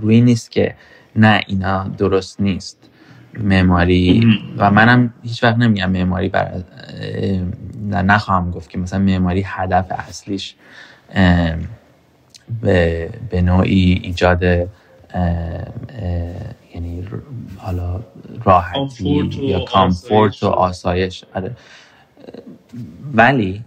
[0.00, 0.74] روی نیست که
[1.16, 2.90] نه اینا درست نیست.
[3.38, 4.26] معماری
[4.58, 6.62] و منم هیچ وقت نمیگم معماری بر
[7.90, 10.54] نخواهم گفت که مثلا معماری هدف اصلیش
[12.62, 14.42] به, به نوعی ایجاد
[16.74, 17.08] یعنی
[17.56, 18.00] حالا
[18.44, 21.24] راحتی یا کامفورت و آسایش.
[21.34, 21.56] آره.
[23.14, 23.64] ولی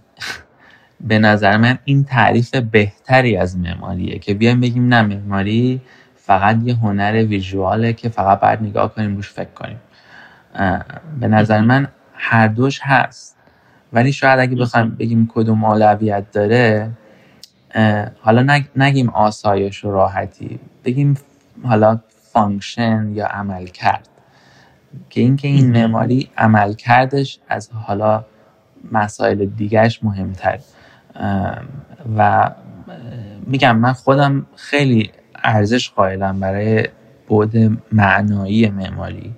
[1.08, 5.80] به نظر من این تعریف بهتری از معماریه که بیایم بگیم نه معماری
[6.28, 9.80] فقط یه هنر ویژواله که فقط باید نگاه کنیم روش فکر کنیم.
[11.20, 13.36] به نظر من هر دوش هست.
[13.92, 16.90] ولی شاید اگه بخوایم بگیم کدوم اولویت داره
[18.20, 20.60] حالا نگیم آسایش و راحتی.
[20.84, 21.14] بگیم
[21.64, 22.00] حالا
[22.32, 24.08] function یا عملکرد
[25.10, 28.24] که اینکه این معماری عملکردش از حالا
[28.92, 30.58] مسائل دیگرش مهمتر.
[32.18, 32.50] و
[33.46, 35.10] میگم من خودم خیلی
[35.48, 36.88] ارزش قائلم برای
[37.28, 39.34] بعد معنایی معماری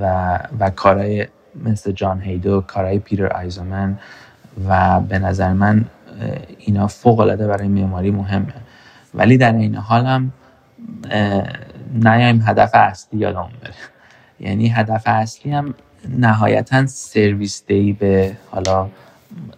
[0.00, 1.26] و و کارهای
[1.64, 3.98] مثل جان هیدوک کارهای پیتر آیزنمن
[4.68, 5.84] و به نظر من
[6.58, 8.54] اینا فوق العاده برای معماری مهمه.
[9.14, 10.32] ولی در این حال هم
[11.94, 13.74] نیایم هدف اصلی یادمون بره.
[14.40, 15.74] یعنی هدف اصلی هم
[16.08, 18.88] نهایتا سرویس دی به حالا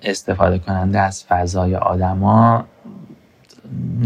[0.02, 2.64] استفاده کننده از فضای آدما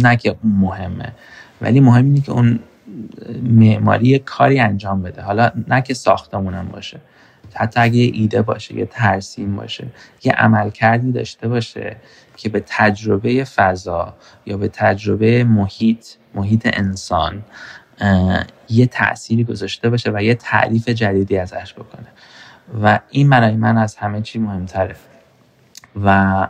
[0.03, 1.13] نه که مهمه
[1.61, 2.61] ولی مهم اینه که اون
[3.43, 5.23] معماری کاری انجام بده.
[5.23, 7.01] حالا نه که ساختمونم باشه
[7.55, 9.87] حتی اگه ایده باشه یه ترسیم باشه
[10.25, 11.97] یه عمل کردی داشته باشه
[12.37, 14.15] که به تجربه فضا
[14.47, 17.45] یا به تجربه محیط محیط انسان
[18.69, 22.07] یه تأثیری گذاشته باشه و یه تعریف جدیدی ازش بکنه.
[22.83, 24.97] و این برای من از همه چی مهمتره.
[26.05, 26.49] و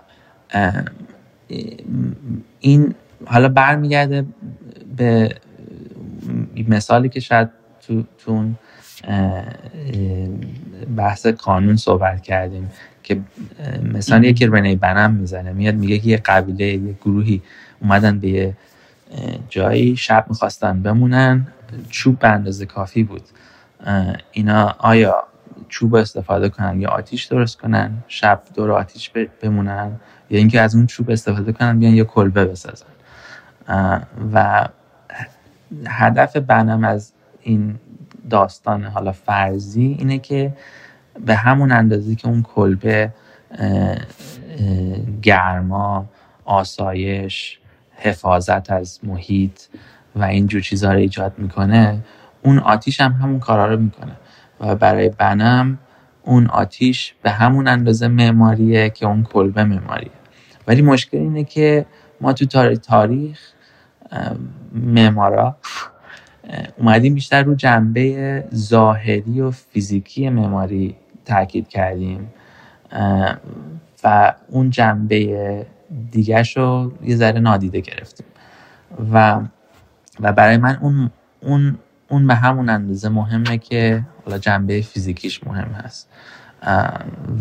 [2.61, 2.95] این
[3.27, 4.27] حالا برمیگرده
[4.97, 5.35] به
[6.69, 7.49] مثالی که شاید
[7.87, 8.49] تو, تو
[10.97, 12.71] بحث قانون صحبت کردیم
[13.03, 13.21] که
[13.93, 15.53] مثلا یکی رنی بنم می‌زنه.
[15.53, 17.43] میاد میگه که یه قبیله یه گروهی
[17.81, 18.57] اومدن به یه
[19.49, 21.47] جایی شب می‌خواستن بمونن
[21.91, 23.23] چوب به اندازه کافی بود.
[24.33, 25.15] اینا آیا
[25.69, 29.11] چوب استفاده کنن یا آتیش درست کنن؟ شب دور آتیش
[29.43, 29.93] بمونن؟
[30.31, 32.87] یا اینکه از اون چوب استفاده کنن بیان یه کلبه بسازن.
[34.33, 34.69] و
[35.87, 37.79] هدف بنم از این
[38.31, 40.53] داستان حالا فرضی اینه که
[41.27, 43.13] به همون اندازه که اون کلبه
[45.23, 46.07] گرما
[46.45, 47.59] آسایش
[47.97, 49.61] حفاظت از محیط
[50.17, 51.99] و اینجور چیزها رو ایجاد می‌کنه
[52.43, 54.13] اون آتیش هم همون کارا رو می‌کنه.
[54.61, 55.79] و برای بنم
[56.23, 60.11] اون آتیش به همون اندازه معماریه که اون کلبه معماریه.
[60.67, 61.87] ولی مشکل اینه که
[62.21, 63.39] ما تو تاریخ
[64.73, 65.57] معمارا.
[66.78, 72.31] اومدیم بیشتر رو جنبه ظاهری و فیزیکی معماری تاکید کردیم.
[74.05, 75.66] و اون جنبه
[76.11, 78.27] دیگرش رو یه ذره نادیده گرفتیم.
[79.12, 79.41] و
[80.20, 81.11] و برای من اون
[81.41, 81.78] اون
[82.09, 86.09] اون به همون اندازه مهمه که حالا جنبه فیزیکیش مهم هست.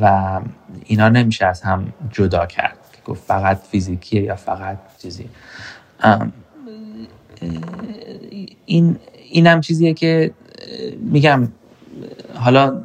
[0.01, 0.39] و
[0.85, 5.29] اینا نمیشه از هم جدا کرد که گفت فقط فیزیکیه یا فقط چیزی.
[8.65, 8.97] این
[9.29, 10.31] این هم چیزیه که
[10.99, 11.47] میگم
[12.35, 12.83] حالا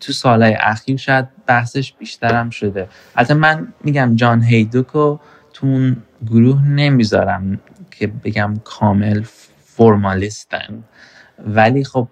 [0.00, 2.88] تو سالهای اخیر شاید بحثش بیشترم شده.
[3.16, 5.18] البته من میگم جان هیدوکو
[5.52, 5.96] تو اون
[6.30, 7.60] گروه نمی‌ذارم
[7.90, 9.22] که بگم کامل
[9.64, 10.84] فرمالیستن.
[11.46, 12.08] ولی خب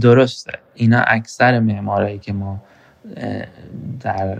[0.00, 2.62] درسته اینا اکثر معمارایی که ما
[4.00, 4.38] در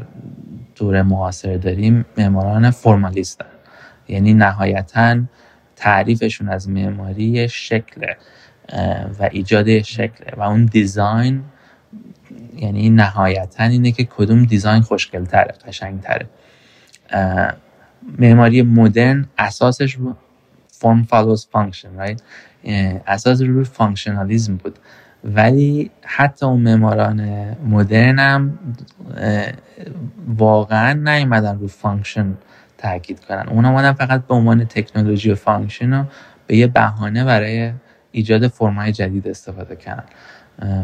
[0.76, 3.46] دوره معاصر داریم معماران فرمالیستن.
[4.08, 5.16] یعنی نهایتا
[5.78, 8.06] تعریفشون از معماری شکل
[9.20, 11.44] و ایجاد شکل و اون دیزاین
[12.56, 16.26] یعنی نهایتا اینه که کدوم دیزاین خوشگل تره قشنگ تره
[18.18, 20.16] معماری مدرن اساسش رو
[20.68, 21.06] فرم
[21.52, 22.22] function right?
[23.06, 24.78] اساس روی functionalism بود.
[25.24, 27.20] ولی حتی اون معماران
[27.64, 28.58] مدرن هم
[30.36, 32.34] واقعا نیومدن رو function
[32.78, 33.48] تاکید کنن.
[33.48, 36.04] اون اومدن فقط به عنوان تکنولوژی و function رو
[36.46, 37.72] به یه بهانه برای
[38.12, 40.04] ایجاد فرمای جدید استفاده کردن.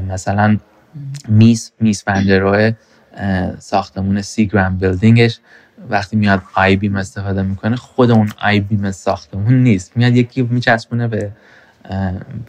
[0.08, 0.58] مثلا
[1.28, 2.72] میس میس فن‌دروهه
[3.58, 5.40] ساختمون Seagram Building ش
[5.88, 9.96] وقتی میاد آی بیم استفاده می‌کنه خود اون آی بیم ساختمون نیست.
[9.96, 11.32] میاد یکی میچسبونه به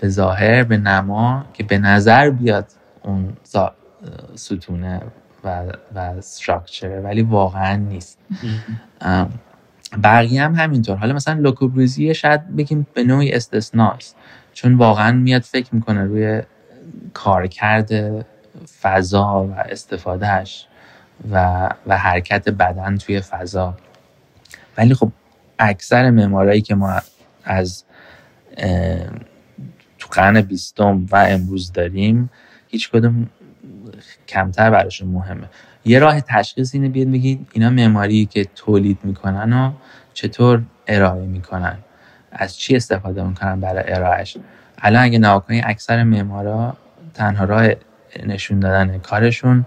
[0.01, 2.67] به ظاهر به نما که به نظر بیاد
[3.03, 3.37] اون
[4.35, 5.01] ستونه
[5.45, 5.63] و,
[5.95, 8.19] و استراکچره ولی واقعا نیست.
[10.03, 10.95] بقیه هم همینطور.
[10.95, 14.15] حالا مثلا لوکوبریزی شاید بگیم به نوعی استثناست.
[14.53, 16.41] چون واقعا میاد فکر می‌کنه روی
[17.13, 17.91] کارکرد
[18.81, 20.67] فضا و استفادهش
[21.31, 23.77] و, و حرکت بدن توی فضا.
[24.77, 25.11] ولی خب
[25.59, 27.01] اکثر معمارایی که ما
[27.43, 27.83] از
[29.99, 32.29] تو قرن بیستم و امروز داریم
[32.67, 33.29] هیچ کدوم
[34.27, 35.49] کمتر براشون مهمه.
[35.85, 39.71] یه راه تشخیص اینه بیاد میگید اینا معماری که تولید می‌کنن و
[40.13, 41.77] چطور ارائه می‌کنن.
[42.31, 44.37] از چی استفاده می‌کنن برای ارائهش
[44.77, 46.77] الان اگه نگاه اکثر معمارا
[47.13, 47.67] تنها راه
[48.25, 49.65] نشون دادن کارشون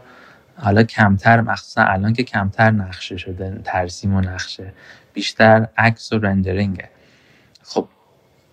[0.56, 4.72] حالا کمتر مخصوصا الان که کمتر نقشه شده ترسیم و نقشه.
[5.12, 6.89] بیشتر عکس و رندرینگه.
[7.62, 7.89] خب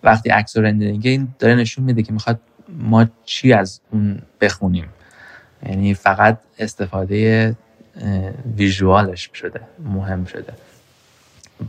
[0.02, 4.88] وقتی عکس و رندرینگه این داره نشون میده که می‌خواد ما چی از اون بخونیم.
[5.62, 7.54] یعنی فقط استفاده
[8.56, 10.52] ویژوالش شده مهم شده.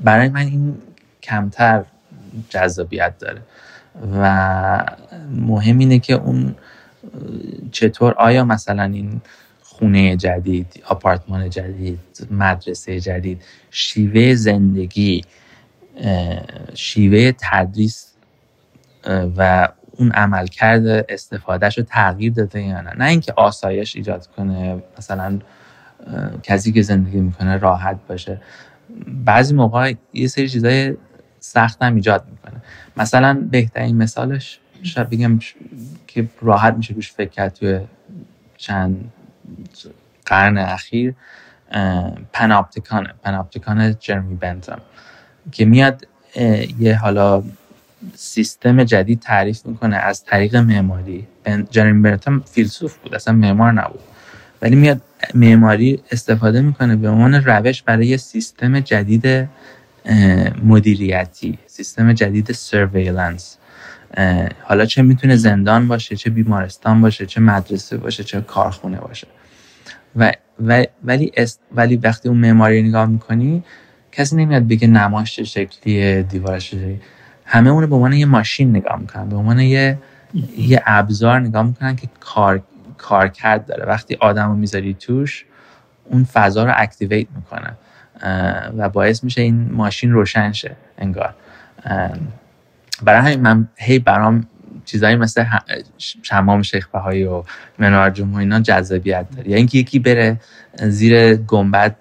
[0.03, 0.77] برای من این
[1.23, 1.83] کمتر
[2.49, 3.41] جذابیت داره
[4.21, 4.97] و
[5.31, 6.55] مهم اینه که اون
[7.71, 9.21] چطور آیا مثلا این
[9.61, 11.99] خونه جدید آپارتمان جدید
[12.31, 13.41] مدرسه جدید
[13.71, 15.21] شیوه زندگی
[16.73, 18.13] شیوه تدریس
[19.37, 22.93] و اون عملکرد استفادهش رو تغییر داده یا نه.
[22.97, 25.39] نه اینکه آسایش ایجاد کنه مثلا
[26.43, 28.41] کسی که زندگی می‌کنه راحت باشه.
[29.07, 30.97] بعضی موقع یه سری چیزای
[31.39, 32.61] سخت هم ایجاد می‌کنه.
[32.97, 35.39] مثلا بهترین مثالش شاید بگم
[36.07, 37.79] که راحت میشه روش فکر کرد توی
[38.57, 39.11] چند
[40.25, 41.15] قرن اخیر
[42.33, 44.81] پناپتیکانه پناپتیکان جرمی بنتم
[45.51, 46.07] که میاد
[46.79, 47.43] یه حالا
[48.15, 51.27] سیستم جدید تعریف می‌کنه از طریق معماری.
[51.71, 53.99] جرمی بنتم فیلسوف بود اصلا معمار نبود.
[54.61, 55.01] ولی میاد
[55.33, 59.49] معماری استفاده می‌کنه به عنوان روش برای سیستم جدید
[60.63, 63.57] مدیریتی سیستم جدید سرویلنس
[64.63, 69.27] حالا چه می‌تونه زندان باشه چه بیمارستان باشه چه مدرسه باشه چه کارخونه باشه.
[70.15, 70.33] و
[71.03, 71.31] ولی
[71.75, 73.63] ولی وقتی اون معماری نگاه می‌کنی
[74.11, 76.99] کسی نمیاد بگه نماش چه شکلیه دیوارش چه
[77.49, 79.97] همه اونو به عنوان یه ماشین نگاه می‌کنن به عنوان یه
[80.57, 82.61] یه ابزار نگاه می‌کنن که کار
[82.97, 83.85] کارکرد داره.
[83.85, 85.45] وقتی آدمو می‌ذاری توش
[86.05, 87.73] اون فضا رو اکتیویت می‌کنه
[88.77, 91.35] و باعث میشه این ماشین روشن شه انگار.
[93.03, 94.47] برای همین من هی برام
[94.85, 95.45] چیزایی مثل
[96.23, 97.43] شمام شیخ بهایی و
[97.79, 99.49] منار و اینا جذابیت داره.
[99.49, 100.39] یا اینکه یکی بره
[100.75, 101.95] زیر گنبد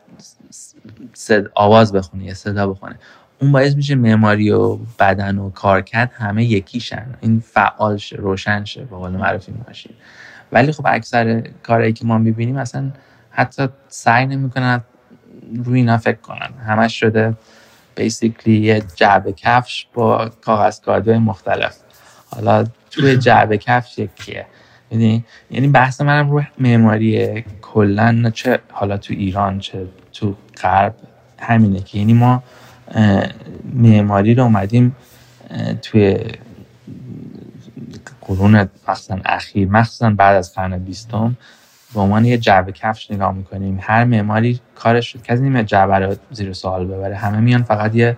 [1.55, 2.97] آواز بخونه یا صدا بخونه.
[3.41, 7.07] اون باعث میشه معماری و بدن و کارکرد همه یکیشن.
[7.21, 9.93] این فعال شه روشن شه به قول معروف ماشین.
[10.53, 12.93] ولی خب اکثر کارهایی که ما می‌بینیم اصلا
[13.31, 14.85] حتی سعی نمی‌کنن
[15.65, 16.49] روی اینا فکر کنن.
[16.67, 17.37] همش شده
[17.95, 21.77] بیسیکلی یه جعبه کفش با کاغذ کادوی مختلف.
[22.31, 24.47] حالا توی جعبه کفش یکیه.
[24.91, 30.95] یعنی یعنی بحث منم روی معماری کلا چه حالا تو ایران چه تو غرب
[31.39, 31.99] همینه که.
[31.99, 32.43] یعنی ما
[33.75, 34.97] معماری رو اومدیم
[35.83, 36.19] توی
[38.21, 41.37] قرون مثلا اخیر مخصوصا بعد از قرن بیستم
[41.95, 43.79] به عنوان یه جعبه کفش نگاه می‌کنیم.
[43.83, 47.17] هر معماری کارش شد کسی نمیاد جعبه رو زیر سوال ببره.
[47.17, 48.17] همه میان فقط یه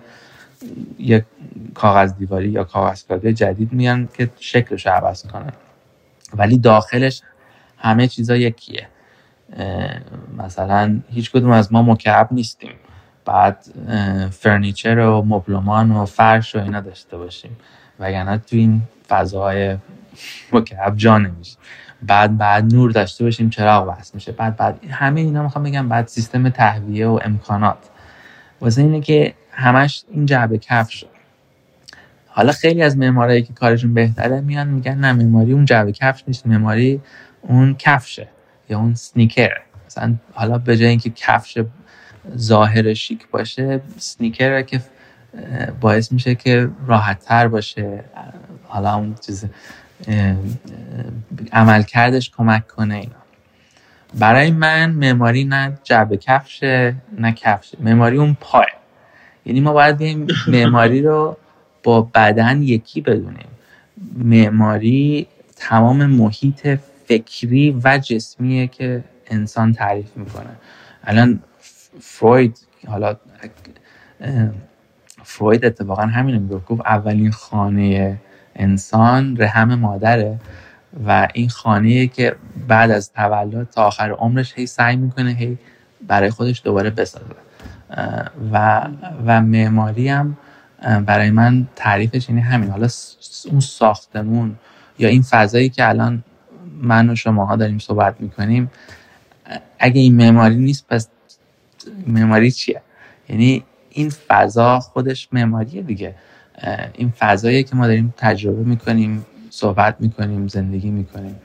[0.99, 1.25] یه
[1.73, 5.53] کاغذ دیواری یا کاغذ کاده جدید میان که شکلش رو عوض کنن.
[6.33, 7.21] ولی داخلش
[7.77, 8.87] همه چیزا یکیه.
[10.37, 12.71] مثلا هیچ کدوم از ما مکعب نیستیم.
[13.29, 13.65] بعد
[14.31, 17.57] فرنیچر و مبلمان و فرش و اینا داشته باشیم.
[17.99, 19.77] وگرنه تو این فضاهای
[20.53, 21.57] مکعب جا نمیشه.
[22.01, 24.31] بعد بعد نور داشته باشیم چراغ وصل میشه.
[24.31, 27.77] بعد بعد همه اینا می‌خوام بگم بعد سیستم تهویه و امکانات.
[28.61, 30.89] واسه اینه که همش این جعبه کف
[32.27, 36.47] حالا خیلی از معمارایی که کارشون بهتره میان میگن نه معماری اون جعبه کفش نیست
[36.47, 37.01] معماری
[37.41, 38.27] اون کفشه
[38.69, 39.51] یا اون سنیکر.
[39.85, 41.57] مثلا حالا به جای اینکه کفش
[42.37, 44.81] ظاهر شیک باشه سنیکر که
[45.81, 48.03] باعث میشه که راحت تر باشه.
[48.63, 49.45] حالا اون چیز
[51.51, 53.15] عملکردش کمک کنه اینا.
[54.19, 58.65] برای من معماری نه جعبه کفشه نه کفشه معماری اون پای
[59.45, 61.37] یعنی ما باید این معماری رو
[61.83, 63.47] با بدن یکی بدونیم.
[64.17, 70.49] معماری تمام محیط فکری و جسمیه که انسان تعریف می‌کنه.
[71.03, 71.39] الان
[71.99, 72.57] فروید
[72.87, 73.15] حالا
[75.23, 78.17] فروید اتفاقا همین می‌گفت گفت اولین خانه
[78.55, 80.39] انسان رحم مادره
[81.07, 82.35] و این خانه که
[82.67, 85.57] بعد از تولد تا آخر عمرش هی سعی می‌کنه هی
[86.07, 87.25] برای خودش دوباره بسازه.
[88.51, 88.87] و
[89.25, 90.37] و معماری هم
[91.05, 92.69] برای من تعریفش اینه همین.
[92.69, 92.87] حالا
[93.51, 94.55] اون ساختمون
[94.99, 96.23] یا این فضایی که الان
[96.81, 98.71] من و شماها داریم صحبت می‌کنیم
[99.79, 101.07] اگه این معماری نیست پس
[102.07, 102.81] معماری چیه؟
[103.29, 106.15] یعنی این فضا خودش معماریه دیگه.
[106.93, 111.35] این فضایی که ما داریم تجربه می‌کنیم صحبت می‌کنیم زندگی می‌کنیم.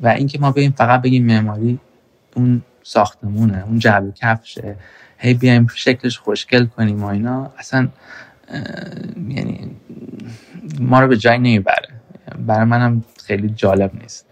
[0.00, 1.78] و اینکه ما بگیم فقط بگیم معماری
[2.34, 4.76] اون ساختمونه اون جعبه کفشه
[5.18, 7.88] هی بیایم شکلش خوشگل کنیم و اینا اصلا
[9.28, 9.70] یعنی
[10.80, 11.88] ما رو به جای نمی‌بره.
[12.46, 14.26] برای منم خیلی جالب نیست.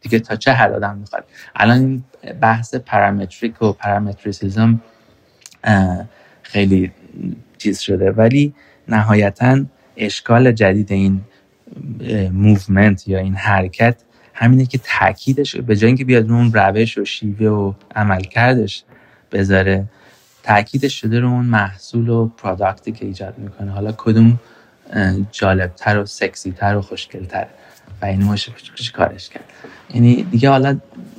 [0.00, 1.24] دیگه تا چه حد آدم می‌خواد.
[1.56, 2.04] الان
[2.40, 4.80] بحث parametric و parametricism
[6.42, 6.92] خیلی
[7.58, 8.10] چیز شده.
[8.10, 8.54] ولی
[8.88, 9.64] نهایتا
[9.96, 11.20] اشکال جدید این
[12.32, 13.96] movement یا این حرکت
[14.34, 18.84] همینه که تاکیدش به جای اینکه بیاد اون روش و شیوه و عملکردش
[19.32, 19.84] بذاره
[20.42, 23.70] تاکیدش شده رو اون محصول و پرادکتی که ایجاد می‌کنه.
[23.70, 24.40] حالا کدوم
[25.32, 27.46] جالبتر و سکسیتر و خوشگلتر
[28.02, 28.52] و این ماشه
[28.94, 29.44] کارش کرد؟
[29.94, 30.78] یعنی دیگه حالا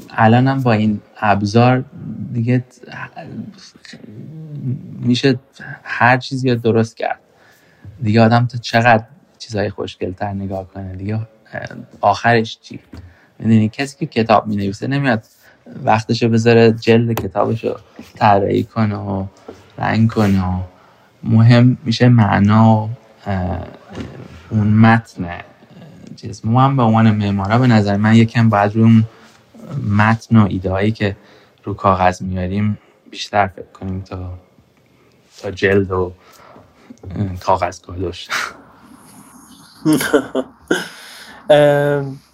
[0.09, 1.85] الانم با این ابزار
[2.33, 2.63] دیگه
[4.99, 5.39] میشه
[5.83, 7.19] هر چیزی رو درست کرد.
[8.03, 9.03] دیگه آدم تا چقدر
[9.37, 11.19] چیزهای خوشگلتر نگاه کنه؟ دیگه
[12.01, 12.79] آخرش چی؟
[13.39, 15.23] می‌دونی کسی که کتاب می نمیاد
[15.83, 17.75] وقتشو بذاره جلد کتابشو
[18.15, 19.25] طراحی کنه و
[19.77, 20.59] رنگ کنه و
[21.23, 22.89] مهم میشه معنا
[24.49, 25.25] اون متن.
[26.21, 29.03] چیز ما هم به عنوان معمارا به نظر من یکم باید روی اون
[29.97, 31.17] متن و ایده که
[31.63, 32.77] رو کاغذ میاریم
[33.11, 34.33] بیشتر فکر کنیم تا
[35.41, 36.11] تا جلد و
[37.39, 38.27] کاغذ کادوش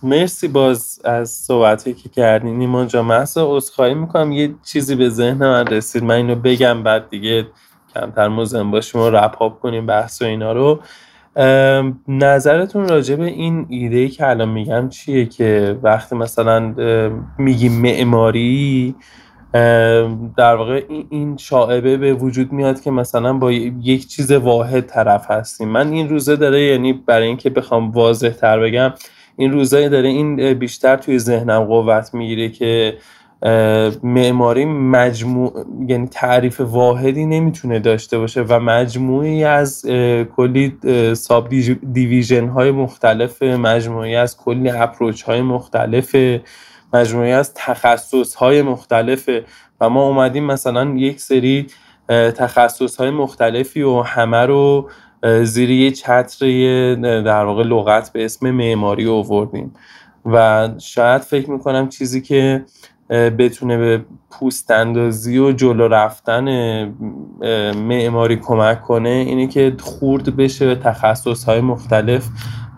[0.04, 2.58] مرسی باز از صحبتی که کردین.
[2.58, 4.32] نیمان جا محصا عذرخواهی می‌کنم.
[4.32, 6.04] یه چیزی به ذهن من رسید.
[6.04, 7.48] من اینو بگم بعد دیگه
[7.96, 10.80] کمتر مزم باشیم و رپ کنیم بحث و اینا رو.
[12.08, 16.74] نظرتون راجع به این ایده ای که الان میگم چیه که وقتی مثلا
[17.38, 18.96] میگیم معماری
[20.38, 25.70] در واقع این شاعبه به وجود میاد که مثلا با یک چیز واحد طرف هستیم.
[25.70, 28.94] من این روزه داره یعنی برای اینکه بخوام واضح تر بگم
[29.38, 32.98] این روزه داره این بیشتر توی ذهنم قوت می‌گیره که
[34.04, 39.86] معماری مجموع یعنی تعریف واحدی نمی‌تونه داشته باشه و مجموعی از
[40.36, 40.78] کلی
[41.14, 41.50] ساب
[41.94, 46.16] دیویژن های مختلف مجموعی از کلی اپروچ های مختلف
[46.94, 49.30] مجموعی از تخصص های مختلف.
[49.82, 51.68] و ما اومدیم مثلا یک سری
[52.10, 54.90] تخصص های مختلفی و همه رو
[55.44, 56.46] زیر یه چتر
[57.22, 59.74] در واقع لغت به اسم معماری آوردیم.
[60.26, 62.66] و شاید فکر می‌کنم چیزی که
[63.14, 66.46] بتونه به پوست اندازی و جلو رفتن
[67.76, 72.28] معماری کمک کنه اینه که خورد بشه به تخصص های مختلف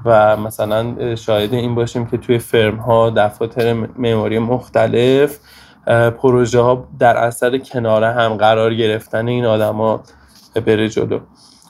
[0.05, 5.39] و مثلا شاهد این باشیم که توی فرم ها دفاتر معماری مختلف
[6.21, 10.03] پروژه ها در اثر کناره هم قرار گرفتن این آدما
[10.65, 11.19] بره جلو.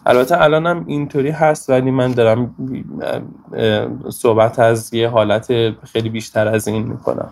[0.06, 2.56] البته الان هم اینطوری هست ولی من دارم
[4.10, 5.48] صحبت از یه حالت
[5.84, 7.30] خیلی بیشتر از این می‌کنم.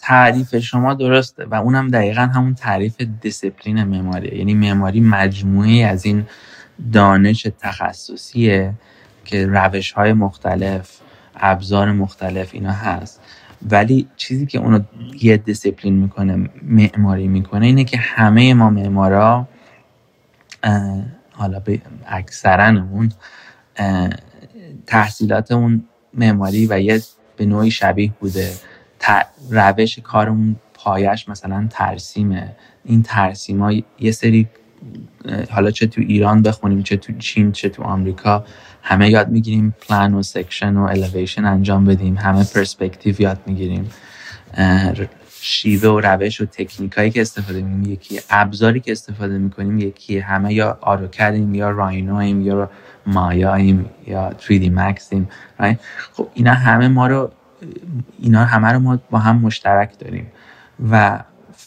[0.00, 6.26] تعریف شما درسته و اونم دقیقا همون تعریف دیسپلین معماری یعنی معماری مجموعه از این
[6.92, 8.74] دانش تخصصیه
[9.24, 10.90] که روش های مختلف
[11.36, 13.20] ابزار مختلف اینا هست.
[13.70, 14.80] ولی چیزی که اونو
[15.22, 19.48] یه دیسپلین می‌کنه معماری می‌کنه اینه که همه ما معمارا
[21.32, 21.62] حالا
[22.06, 23.12] اکثرنمون
[24.86, 25.84] تحصیلاتمون
[26.14, 27.02] معماری و یه
[27.36, 28.52] به نوعی شبیه بوده.
[29.50, 32.56] روش کارمون پایش مثلا ترسیمه.
[32.84, 34.48] این ترسیم ها یه سری
[35.50, 38.44] حالا چه تو ایران بخونیم چه تو چین چه تو آمریکا
[38.82, 42.16] همه یاد می‌گیریم پلان و section و elevation انجام بدیم.
[42.16, 43.90] همه پرسپکتیو یاد می‌گیریم.
[45.40, 47.92] شیوه و روش و تکنیکایی که استفاده می‌کنیم.
[47.92, 52.70] یکی ابزاری که استفاده می‌کنیم یکی همه یا آروکدیم یا راینویم یا
[53.06, 55.28] مایاییم یا 3D مکسیم
[56.12, 57.30] خب اینا همه ما رو
[58.18, 60.32] اینا همه رو ما با هم مشترک داریم.
[60.90, 61.20] و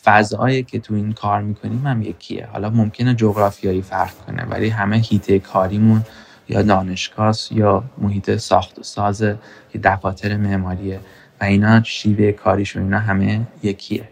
[0.03, 2.47] فضایی که تو این کار می‌کنیم هم یکیه.
[2.51, 6.03] حالا ممکنه جغرافیایی فرق کنه ولی همه حیطه کاریمون
[6.49, 9.21] یا دانشگاه یا محیط ساخت و ساز
[9.69, 10.99] که دفاتر معماریه.
[11.41, 14.03] و اینا شیوه کاریشون اینا همه یکیه.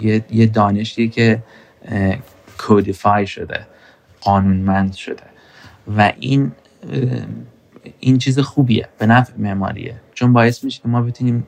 [0.00, 1.42] یه, یه دانشی که
[2.58, 3.66] کودیفای شده
[4.20, 5.22] قانونمند شده.
[5.96, 6.52] و این
[8.00, 9.94] این چیز خوبیه به نفع معماریه.
[10.14, 11.46] چون باعث میشه که ما بتونیم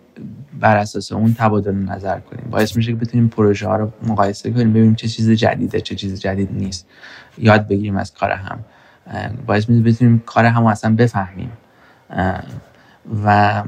[0.60, 2.44] بر اساس اون تبادل نظر کنیم.
[2.50, 6.20] باعث میشه که بتونیم پروژه ها رو مقایسه کنیم ببینیم چه چیز جدیده چه چیز
[6.20, 6.88] جدید نیست.
[7.38, 8.58] یاد بگیریم از کار هم.
[9.46, 11.52] باعث میشه بتونیم کار هم اصلا بفهمیم.
[13.24, 13.62] و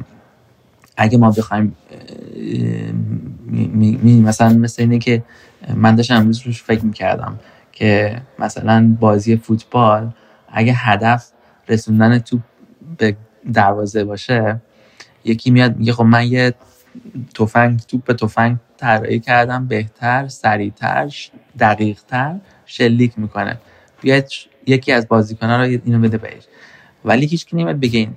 [0.97, 1.77] اگه ما بخوایم
[4.03, 5.23] مثلا مثل اینه که
[5.75, 7.39] من داشتم امروز روش فکر می‌کردم
[7.73, 10.11] که مثلا بازی فوتبال
[10.49, 11.31] اگه هدف
[11.69, 12.39] رسوندن تو
[12.99, 13.17] به
[13.53, 14.61] دروازه باشه
[15.25, 16.55] یکی میاد میگه خب من یه
[17.35, 21.11] تفنگ توپ به تفنگ طراحی کردم بهتر سریعتر
[21.59, 22.37] دقیقتر
[22.67, 23.59] شلیک می‌کنه.
[24.01, 24.25] بیاید
[24.67, 26.43] یکی از بازیکنان رو اینو بده بهش.
[27.05, 28.15] ولی هیچ کی نمیاد بگه این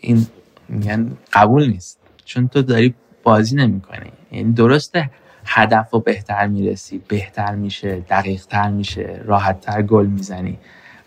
[0.00, 0.26] این
[0.68, 1.98] میگن قبول نیست.
[2.24, 4.12] چون تو داری بازی نمی‌کنی.
[4.32, 5.10] یعنی درسته
[5.44, 10.58] هدف رو بهتر می‌رسی بهتر میشه دقیقتر میشه راحتتر گل می‌زنی.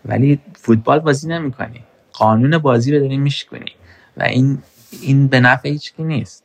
[0.05, 1.83] ولی فوتبال بازی نمی‌کنی.
[2.13, 3.71] قانون بازی رو داری میشکنی.
[4.17, 4.57] و این
[5.01, 6.43] این به نفع هیچکی نیست.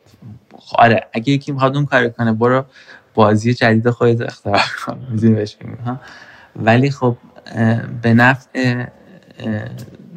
[0.75, 2.65] آره اگه یکی می‌خواد اون کار کنه برو
[3.15, 4.99] بازی جدید خودت اختراع کن.
[6.67, 7.17] ولی خب
[8.03, 8.87] به نفع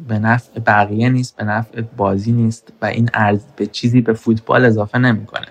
[0.08, 4.64] به نفع بقیه نیست به نفع بازی نیست و این ارز به چیزی به فوتبال
[4.64, 5.46] اضافه نمی‌کنه.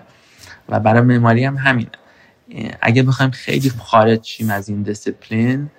[0.68, 1.90] و برای معماری هم همینه.
[2.80, 5.70] اگه بخوایم خیلی خارج شیم از این دیسپلین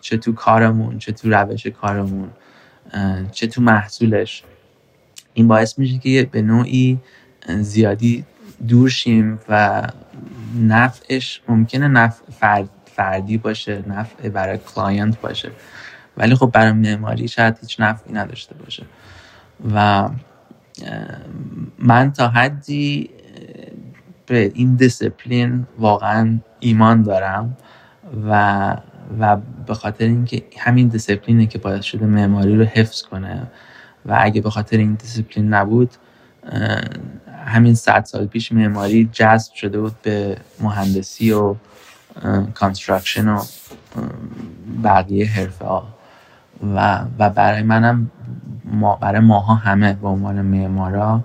[0.00, 2.30] چه تو کارمون چه تو روش کارمون
[3.32, 4.42] چه تو محصولش.
[5.34, 6.98] این باعث میشه که به نوعی
[7.48, 8.24] زیادی
[8.68, 9.82] دور شیم و
[10.60, 12.22] نفعش ممکنه نفع
[12.84, 15.50] فردی باشه نفع برای client باشه.
[16.16, 18.86] ولی خب برای معماری شاید هیچ نفعی نداشته باشه.
[19.74, 20.08] و
[21.78, 23.10] من تا حدی
[24.26, 27.56] به این دیسپلین واقعا ایمان دارم
[28.28, 28.76] و
[29.20, 33.42] و به خاطر اینکه همین دیسپلینه که باعث شده معماری رو حفظ کنه
[34.06, 35.90] و اگه به خاطر این دیسپلین نبود
[37.46, 41.54] همین صد سال پیش معماری جذب شده بود به مهندسی و
[42.54, 43.42] construction و
[44.84, 45.88] بقیه حرفه ها.
[46.74, 48.10] و, و برای منم
[48.64, 51.24] ما برای ماها همه به عنوان معمارا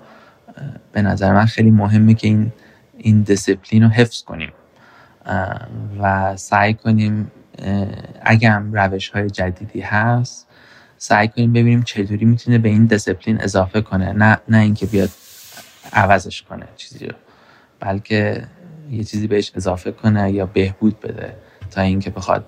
[0.92, 2.52] به نظر من خیلی مهمه که این
[2.98, 4.52] این دیسپلین رو حفظ کنیم.
[6.00, 7.32] و سعی کنیم
[8.22, 10.48] اگه هم روش های جدیدی هست
[10.98, 14.14] سعی کنیم ببینیم چطوری می‌تونه به این دیسپلین اضافه کنه.
[14.14, 15.10] نه نه اینکه بیاد
[15.94, 17.16] عوضش کنه چیزی رو
[17.80, 18.44] بلکه
[18.92, 21.36] یه چیزی بهش اضافه کنه یا بهبود بده
[21.72, 22.46] تا اینکه بخواد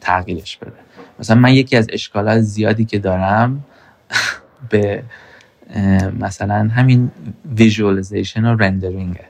[0.00, 0.72] تغییرش بده.
[1.18, 3.64] مثلا من یکی از اشکالات زیادی که دارم
[4.70, 5.02] به
[6.20, 7.10] مثلا همین
[7.56, 9.24] visualization و rendering ه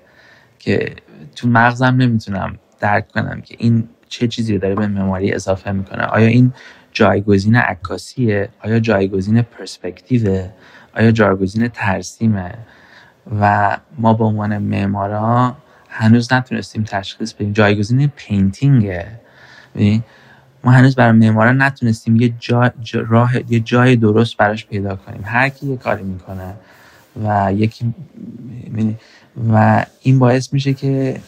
[0.58, 0.96] که
[1.36, 6.26] تو مغزم نمی‌تونم درک کنم که این چه چیزی داره به مموری اضافه می‌کنه؟ آیا
[6.26, 6.52] این
[6.92, 10.50] جایگزین عکاسیه؟ آیا جایگزین پرسپکتیوه؟
[10.96, 12.54] آیا جایگزین ترسیمه؟
[13.40, 15.56] و ما به عنوان معمارا
[15.88, 17.52] هنوز نتونستیم تشخیص بدیم.
[17.52, 19.06] جایگزین پینتینگه.
[20.64, 22.72] ما هنوز برای معمارا نتونستیم یه جا,
[23.08, 25.22] راه یه جای درست براش پیدا کنیم.
[25.24, 26.54] هر کی یه کاری می‌کنه
[27.24, 27.94] و یکی
[29.52, 31.20] و این باعث میشه که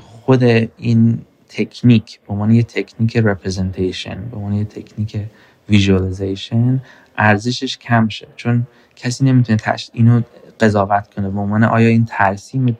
[0.00, 0.44] خود
[0.76, 1.18] این
[1.48, 5.20] تکنیک به عنوان یه تکنیک representation به عنوان یه تکنیک
[5.68, 6.82] visualization
[7.18, 8.28] ارزشش کم شه.
[8.36, 8.66] چون
[8.96, 9.90] کسی نمی‌تونه تش...
[9.92, 10.20] اینو
[10.60, 11.30] قضاوت کنه.
[11.30, 12.78] به عنوان آیا این ترسیم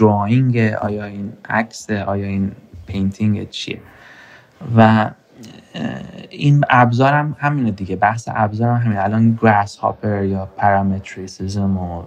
[0.00, 2.52] drawing آیا این عکس آیا این
[2.86, 3.80] painting چیه؟
[4.76, 5.10] و
[6.30, 7.96] این ابزارم همینه دیگه.
[7.96, 12.02] بحث ابزارم همین الان Grasshopper یا parametricism و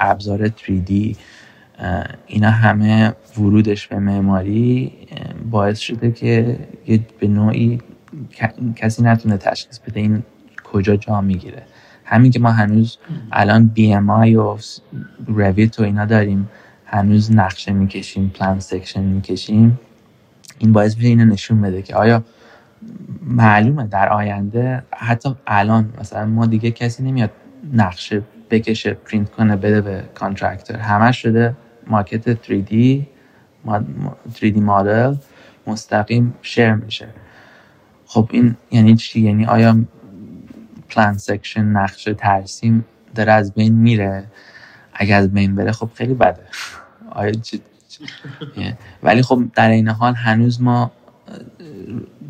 [0.00, 1.16] ابزار 3D
[2.26, 4.92] اینا همه ورودش به معماری
[5.50, 6.58] باعث شده که
[7.20, 7.78] به نوعی
[8.76, 10.22] کسی نتونه تشخیص بده این
[10.64, 11.62] کجا جا می‌گیره.
[12.04, 12.98] همین که ما هنوز
[13.32, 14.56] الان BIM و
[15.26, 16.48] Revit و اینا داریم
[16.86, 19.80] هنوز نقشه می‌کشیم پلان section می‌کشیم
[20.58, 22.24] این باعث میشه اینو نشون بده که آیا
[23.22, 27.30] معلومه در آینده حتی الان مثلا ما دیگه کسی نمیاد
[27.72, 31.54] نقشه بکشه پرینت کنه بده به contractor همه شده
[31.86, 33.02] ماکت 3D
[34.34, 35.14] 3D مدل
[35.66, 37.08] مستقیم share میشه.
[38.06, 39.84] خب این یعنی چی؟ یعنی آیا
[40.88, 42.84] پلان section نقشه ترسیم
[43.14, 44.24] داره از بین میره؟
[44.92, 46.42] اگر از بین بره خب خیلی بده.
[47.10, 47.60] آیا چی
[49.02, 50.92] ولی خب در این حال هنوز ما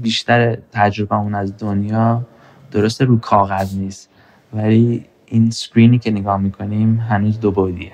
[0.02, 2.26] بیشتر تجربه اون از دنیا
[2.70, 4.08] درسته رو کاغذ نیست.
[4.52, 7.92] ولی این screen ی که نگاه می‌کنیم هنوز دو بعدیه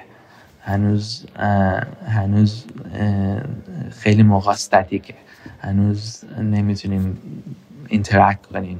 [0.71, 1.27] هنوز
[2.07, 2.65] هنوز
[3.91, 5.15] خیلی موقع ستاتیکه
[5.61, 7.19] هنوز نمی‌تونیم
[7.89, 8.79] interact کنیم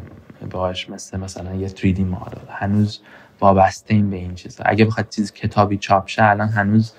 [0.51, 3.01] باش مثل مثلا یه 3D مدل هنوز
[3.41, 4.65] وابسته این به این چیزا.
[4.67, 6.93] اگه بخواد چیز کتابی چاپ شه الان هنوز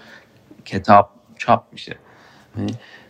[0.65, 1.95] کتاب چاپ میشه.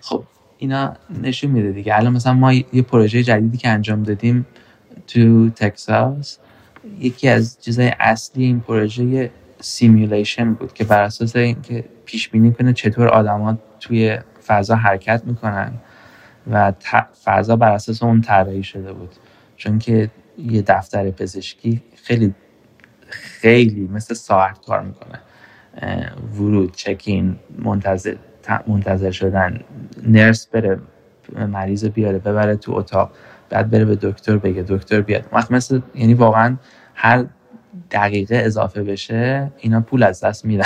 [0.02, 0.24] خب
[0.58, 1.96] اینا نشون میده دیگه.
[1.96, 4.46] الان مثلا ما یه پروژه جدیدی که انجام دادیم
[5.08, 6.38] تو تکساس
[7.00, 9.32] یکی از چیزهای اصلی این پروژه
[9.62, 15.72] simulation بود که بر اساس اینکه پیش بینی کنه چطور آدما توی فضا حرکت می‌کنن
[16.52, 16.74] و
[17.24, 19.16] فضا بر اساس اون طراحی شده بود.
[19.58, 22.36] چون که یه دفتر پزشکی خیلی
[23.10, 25.20] خیلی مثل ساعت کار می‌کنه.
[26.36, 28.16] ورود چکین منتظر
[28.68, 29.60] منتظر شدن
[30.08, 30.80] نرس بره
[31.48, 33.12] مریض بیاره ببره تو اتاق
[33.50, 35.26] بعد بره به دکتر بگه دکتر بیاد.
[35.52, 36.58] مثل یعنی واقعا
[36.96, 37.26] هر
[37.92, 40.64] دقیقه اضافه بشه اینا پول از دست میدن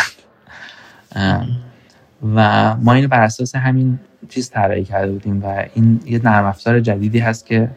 [2.36, 4.00] و ما اینو بر اساس همین
[4.30, 7.70] چیز طراحی کرده بودیم و این یه نرم افزار جدیدی هست که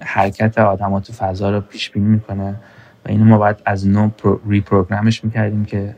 [0.00, 2.50] حرکت آدم تو فضا رو پیش بینی می‌کنه
[3.04, 4.10] و اینو ما باید از نو
[4.48, 5.96] reprogram ش می‌کردیم که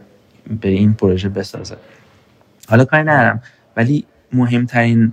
[0.60, 1.76] به این پروژه بسازه.
[2.68, 3.42] حالا کاری ندارم
[3.76, 5.12] ولی مهمترین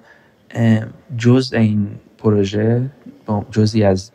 [1.18, 1.88] جز این
[2.18, 2.90] پروژه
[3.52, 4.11] جزی از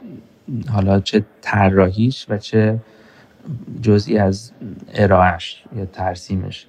[0.73, 2.79] حالا چه طراحیش و چه
[3.83, 4.53] جزئی از
[4.95, 6.67] ارائهش یا ترسیمش.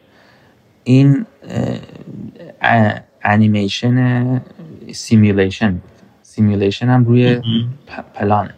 [0.84, 1.26] این
[3.24, 4.42] انیمیشن
[4.94, 5.92] simulation بود
[6.22, 7.42] سیمیلیشن هم روی
[8.14, 8.54] پلانه.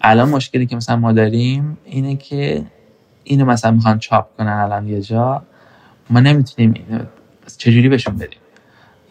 [0.00, 2.64] الان مشکلی که مثلا ما داریم اینه که
[3.24, 5.42] اینو مثلا می‌خوان چاپ کنن الان یه جا
[6.10, 7.04] ما نمی‌تونیم اینو
[7.56, 8.38] چجوری بهشون بدیم؟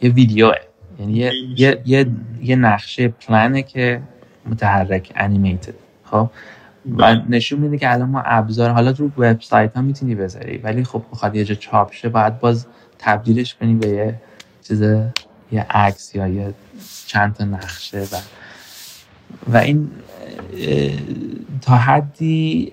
[0.01, 0.55] یه ویدیوه.
[0.99, 2.07] یعنی یه, یه،, یه،,
[2.41, 4.01] یه نقشه پلانه که
[4.45, 5.73] متحرک انیمیتد
[6.03, 6.29] خب؟
[6.97, 11.03] و نشون میده که الان ما ابزار حالا رو وبسایت ها می‌تونی بذاری ولی خب
[11.11, 12.67] بخواد یه جا چاپ شه باید باز
[12.99, 14.15] تبدیلش کنی به یه
[14.67, 14.81] چیز
[15.51, 16.53] یه عکس یا یه
[17.05, 18.17] چند تا نقشه و
[19.47, 19.91] و این
[21.61, 22.71] تا حدی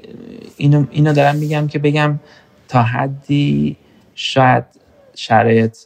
[0.56, 2.20] اینو, اینو دارم میگم که بگم
[2.68, 3.76] تا حدی
[4.14, 4.64] شاید
[5.14, 5.76] شرایط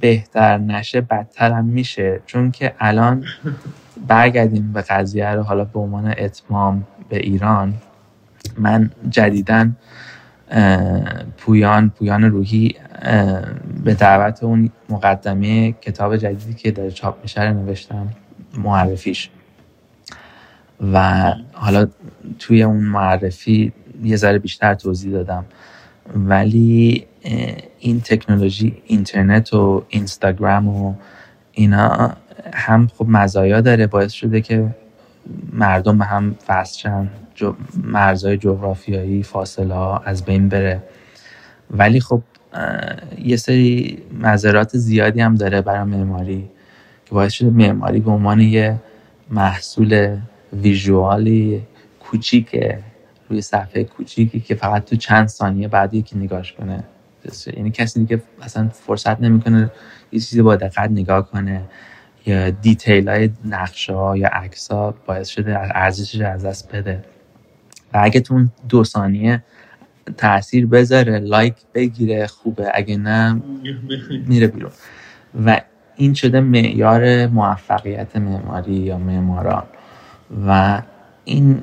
[0.00, 3.24] بهتر نشه بدتر هم میشه چون که الان
[4.06, 7.74] برگردیم به قضیه رو حالا به عنوان اتمام به ایران
[8.58, 9.76] من جدیدن
[11.36, 12.74] پویان پویان روحی
[13.84, 18.08] به دعوت اون مقدمه کتاب جدیدی که داره چاپ میشه نوشتم
[18.58, 19.30] معرفیش.
[20.92, 21.86] و حالا
[22.38, 23.72] توی اون معرفی
[24.04, 25.44] یه ذره بیشتر توضیح دادم.
[26.14, 27.06] ولی
[27.78, 30.94] این تکنولوژی اینترنت و اینستاگرام و
[31.52, 32.12] اینا
[32.54, 34.74] هم خب مزایا داره باعث شده که
[35.52, 37.06] مردم به هم فصل
[37.84, 40.82] مرزهای جغرافیایی فاصله ها از بین بره.
[41.70, 42.22] ولی خب
[43.18, 46.48] یه سری مذرات زیادی هم داره برای معماری
[47.06, 48.76] که باعث شده معماری به عنوان یه
[49.30, 50.16] محصول
[50.52, 51.62] ویژوالی
[52.00, 52.78] کوچیکه
[53.28, 56.84] روی صفحه کوچیکی که فقط تو چند ثانیه بعد یکی نگاش کنه.
[57.56, 59.70] یعنی کسی دیگه اصلا فرصت نمی‌کنه
[60.12, 61.62] یه چیزی با دقت نگاه کنه.
[62.26, 67.04] یا دیتیل های نقشه ها یا عکس ها باعث شده ارزشش از دست بده.
[67.94, 69.42] و اگه تو دو ثانیه
[70.16, 72.70] تاثیر بذاره لایک بگیره خوبه.
[72.74, 73.42] اگه نه
[74.26, 74.70] میره بیرون.
[75.46, 75.60] و
[75.96, 79.64] این شده معیار موفقیت معماری یا معماران.
[80.46, 80.82] و
[81.24, 81.62] این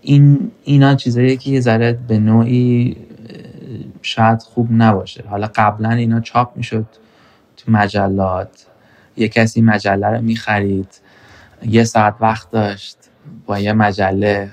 [0.00, 2.96] این اینا چیزایی که یه ذره به نوعی
[4.02, 5.24] شاید خوب نباشه.
[5.28, 6.86] حالا قبلا اینا چاپ می‌شد
[7.56, 8.66] تو مجلات.
[9.16, 10.88] یه کسی مجله رو می‌خرید.
[11.62, 12.96] یه ساعت وقت داشت
[13.46, 14.50] با یه مجله.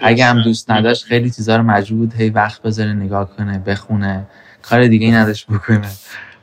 [0.00, 4.26] اگه هم دوست نداشت خیلی چیزا رو مجبور هی وقت بذاره نگاه کنه بخونه.
[4.62, 5.88] کار دیگه ای نداشت بکنه.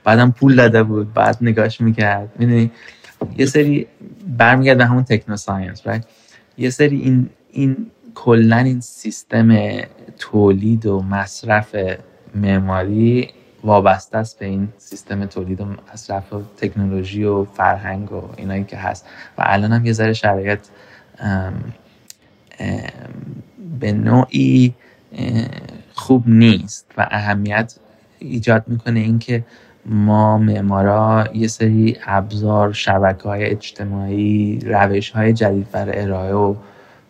[0.04, 2.30] بعدم پول داده بود بعد نگاش می‌کرد.
[2.40, 2.72] می‌دونی
[3.38, 3.88] یه سری
[4.38, 5.82] برمیگرد به همون تکنو ساینس
[6.58, 9.58] یه سری این این کلا این سیستم
[10.20, 11.76] تولید و مصرف
[12.36, 13.30] معماری
[13.64, 18.78] وابسته است به این سیستم تولید و مصرف و تکنولوژی و فرهنگ و اینایی که
[18.78, 19.06] هست.
[19.38, 20.60] و الان هم یه ذره شرایط
[23.80, 24.74] به نوعی
[25.94, 26.92] خوب نیست.
[26.98, 27.76] و اهمیت
[28.20, 29.44] ایجاد می‌کنه اینکه
[29.86, 36.56] ما معمارا یه سری ابزار شبکه های اجتماعی روش های جدید برای ارائه و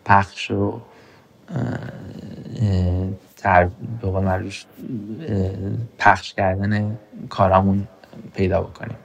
[0.04, 0.80] پخش و
[3.40, 3.70] تر
[4.02, 4.08] به
[5.98, 6.98] پخش کردن
[7.28, 7.88] کارامون
[8.34, 8.96] پیدا بکنیم.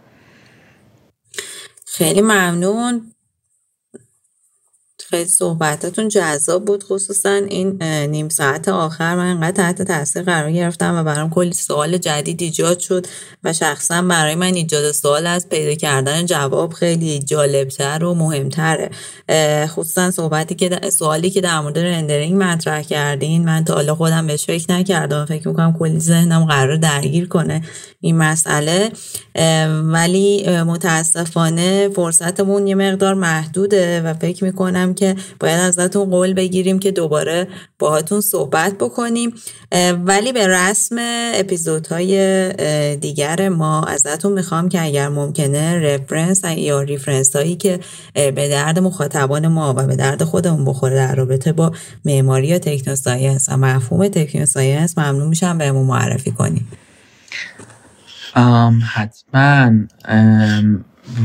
[1.88, 3.15] خیلی ممنون.
[5.16, 10.96] خیلی صحبتاتون جذاب بود خصوصا این نیم ساعت آخر من انقدر تحت تاثیر قرار گرفتم
[10.96, 13.06] و برام کلی سوال جدید ایجاد شد
[13.44, 18.90] و شخصا برای من ایجاد سوال از پیدا کردن جواب خیلی جالبتر و مهمتره.
[19.68, 24.46] خصوصا صحبتی که سوالی که در مورد rendering مطرح کردین من تا حالا خودم بهش
[24.46, 27.62] فکر نکردم فکر می‌کنم کلی ذهنم قراره درگیر کنه
[28.02, 28.92] این مسئله.
[29.84, 35.05] ولی متاسفانه فرصتمون یه مقدار محدوده و فکر می‌کنم که
[35.40, 37.48] باید ازتون قول بگیریم که دوباره
[37.80, 39.34] باهاتون صحبت بکنیم.
[40.06, 40.96] ولی به رسم
[41.34, 47.80] اپیزودهای دیگر ما ازتون می‌خوام که اگر ممکنه رفرنس یا reference هایی که
[48.14, 51.72] به درد مخاطبان ما و به درد خودمون بخوره در رابطه با
[52.06, 56.68] معماری یا تکنوساینس و مفهوم تکنوساینس ممنون میشم بهمون معرفی کنیم
[58.94, 59.72] حتما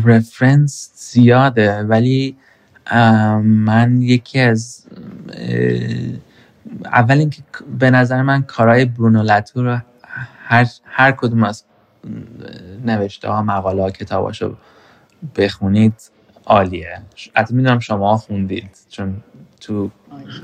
[0.04, 2.36] رفرنس زیاده ولی
[3.42, 4.86] من یکی از
[6.84, 7.42] اول اینکه
[7.78, 9.78] به نظر من کارهای برونو لاتو
[10.44, 11.64] هر, هر کدوم از
[12.84, 14.56] نوشته ها مقاله ها کتاباشو
[15.36, 15.94] بخونید
[16.46, 16.98] عالیه.
[17.34, 19.16] حتی می‌دونم شما خوندید چون
[19.60, 19.90] تو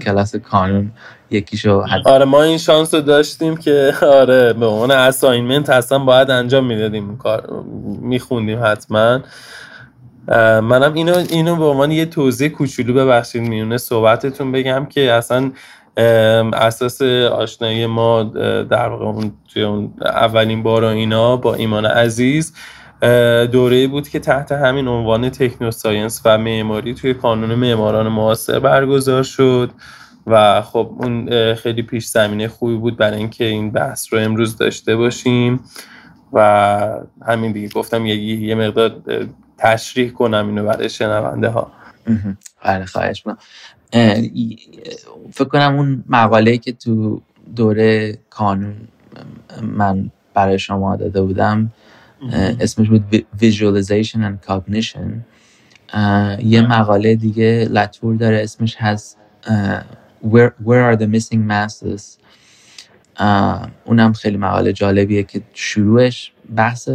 [0.03, 0.93] کلاس کانون
[1.31, 2.09] یکیشو حد...
[2.09, 7.17] آره ما این شانس رو داشتیم که آره به عنوان اساینمنت اصلا باید انجام می‌دادیم.
[7.17, 7.65] کار
[8.01, 9.21] میخوندیم حتما.
[10.63, 15.53] منم اینو اینو به عنوان یه توضیح کوچولو ببخشید میونه صحبتتون بگم که اصلا
[16.53, 18.23] اساس آشنایی ما
[18.71, 22.55] در واقع اون توی اون اولین بار اینا با ایمان عزیز
[23.53, 29.71] دوره بود که تحت همین عنوان تکنوساینس و معماری توی کانون معماران معاصر برگزار شد
[30.27, 34.97] و خب اون خیلی پیش زمینه خوبی بود برای اینکه این بحث رو امروز داشته
[34.97, 35.61] باشیم
[36.33, 36.41] و
[37.27, 37.69] همین دیگه.
[37.69, 38.97] گفتم یه مقدار
[39.59, 41.73] تشریح کنم اینو برای شنونده ها.
[42.65, 43.37] بله خواهش من
[45.33, 47.23] فکر کنم اون مقاله که تو
[47.57, 48.77] دوره کانون
[49.63, 51.73] من برای شما داده بودم
[52.61, 55.09] اسمش بود Visualization and Cognition.
[56.45, 59.19] یه مقاله دیگه لطور داره اسمش هست
[60.25, 62.03] Where, where are the missing masses
[63.85, 66.89] اونم خیلی مقاله جالبیه که شروعش بحث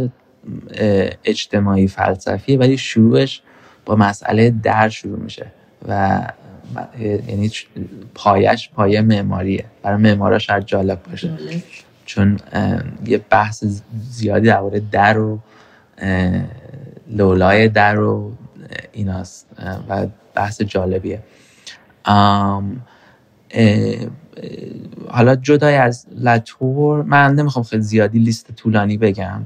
[1.24, 3.42] اجتماعی فلسفیه ولی شروعش
[3.84, 5.46] با مسئله در شروع میشه
[5.88, 6.20] و
[7.00, 7.50] یعنی
[8.14, 9.64] پایش پایه معماریه.
[9.82, 11.38] برای معمارا شاید جالب باشه.
[12.04, 12.38] چون
[13.06, 13.64] یه بحث
[14.10, 15.38] زیادی درباره در و
[17.08, 18.32] لولای در و
[18.92, 19.46] ایناست.
[19.88, 21.22] و بحث جالبیه.
[25.08, 29.42] حالا جدای از لاتور من نمی‌خوام خیلی زیادی لیست طولانی بگم.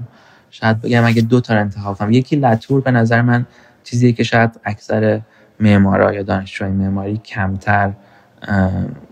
[0.60, 2.12] شاید بگم اگه دو تا انتخاب کنم.
[2.12, 3.46] یکی لاتور به نظر من
[3.84, 5.20] چیزیه که شاید اکثر
[5.60, 7.92] معمارا یا دانشجوی معماری کمتر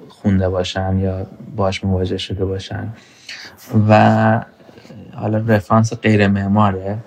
[0.09, 1.27] خونده باشن یا
[1.57, 2.89] باش مواجه شده باشن.
[3.89, 4.45] و
[5.15, 6.99] حالا رفرانس غیر معماره.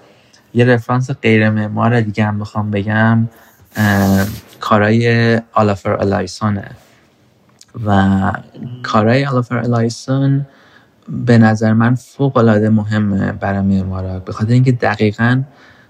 [0.53, 3.27] یه رفرانس غیر معمار دیگه هم بخوام بگم
[4.59, 6.71] کارای آلافر الایسونه
[7.85, 8.31] و
[8.83, 10.45] کارای آلافر الایسون
[11.09, 14.19] به نظر من فوق العاده مهمه برای معمارا.
[14.19, 15.41] به خاطر اینکه دقیقا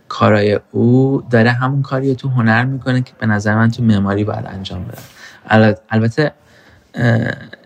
[0.08, 4.46] کارای او داره همون کاری تو هنر می‌کنه که به نظر من تو معماری باید
[4.46, 4.98] انجام بده.
[5.90, 6.32] البته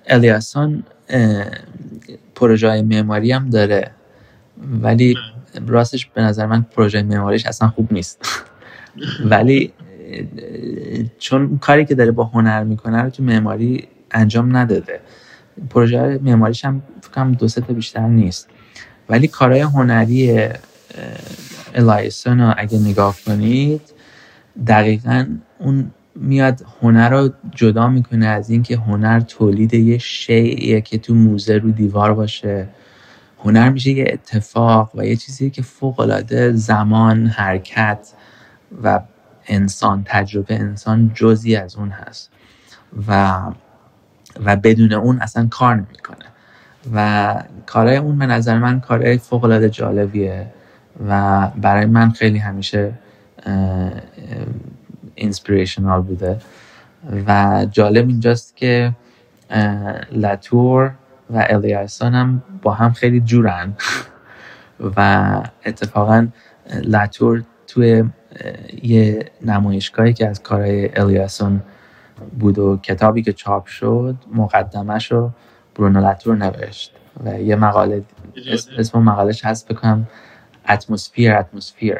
[0.08, 0.84] الیاسون
[2.36, 3.92] پروژه معماری هم داره.
[4.82, 5.16] ولی
[5.68, 8.26] راستش به نظر من پروژه معماریش اصلا خوب نیست.
[9.32, 9.74] ولی
[11.20, 15.00] چون کاری که داره با هنر می‌کنه رو تو معماری انجام نداده.
[15.70, 18.50] پروژه معماریش هم فکرم دو تا بیشتر نیست.
[19.10, 20.50] ولی کارهای هنری
[21.76, 23.82] الایسون رو اگه نگاه کنید
[24.68, 25.26] دقیقا
[25.60, 31.58] اون میاد هنر رو جدا می‌کنه از اینکه هنر تولید یه شیعیه که تو موزه
[31.58, 32.68] رو دیوار باشه.
[33.44, 38.08] هنر میشه یه اتفاق و یه چیزی که فوق العاده زمان حرکت
[38.84, 39.02] و
[39.48, 42.32] انسان تجربه انسان جزی از اون هست.
[43.08, 43.42] و
[44.46, 46.26] و بدون اون اصلا کار نمی‌کنه.
[46.94, 47.36] و
[47.66, 50.48] کارهای اون به نظر من کارهای فوق العاده جالبیه
[51.10, 52.94] و برای من خیلی همیشه
[55.16, 56.40] اینسپیریشنال بوده.
[57.28, 58.92] و جالب اینجاست که
[60.12, 60.92] لاتور
[61.30, 63.74] و الیاسون هم با هم خیلی جورن.
[64.98, 66.28] و اتفاقا
[66.84, 68.04] لاتور توی
[68.84, 71.62] یه نمایشگاهی که از کارهای الیاسون
[72.40, 75.32] بود و کتابی که چاپ شد مقدمش رو
[75.76, 76.92] برونو لاتور نوشت
[77.26, 78.04] و یه مقاله
[78.78, 80.08] اسم مقالش هست بکنم
[80.70, 81.98] اتمسفیر اتمسفیر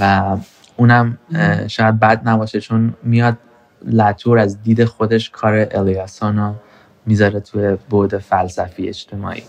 [0.00, 0.36] و
[0.76, 1.18] اونم
[1.66, 3.38] شاید بد نباشه چون میاد
[3.84, 6.54] لاتور از دید خودش کار الیاسون رو
[7.06, 9.42] می‌ذاره توی بود فلسفی اجتماعی.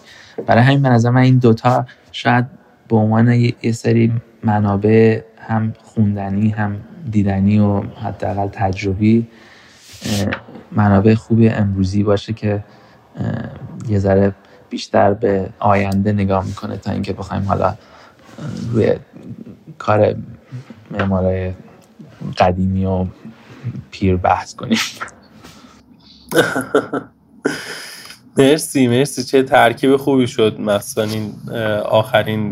[0.46, 2.46] برای همین به نظر من این دوتا شاید
[2.88, 6.78] به عنوان یه سری منابع هم خوندنی هم
[7.12, 9.28] دیدنی و حداقل تجربی
[10.72, 12.64] منابع خوبی امروزی باشه که
[13.88, 14.36] یه ذره
[14.70, 17.76] بیشتر به آینده نگاه می‌کنه تا اینکه بخوایم حالا
[18.72, 18.96] روی
[19.78, 20.16] کار
[20.92, 21.54] معمارای
[22.38, 23.06] قدیمی و
[23.92, 24.78] پیر بحث کنیم.
[28.38, 29.24] مرسی مرسی.
[29.24, 31.34] چه ترکیب خوبی شد مثلا این
[31.86, 32.50] آخرین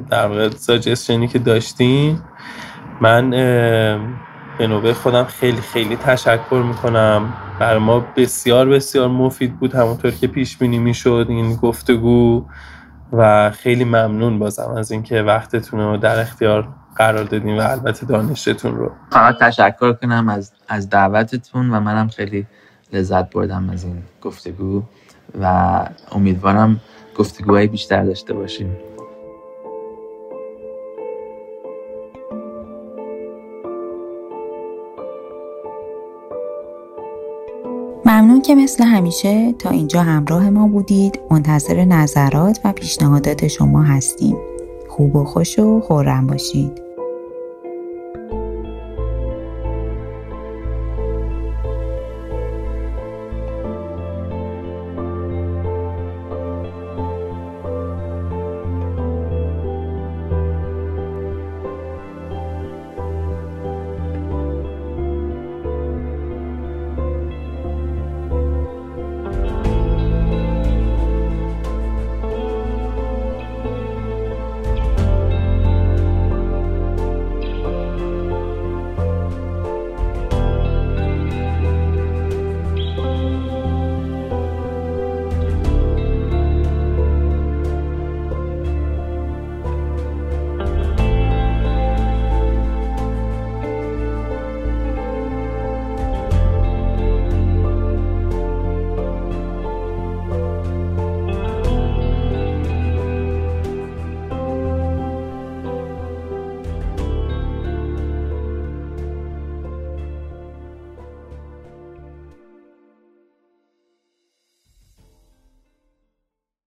[0.00, 2.18] در واقع ساجستشنی که داشتین.
[3.00, 3.34] من
[4.58, 7.32] به نوبه خودم خیلی خیلی تشکر می‌کنم.
[7.60, 12.44] بر ما بسیار بسیار مفید بود همونطور که پیش بینی می‌شد این گفتگو
[13.12, 18.76] و خیلی ممنون بازم از اینکه وقتتون رو در اختیار قرار دادیم و البته دانشتون
[18.76, 18.92] رو.
[19.10, 22.46] فقط تشکر کنم از از دعوتتون و منم خیلی
[22.92, 24.82] لذت بردم از این گفتگو
[25.40, 26.80] و امیدوارم
[27.18, 28.76] گفتگوهای بیشتر داشته باشیم.
[38.24, 41.20] ممنون که مثل همیشه تا اینجا همراه ما بودید.
[41.30, 44.36] منتظر نظرات و پیشنهادات شما هستیم.
[44.88, 46.83] خوب و خوش و خورم باشید.